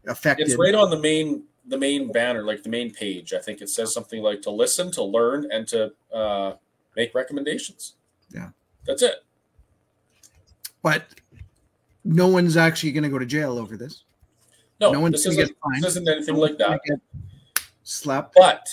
[0.06, 3.32] affected It's right on the main the main banner, like the main page.
[3.32, 6.52] I think it says something like to listen, to learn, and to uh,
[6.94, 7.94] make recommendations.
[8.30, 8.50] Yeah.
[8.86, 9.24] That's it.
[10.82, 11.06] but
[12.04, 14.04] no one's actually going to go to jail over this
[14.80, 15.82] No, No one's gonna isn't, get fined.
[15.82, 16.80] this isn't anything like that.
[17.82, 18.68] slap But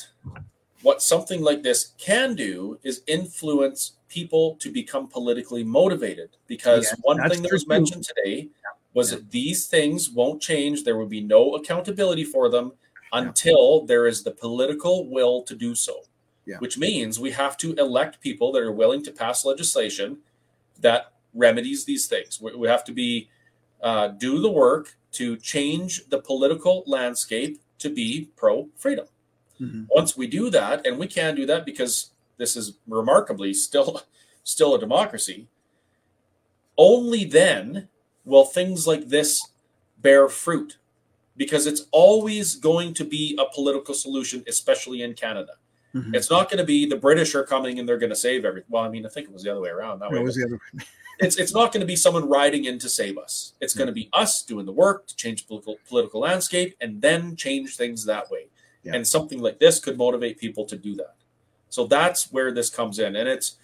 [0.82, 6.30] what something like this can do is influence people to become politically motivated.
[6.48, 8.50] Because Yeah, one thing that was mentioned today
[8.94, 9.18] was Yeah.
[9.18, 10.84] that these things won't change.
[10.84, 12.74] There will be no accountability for them
[13.14, 16.02] until there is the political will to do so.
[16.46, 16.58] Yeah.
[16.60, 20.18] Which means we have to elect people that are willing to pass legislation
[20.80, 22.40] that remedies these things.
[22.42, 23.30] We, we have to be
[23.82, 29.08] uh, do the work to change the political landscape to be pro freedom
[29.60, 29.88] Mhm.
[29.90, 34.02] once we do that and we can do that because this is remarkably still
[34.44, 35.48] still a democracy
[36.78, 37.88] only then
[38.26, 39.48] will things like this
[40.02, 40.78] bear fruit
[41.38, 45.54] because it's always going to be a political solution especially in canada
[45.94, 46.16] Mhm.
[46.16, 48.70] it's not going to be the british are coming and they're going to save everything
[48.70, 50.46] well i mean i think it was the other way around that way was the
[50.46, 50.86] other way.
[51.22, 53.54] it's it's not going to be someone riding in to save us.
[53.62, 57.36] It's going to be us doing the work to change political political landscape and then
[57.36, 58.48] change things that way.
[58.84, 58.96] Yeah.
[58.96, 61.14] And something like this could motivate people to do that.
[61.70, 63.58] So that's where this comes in, and it's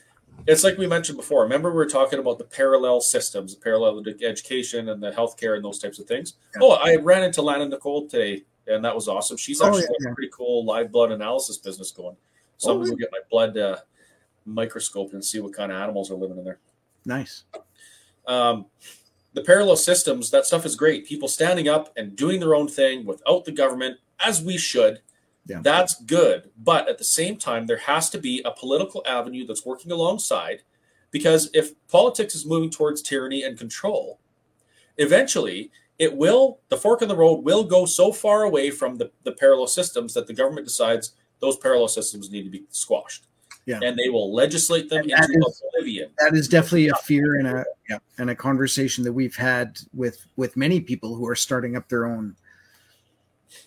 [0.45, 1.41] it's like we mentioned before.
[1.41, 5.65] Remember we were talking about the parallel systems, the parallel education and the healthcare and
[5.65, 6.35] those types of things.
[6.53, 6.61] Yeah.
[6.61, 9.37] Oh, I ran into Lana Nicole today, and that was awesome.
[9.37, 12.15] She's Oh, actually yeah, got a pretty cool live blood analysis business going.
[12.57, 12.95] So Oh, I'm really?
[12.97, 13.77] get my blood uh,
[14.45, 16.59] microscope and see what kind of animals are living in there
[17.05, 17.43] nice
[18.27, 18.65] um,
[19.33, 21.05] the parallel systems, that stuff is great.
[21.05, 24.99] People standing up and doing their own thing without the government, as we should.
[25.45, 25.59] Yeah.
[25.61, 26.49] That's good.
[26.57, 30.63] But at the same time, there has to be a political avenue that's working alongside
[31.11, 34.19] because if politics is moving towards tyranny and control,
[34.97, 39.11] eventually it will, the fork in the road will go so far away from the,
[39.23, 43.25] the parallel systems that the government decides those parallel systems need to be squashed.
[43.65, 43.79] Yeah.
[43.83, 46.09] And they will legislate them And into is- oblivion.
[46.19, 50.25] that is definitely a fear and a yeah, and a conversation that we've had with
[50.37, 52.35] with many people who are starting up their own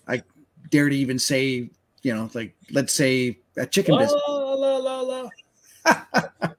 [0.09, 0.23] i
[0.71, 1.69] dare to even say
[2.03, 5.29] you know like let's say a chicken La, business la, la, la,
[5.85, 6.49] la.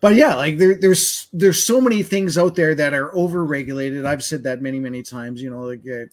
[0.00, 4.24] but yeah like there, there's there's so many things out there that are overregulated i've
[4.24, 6.04] said that many many times you know like uh,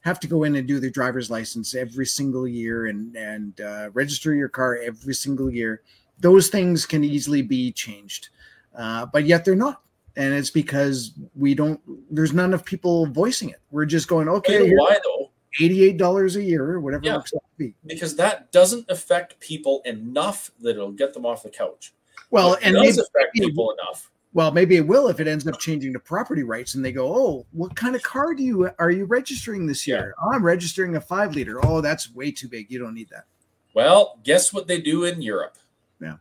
[0.00, 3.90] have to go in and do their driver's license every single year and and uh,
[3.92, 5.82] register your car every single year
[6.20, 8.28] those things can easily be changed
[8.76, 9.82] uh, but yet they're not
[10.16, 11.80] and it's because we don't
[12.10, 15.30] there's none of people voicing it we're just going okay why though?
[15.60, 17.38] $88 a year or whatever it Yeah.
[17.56, 21.93] be Because that doesn't affect people enough that it'll get them off the couch.
[22.30, 24.10] Well and maybe, affect people enough.
[24.32, 27.14] Well, maybe it will if it ends up changing to property rights, and they go,
[27.14, 29.98] "Oh, what kind of car do you are you registering this Yeah.
[30.00, 30.14] year?
[30.20, 31.64] Oh, I'm registering a five liter.
[31.64, 32.70] Oh, that's way too big.
[32.70, 33.26] You don't need that."
[33.74, 35.56] Well, guess what they do in Europe?
[36.00, 36.16] Yeah.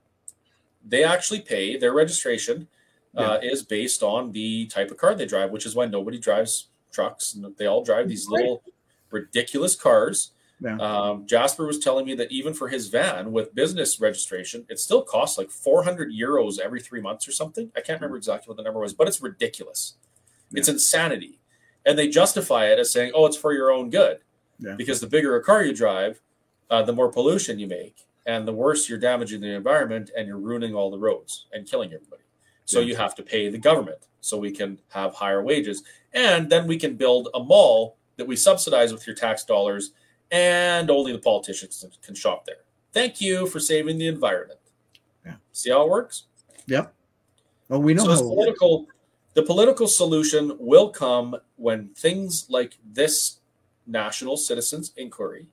[0.87, 2.67] They actually pay their registration
[3.15, 6.69] uh, is based on the type of car they drive, which is why nobody drives
[6.91, 8.39] trucks and they all drive these Right.
[8.41, 8.63] little
[9.11, 10.31] ridiculous cars.
[10.63, 10.77] Yeah.
[10.77, 15.01] Um, Jasper was telling me that even for his van with business registration, it still
[15.01, 17.69] costs like 400 euros every three months or something.
[17.75, 19.95] I can't remember exactly what the number was, but it's ridiculous.
[20.53, 21.39] It's insanity.
[21.85, 24.19] And they justify it as saying, oh, it's for your own good.
[24.59, 24.75] Yeah.
[24.75, 26.21] Because the bigger a car you drive,
[26.69, 30.37] uh, the more pollution you make, and the worse you're damaging the environment and you're
[30.39, 32.23] ruining all the roads and killing everybody.
[32.63, 32.85] So Yeah.
[32.85, 35.83] you have to pay the government so we can have higher wages.
[36.13, 39.91] And then we can build a mall that we subsidize with your tax dollars,
[40.31, 42.57] and only the politicians can shop there.
[42.91, 44.59] Thank you for saving the environment.
[45.25, 45.35] Yeah.
[45.51, 46.23] See how it works?
[46.67, 46.93] Yep.
[47.69, 48.87] Oh, we know so political
[49.33, 53.39] the political solution will come when things like this
[53.87, 55.47] national citizens inquiry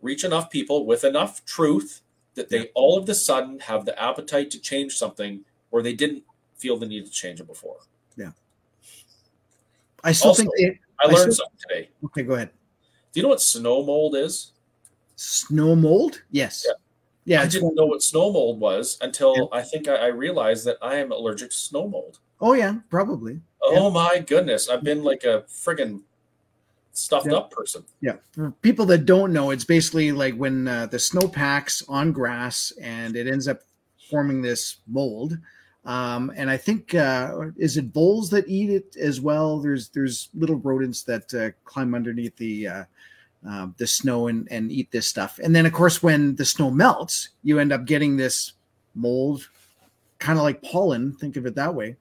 [0.00, 2.02] reach enough people with enough truth
[2.34, 2.64] that they Yeah.
[2.74, 6.22] all of the sudden have the appetite to change something where they didn't
[6.56, 7.78] feel the need to change it before.
[8.16, 8.30] Yeah.
[10.04, 10.54] I still also- think.
[10.56, 11.90] They, I I learned still- something today.
[12.04, 12.50] okay, go ahead.
[13.12, 14.52] Do you know what snow mold is?
[15.16, 16.22] Snow mold.
[16.30, 16.64] Yes.
[16.66, 16.72] Yeah.
[17.24, 17.42] Yeah.
[17.42, 20.96] I didn't know what snow mold was until I think I, I realized that I
[20.96, 22.18] am allergic to snow mold.
[22.40, 23.40] oh yeah, probably.
[23.62, 24.68] Oh my goodness.
[24.70, 26.00] I've been like a friggin'
[26.92, 27.36] stuffed Yeah.
[27.38, 27.84] up person.
[28.00, 28.16] Yeah.
[28.32, 32.72] For people that don't know, it's basically like when uh, the snow packs on grass
[32.80, 33.60] and it ends up
[34.10, 35.36] forming this mold.
[35.84, 39.58] Um, and I think uh, is it voles that eat it as well?
[39.58, 42.84] There's there's little rodents that uh, climb underneath the uh,
[43.48, 45.40] uh, the snow and, and eat this stuff.
[45.42, 48.52] And then of course when the snow melts, you end up getting this
[48.94, 49.48] mold,
[50.18, 51.14] kind of like pollen.
[51.14, 51.96] Think of it that way.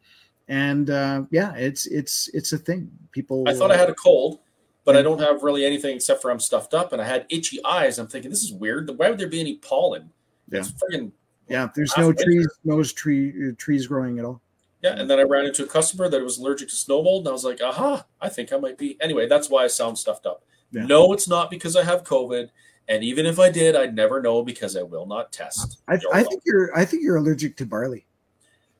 [0.49, 2.91] And uh, yeah, it's it's it's a thing.
[3.11, 3.47] People.
[3.47, 4.39] I thought I had a cold,
[4.83, 7.63] but I don't have really anything except for I'm stuffed up and I had itchy
[7.63, 7.97] eyes.
[7.97, 8.89] I'm thinking this is weird.
[8.97, 10.11] Why would there be any pollen?
[10.51, 10.59] Yeah.
[10.59, 11.11] It's friggin'
[11.49, 14.41] Yeah, there's no trees, no tree trees growing at all.
[14.81, 14.95] yeah.
[14.99, 17.31] And then I ran into a customer that was allergic to snow mold, and I
[17.31, 18.97] was like, aha, I think I might be.
[19.01, 20.43] Anyway, that's why I sound stuffed up.
[20.71, 20.85] Yeah.
[20.85, 22.49] No, it's not because I have COVID.
[22.87, 25.81] And even if I did, I'd never know because I will not test.
[25.87, 28.05] I, I think you're I think you're allergic to barley.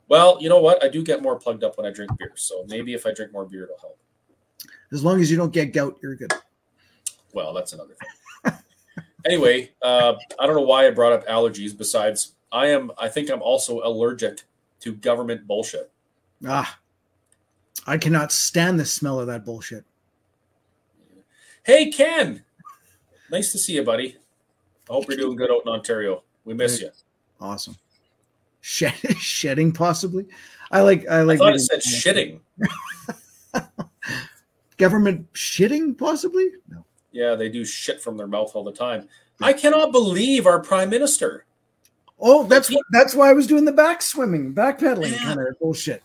[0.08, 0.84] well, you know what?
[0.84, 2.34] I do get more plugged up when I drink beer.
[2.36, 4.00] So maybe if I drink more beer, it'll help.
[4.92, 6.34] As long as you don't get gout, you're good.
[7.34, 8.54] Well, that's another thing.
[9.26, 11.78] anyway, uh, I don't know why I brought up allergies.
[11.78, 12.92] Besides, I am.
[12.98, 14.44] I think I'm also allergic
[14.82, 15.92] to government bullshit.
[16.48, 16.80] Ah,
[17.86, 19.84] I cannot stand the smell of that bullshit.
[21.64, 22.44] Hey, Ken,
[23.32, 24.18] nice to see you, buddy.
[24.90, 26.24] I hope you're doing good out in Ontario.
[26.46, 26.90] We miss you.
[27.40, 27.76] Awesome.
[28.62, 30.26] Shed, shedding possibly.
[30.72, 31.40] I like I like.
[31.40, 32.40] I thought it said shitting.
[34.78, 36.50] government shitting possibly.
[36.70, 36.86] No.
[37.12, 39.08] Yeah, they do shit from their mouth all the time.
[39.42, 41.46] I cannot believe our prime minister.
[42.22, 45.18] Oh, that's what that's why I was doing the back swimming, backpedaling Yeah.
[45.24, 46.04] kind of bullshit.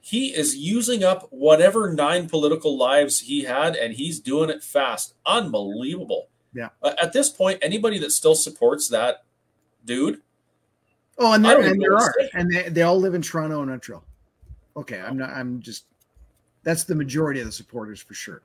[0.00, 5.14] He is using up whatever nine political lives he had, and he's doing it fast.
[5.26, 6.28] Unbelievable.
[6.54, 6.70] Yeah.
[6.82, 9.24] Uh, at this point, anybody that still supports that
[9.84, 10.20] dude,
[11.18, 12.30] Oh, and there, and there are, say.
[12.34, 14.02] and they, they all live in Toronto and Montreal.
[14.76, 15.30] Okay, I'm not.
[15.30, 15.84] I'm just.
[16.64, 18.42] That's the majority of the supporters for sure.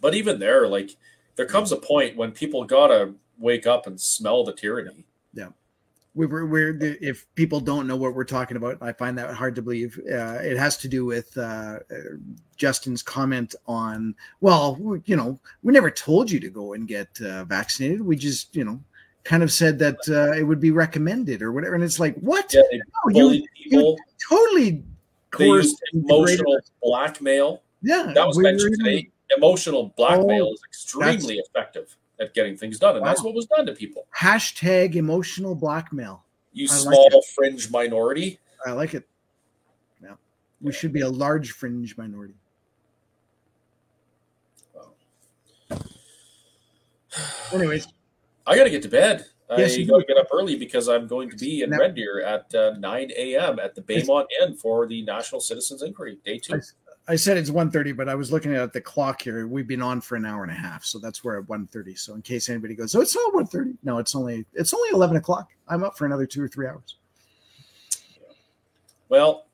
[0.00, 0.96] but even there, like
[1.36, 5.04] there comes a point when people gotta wake up and smell the tyranny.
[5.32, 5.48] Yeah.
[6.14, 9.56] We were we're if people don't know what we're talking about, I find that hard
[9.56, 9.98] to believe.
[9.98, 11.80] Uh, it has to do with uh,
[12.56, 17.44] Justin's comment on, well, you know, we never told you to go and get uh,
[17.44, 18.00] vaccinated.
[18.00, 18.80] We just, you know,
[19.24, 21.74] kind of said that uh, it would be recommended or whatever.
[21.74, 22.54] And it's like, what?
[22.54, 22.62] Yeah,
[23.08, 23.96] no, you, you
[24.28, 24.84] totally
[25.38, 27.62] used emotional blackmail.
[27.82, 29.10] Yeah, that was mentioned today.
[29.36, 33.08] Emotional blackmail oh, is extremely effective at getting things done, and wow.
[33.08, 34.06] that's what was done to people.
[34.16, 36.24] Hashtag emotional blackmail.
[36.52, 38.38] You I small like fringe minority.
[38.64, 39.06] I like it.
[40.02, 40.14] Yeah,
[40.60, 42.34] we should be a large fringe minority.
[47.52, 47.88] Anyways,
[48.46, 49.26] I got to get to bed.
[49.56, 51.94] Yes, I got to get up early because I'm going to be in now, Red
[51.94, 53.58] Deer at uh, 9 a.m.
[53.58, 56.54] at the Baymont Inn for the National Citizens Inquiry, day two.
[56.54, 56.60] I,
[57.06, 59.46] I said it's 1.30, but I was looking at the clock here.
[59.46, 61.98] We've been on for an hour and a half, so that's where at 1.30.
[61.98, 63.76] So in case anybody goes, oh, it's not 1.30.
[63.82, 65.50] No, it's only it's only 11 o'clock.
[65.68, 66.96] I'm up for another two or three hours.
[69.10, 69.46] Well,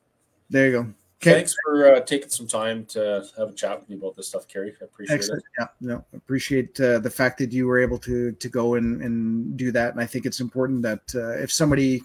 [0.49, 0.93] there you go.
[1.21, 1.33] Okay.
[1.33, 4.47] Thanks for uh, taking some time to have a chat with me about this stuff,
[4.47, 4.73] Kerry.
[4.81, 5.43] I appreciate Excellent.
[5.43, 5.59] it.
[5.59, 9.55] Yeah, no, appreciate uh, the fact that you were able to to go and, and
[9.55, 9.91] do that.
[9.91, 12.01] And I think it's important that uh, if somebody,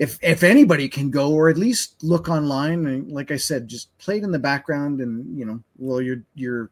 [0.00, 3.96] if if anybody can go or at least look online, and like I said, just
[3.98, 6.70] play it in the background, and you know, well, you're you're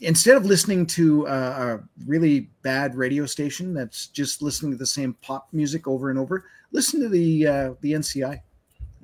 [0.00, 4.86] instead of listening to a, a really bad radio station that's just listening to the
[4.86, 8.40] same pop music over and over, listen to the uh, the NCI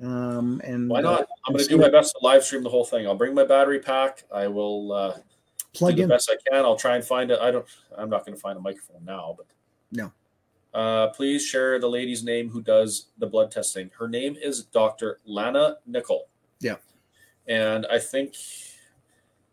[0.03, 1.21] um, and why not?
[1.21, 3.07] Uh, I'm going to do my best to live stream the whole thing.
[3.07, 4.23] I'll bring my battery pack.
[4.33, 5.17] I will uh,
[5.73, 6.09] plug do the in.
[6.09, 6.63] best I can.
[6.63, 7.39] I'll try and find it.
[7.39, 7.65] I don't.
[7.97, 9.47] I'm not going to find a microphone now, but
[9.91, 10.11] no.
[10.73, 13.89] Uh, please share the lady's name who does the blood testing.
[13.97, 15.19] Her name is Dr.
[15.25, 16.27] Lana Nickel.
[16.59, 16.75] Yeah.
[17.47, 18.35] And I think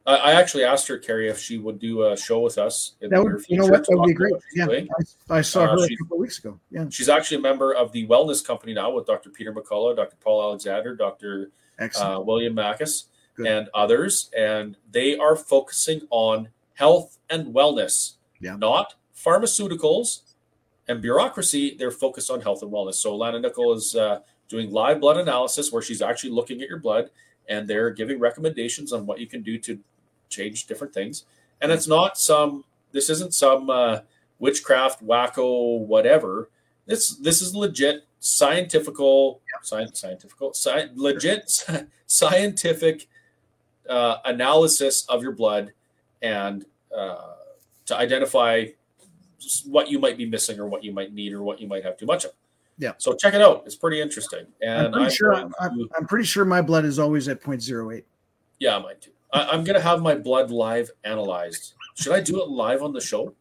[0.07, 2.95] I, I actually asked her, Kerry, if she would do a show with us.
[3.01, 3.86] In that would, you know what?
[3.86, 4.35] That would be great.
[4.55, 6.59] Yeah, I, I, saw uh, her a couple weeks ago.
[6.70, 9.31] Yeah, she's actually a member of the wellness company now with Dr.
[9.31, 10.16] Peter McCullough, Dr.
[10.20, 11.51] Paul Alexander, Dr.
[11.78, 13.05] Uh, William Makis,
[13.35, 13.47] Good.
[13.47, 18.57] and others, and they are focusing on health and wellness, yeah.
[18.57, 20.20] not pharmaceuticals
[20.89, 21.77] and bureaucracy.
[21.78, 22.94] They're focused on health and wellness.
[22.94, 26.78] So Lana Nickel is uh, doing live blood analysis where she's actually looking at your
[26.78, 27.11] blood
[27.48, 29.78] and they're giving recommendations on what you can do to
[30.28, 31.24] change different things.
[31.61, 32.65] And it's not some.
[32.93, 34.01] This isn't some uh,
[34.39, 36.51] witchcraft wacko whatever.
[36.86, 41.51] This this is legit scientifical, science, scientifical, sci- legit
[42.06, 43.09] scientific
[43.89, 45.73] uh, analysis of your blood
[46.23, 46.65] and
[46.97, 47.35] uh,
[47.86, 48.65] to identify
[49.66, 51.96] what you might be missing or what you might need or what you might have
[51.96, 52.32] too much of.
[52.78, 52.92] Yeah.
[52.98, 53.62] So check it out.
[53.66, 54.46] It's pretty interesting.
[54.60, 55.52] And I'm pretty, I'm sure, I'm,
[55.96, 58.02] I'm pretty sure my blood is always at 0.08.
[58.58, 59.10] Yeah, mine too.
[59.32, 61.74] I, am gonna have my blood live analyzed.
[61.96, 63.34] Should I do it live on the show?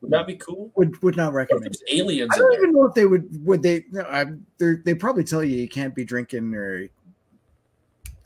[0.00, 0.70] Would that be cool?
[0.76, 1.76] Would would not recommend.
[1.90, 2.30] Aliens.
[2.32, 3.44] I don't even know if they would.
[3.44, 3.84] Would they?
[3.90, 4.26] No, I,
[4.58, 6.88] they probably tell you you can't be drinking or.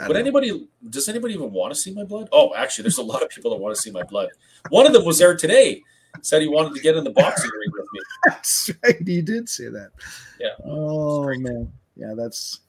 [0.06, 0.68] Would anybody?
[0.88, 2.28] Does anybody even want to see my blood?
[2.32, 4.28] Oh, actually, there's a lot of people that want to see my blood.
[4.70, 5.82] One of them was there today.
[6.22, 8.00] Said he wanted to get in the boxing ring with me.
[8.26, 9.06] That's right.
[9.06, 9.90] He did say that.
[10.38, 10.50] Yeah.
[10.64, 11.72] Oh man.
[11.96, 12.60] Yeah, that's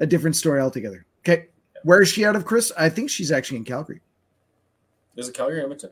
[0.00, 1.06] a different story altogether.
[1.20, 1.46] Okay.
[1.84, 2.72] Where is she out of, Chris?
[2.76, 4.00] I think she's actually in Calgary.
[5.14, 5.90] Is it Calgary, Edmonton?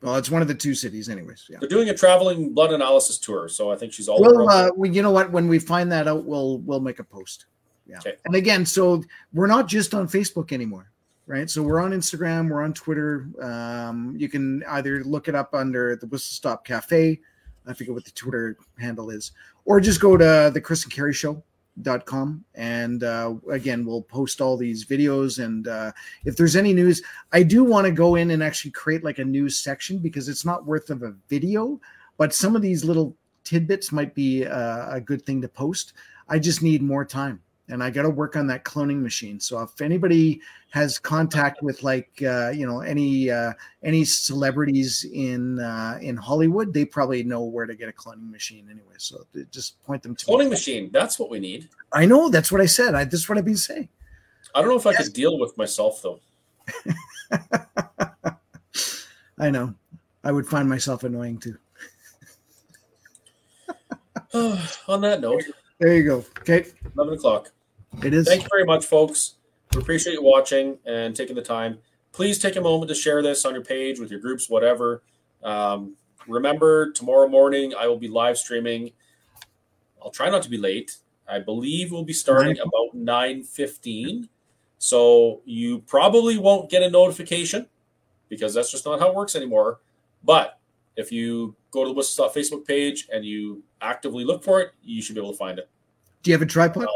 [0.00, 1.46] Well, it's one of the two cities, anyways.
[1.48, 1.58] Yeah.
[1.60, 4.20] They're doing a traveling blood analysis tour, so I think she's all.
[4.20, 5.30] Well, uh, we, you know what?
[5.32, 7.46] When we find that out, we'll we'll make a post.
[7.86, 7.98] Yeah.
[7.98, 8.14] Okay.
[8.24, 9.02] And again, so
[9.32, 10.90] we're not just on Facebook anymore,
[11.26, 11.48] right?
[11.48, 13.26] So we're on Instagram, we're on Twitter.
[13.40, 17.20] Um, you can either look it up under the Whistle Stop Cafe.
[17.66, 19.32] I forget what the Twitter handle is,
[19.64, 21.42] or just go to the Chris and Kerry Show
[21.82, 25.90] dot com and uh, again we'll post all these videos and uh,
[26.24, 27.02] if there's any news
[27.32, 30.44] i do want to go in and actually create like a news section because it's
[30.44, 31.80] not worth of a video
[32.16, 35.94] but some of these little tidbits might be uh, a good thing to post
[36.28, 39.40] i just need more time and I got to work on that cloning machine.
[39.40, 45.58] So if anybody has contact with like uh, you know any uh, any celebrities in
[45.60, 48.94] uh, in Hollywood, they probably know where to get a cloning machine anyway.
[48.98, 50.50] So just point them to cloning me.
[50.50, 50.90] machine.
[50.92, 51.68] That's what we need.
[51.92, 52.28] I know.
[52.28, 52.94] That's what I said.
[52.94, 53.88] I, that's what I've been saying.
[54.54, 55.04] I don't know if I yes.
[55.04, 56.20] could deal with myself though.
[59.38, 59.74] I know.
[60.22, 61.56] I would find myself annoying too.
[64.88, 65.42] on that note.
[65.80, 66.24] There you go.
[66.40, 66.66] Okay.
[66.96, 67.52] 11 o'clock.
[68.02, 68.26] It is.
[68.26, 69.34] Thank you very much, folks.
[69.74, 71.78] We appreciate you watching and taking the time.
[72.12, 75.02] Please take a moment to share this on your page with your groups, whatever.
[75.42, 75.96] Um,
[76.28, 78.92] remember, tomorrow morning I will be live streaming.
[80.02, 80.96] I'll try not to be late.
[81.28, 82.62] I believe we'll be starting Nine.
[82.62, 84.28] about 9:15.
[84.78, 87.66] So you probably won't get a notification
[88.28, 89.80] because that's just not how it works anymore.
[90.22, 90.58] But
[90.96, 94.72] if you go to the Whistle Stop Facebook page and you actively look for it,
[94.82, 95.68] you should be able to find it.
[96.22, 96.84] Do you have a tripod?
[96.84, 96.88] Uh,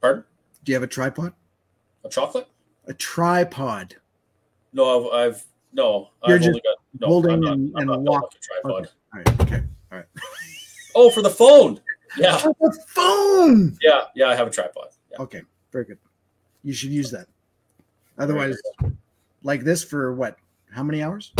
[0.00, 0.24] pardon?
[0.64, 1.32] Do you have a tripod?
[2.04, 2.48] A chocolate?
[2.86, 3.96] A tripod.
[4.72, 6.10] No, I've, I've no.
[6.26, 7.06] You're I've just only got no.
[7.06, 8.88] holding I'm not, and- I'm and not walk- like a tripod.
[9.40, 9.62] Okay.
[9.92, 10.06] All right.
[10.06, 10.06] Okay.
[10.94, 11.80] Oh, for the phone.
[12.16, 13.78] Yeah, Oh, the phone.
[13.80, 14.26] yeah, yeah.
[14.28, 14.88] I have a tripod.
[15.12, 15.18] Yeah.
[15.20, 15.42] Okay.
[15.70, 15.98] Very good.
[16.64, 17.28] You should use that.
[18.18, 18.56] Otherwise,
[19.44, 20.36] like this for what?
[20.72, 21.32] How many hours?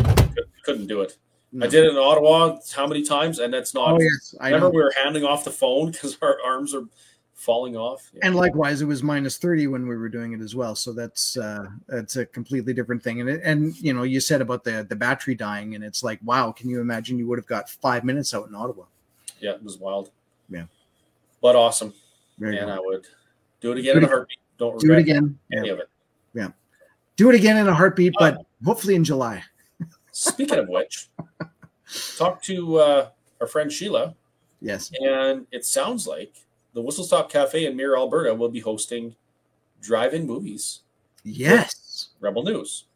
[0.64, 1.16] Couldn't do it.
[1.52, 1.64] No.
[1.64, 3.92] I did it in Ottawa how many times, and that's not.
[3.92, 4.70] Oh yes, I remember know.
[4.70, 6.84] we were handing off the phone because our arms are
[7.34, 8.10] falling off.
[8.12, 8.26] Yeah.
[8.26, 10.74] And likewise, it was minus thirty when we were doing it as well.
[10.74, 13.20] So that's uh, that's a completely different thing.
[13.22, 16.20] And it, and you know, you said about the the battery dying, and it's like,
[16.22, 17.18] wow, can you imagine?
[17.18, 18.84] You would have got five minutes out in Ottawa.
[19.40, 20.10] yeah, it was wild.
[20.50, 20.64] Yeah.
[21.40, 21.94] but awesome,
[22.38, 22.70] Very and.
[22.70, 23.06] I would
[23.62, 24.38] do it again in a heartbeat.
[24.58, 25.38] Don't Do it again.
[25.52, 25.72] any Yeah.
[25.74, 25.88] of it.
[27.16, 29.42] Do it again in a heartbeat, but hopefully in July.
[30.18, 31.08] Speaking of which,
[32.16, 33.08] talk to uh,
[33.40, 34.14] our friend Sheila,
[34.60, 34.90] Yes.
[35.00, 36.34] and it sounds like
[36.74, 39.14] the Whistle Stop Cafe in Mirror, Alberta, will be hosting
[39.80, 40.80] drive-in movies.
[41.22, 42.08] Yes.
[42.20, 42.86] Rebel News.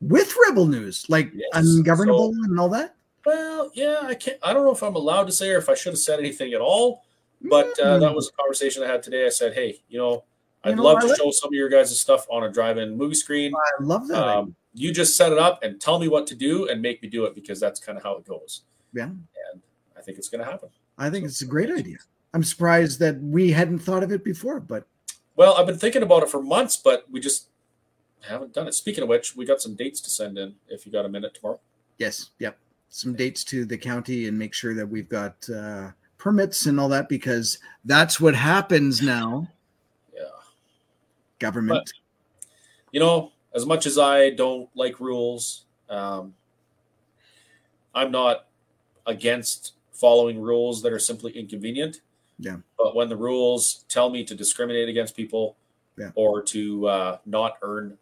[0.00, 1.50] With Rebel News, like Yes.
[1.52, 2.94] ungovernable and all that.
[3.26, 4.38] Well, yeah, I can't.
[4.42, 6.54] I don't know if I'm allowed to say or if I should have said anything
[6.54, 7.04] at all.
[7.42, 8.14] But uh, that Mm.
[8.14, 9.26] was a conversation I had today.
[9.26, 10.24] I said, hey, you know,
[10.64, 12.96] I'd You know, love to like- show some of your guys' stuff on a drive-in
[12.96, 13.52] movie screen.
[13.54, 14.26] I love that.
[14.26, 17.08] Um, you just set it up and tell me what to do and make me
[17.08, 18.62] do it because that's kind of how it goes.
[18.92, 19.04] Yeah.
[19.04, 19.60] And
[19.96, 20.68] I think it's going to happen.
[20.98, 21.96] I think it's a great idea.
[22.34, 24.86] I'm surprised that we hadn't thought of it before, but
[25.36, 27.48] Well, I've been thinking about it for months, but we just
[28.20, 28.74] haven't done it.
[28.74, 31.34] Speaking of which, we got some dates to send in if you got a minute
[31.34, 31.58] tomorrow.
[31.98, 32.56] yes, yep.
[32.92, 36.88] Some dates to the county and make sure that we've got uh, permits and all
[36.88, 39.48] that because that's what happens now.
[40.14, 40.22] Yeah.
[41.38, 41.92] Government.
[42.92, 46.34] you know, as much as I don't like rules, um,
[47.94, 48.46] I'm not
[49.06, 52.00] against following rules that are simply inconvenient.
[52.38, 52.58] Yeah.
[52.78, 55.56] But when the rules tell me to discriminate against people
[55.98, 56.10] Yeah.
[56.14, 57.98] or to uh, not earn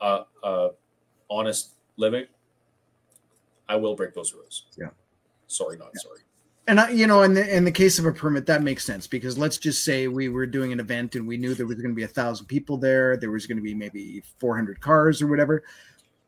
[0.00, 0.70] a, a
[1.28, 2.26] honest living,
[3.68, 4.66] I will break those rules.
[4.78, 4.90] Yeah.
[5.48, 6.20] Sorry, not sorry.
[6.70, 9.08] And I, you know, in the in the case of a permit, that makes sense
[9.08, 11.90] because let's just say we were doing an event and we knew there was going
[11.90, 13.16] to be a thousand people there.
[13.16, 15.64] There was going to be maybe 400 cars or whatever.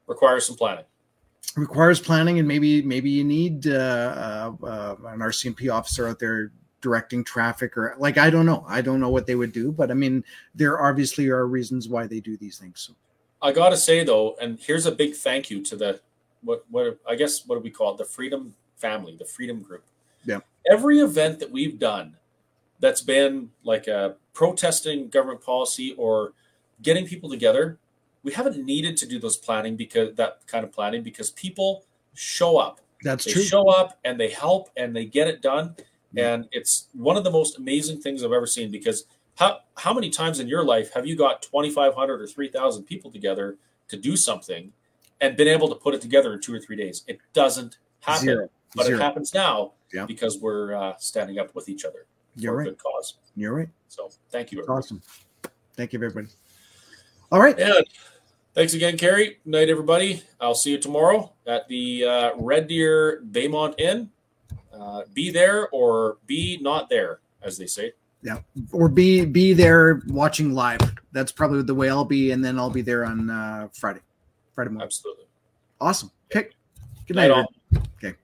[0.09, 0.85] Requires some planning.
[1.57, 6.51] requires planning and maybe maybe you need uh, uh, uh, an RCMP officer out there
[6.81, 9.93] directing traffic or like I don't know I don't know what they would do but
[9.93, 10.25] I mean
[10.57, 12.95] there obviously are reasons why they do these things so
[13.41, 16.01] I gotta say though, and here's a big thank you to the
[16.43, 17.99] what what I guess what do we call it?
[17.99, 19.85] The Freedom Family, the Freedom Group.
[20.25, 20.41] Yeah.
[20.71, 22.17] Every event that we've done
[22.81, 26.33] that's been like a protesting government policy or
[26.83, 27.79] getting people together,
[28.23, 31.85] we haven't needed to do those planning because that kind of planning because people
[32.15, 32.81] show up.
[33.03, 35.75] that's They true show up and they help and they get it done.
[36.13, 36.35] Yeah.
[36.35, 40.11] And it's one of the most amazing things I've ever seen because how how many
[40.11, 43.57] times in your life have you got 2500 or 3000 people together
[43.89, 44.73] to do something
[45.21, 47.03] and been able to put it together in 2 or 3 days?
[47.07, 48.25] It doesn't happen.
[48.25, 48.51] Zero.
[48.75, 48.99] But Zero.
[48.99, 50.07] it happens now Yeah.
[50.07, 52.07] because we're uh, standing up with each other
[52.37, 53.15] you're for a right good cause.
[53.37, 54.79] you're right So, thank you everybody.
[54.79, 55.03] awesome
[55.77, 56.29] thank you everybody
[57.31, 57.85] all right And
[58.55, 59.39] thanks again, Kerry.
[59.47, 60.23] Night, everybody.
[60.41, 64.11] I'll see you tomorrow at the uh, Red Deer Baymont Inn.
[64.73, 67.93] Uh, be there or be not there, as they say.
[68.23, 68.39] Yeah,
[68.73, 70.81] or be be there watching live
[71.13, 74.01] that's probably the way I'll be and then I'll be there on uh, Friday
[74.55, 75.25] Friday morning Absolutely.
[75.81, 76.49] awesome okay
[77.09, 77.47] good Night night all.
[77.75, 78.17] everybody.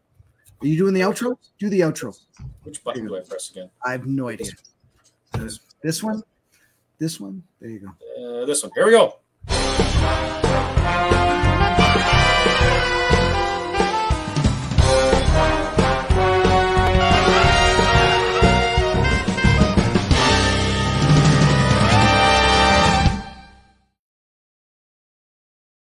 [0.60, 2.18] Are you doing the outro do the outro
[2.64, 3.70] Which button do I press again?
[3.85, 4.52] I have no idea
[5.35, 6.22] This, this one
[6.98, 8.72] this one there you go uh, this one.
[8.74, 9.14] Here we go.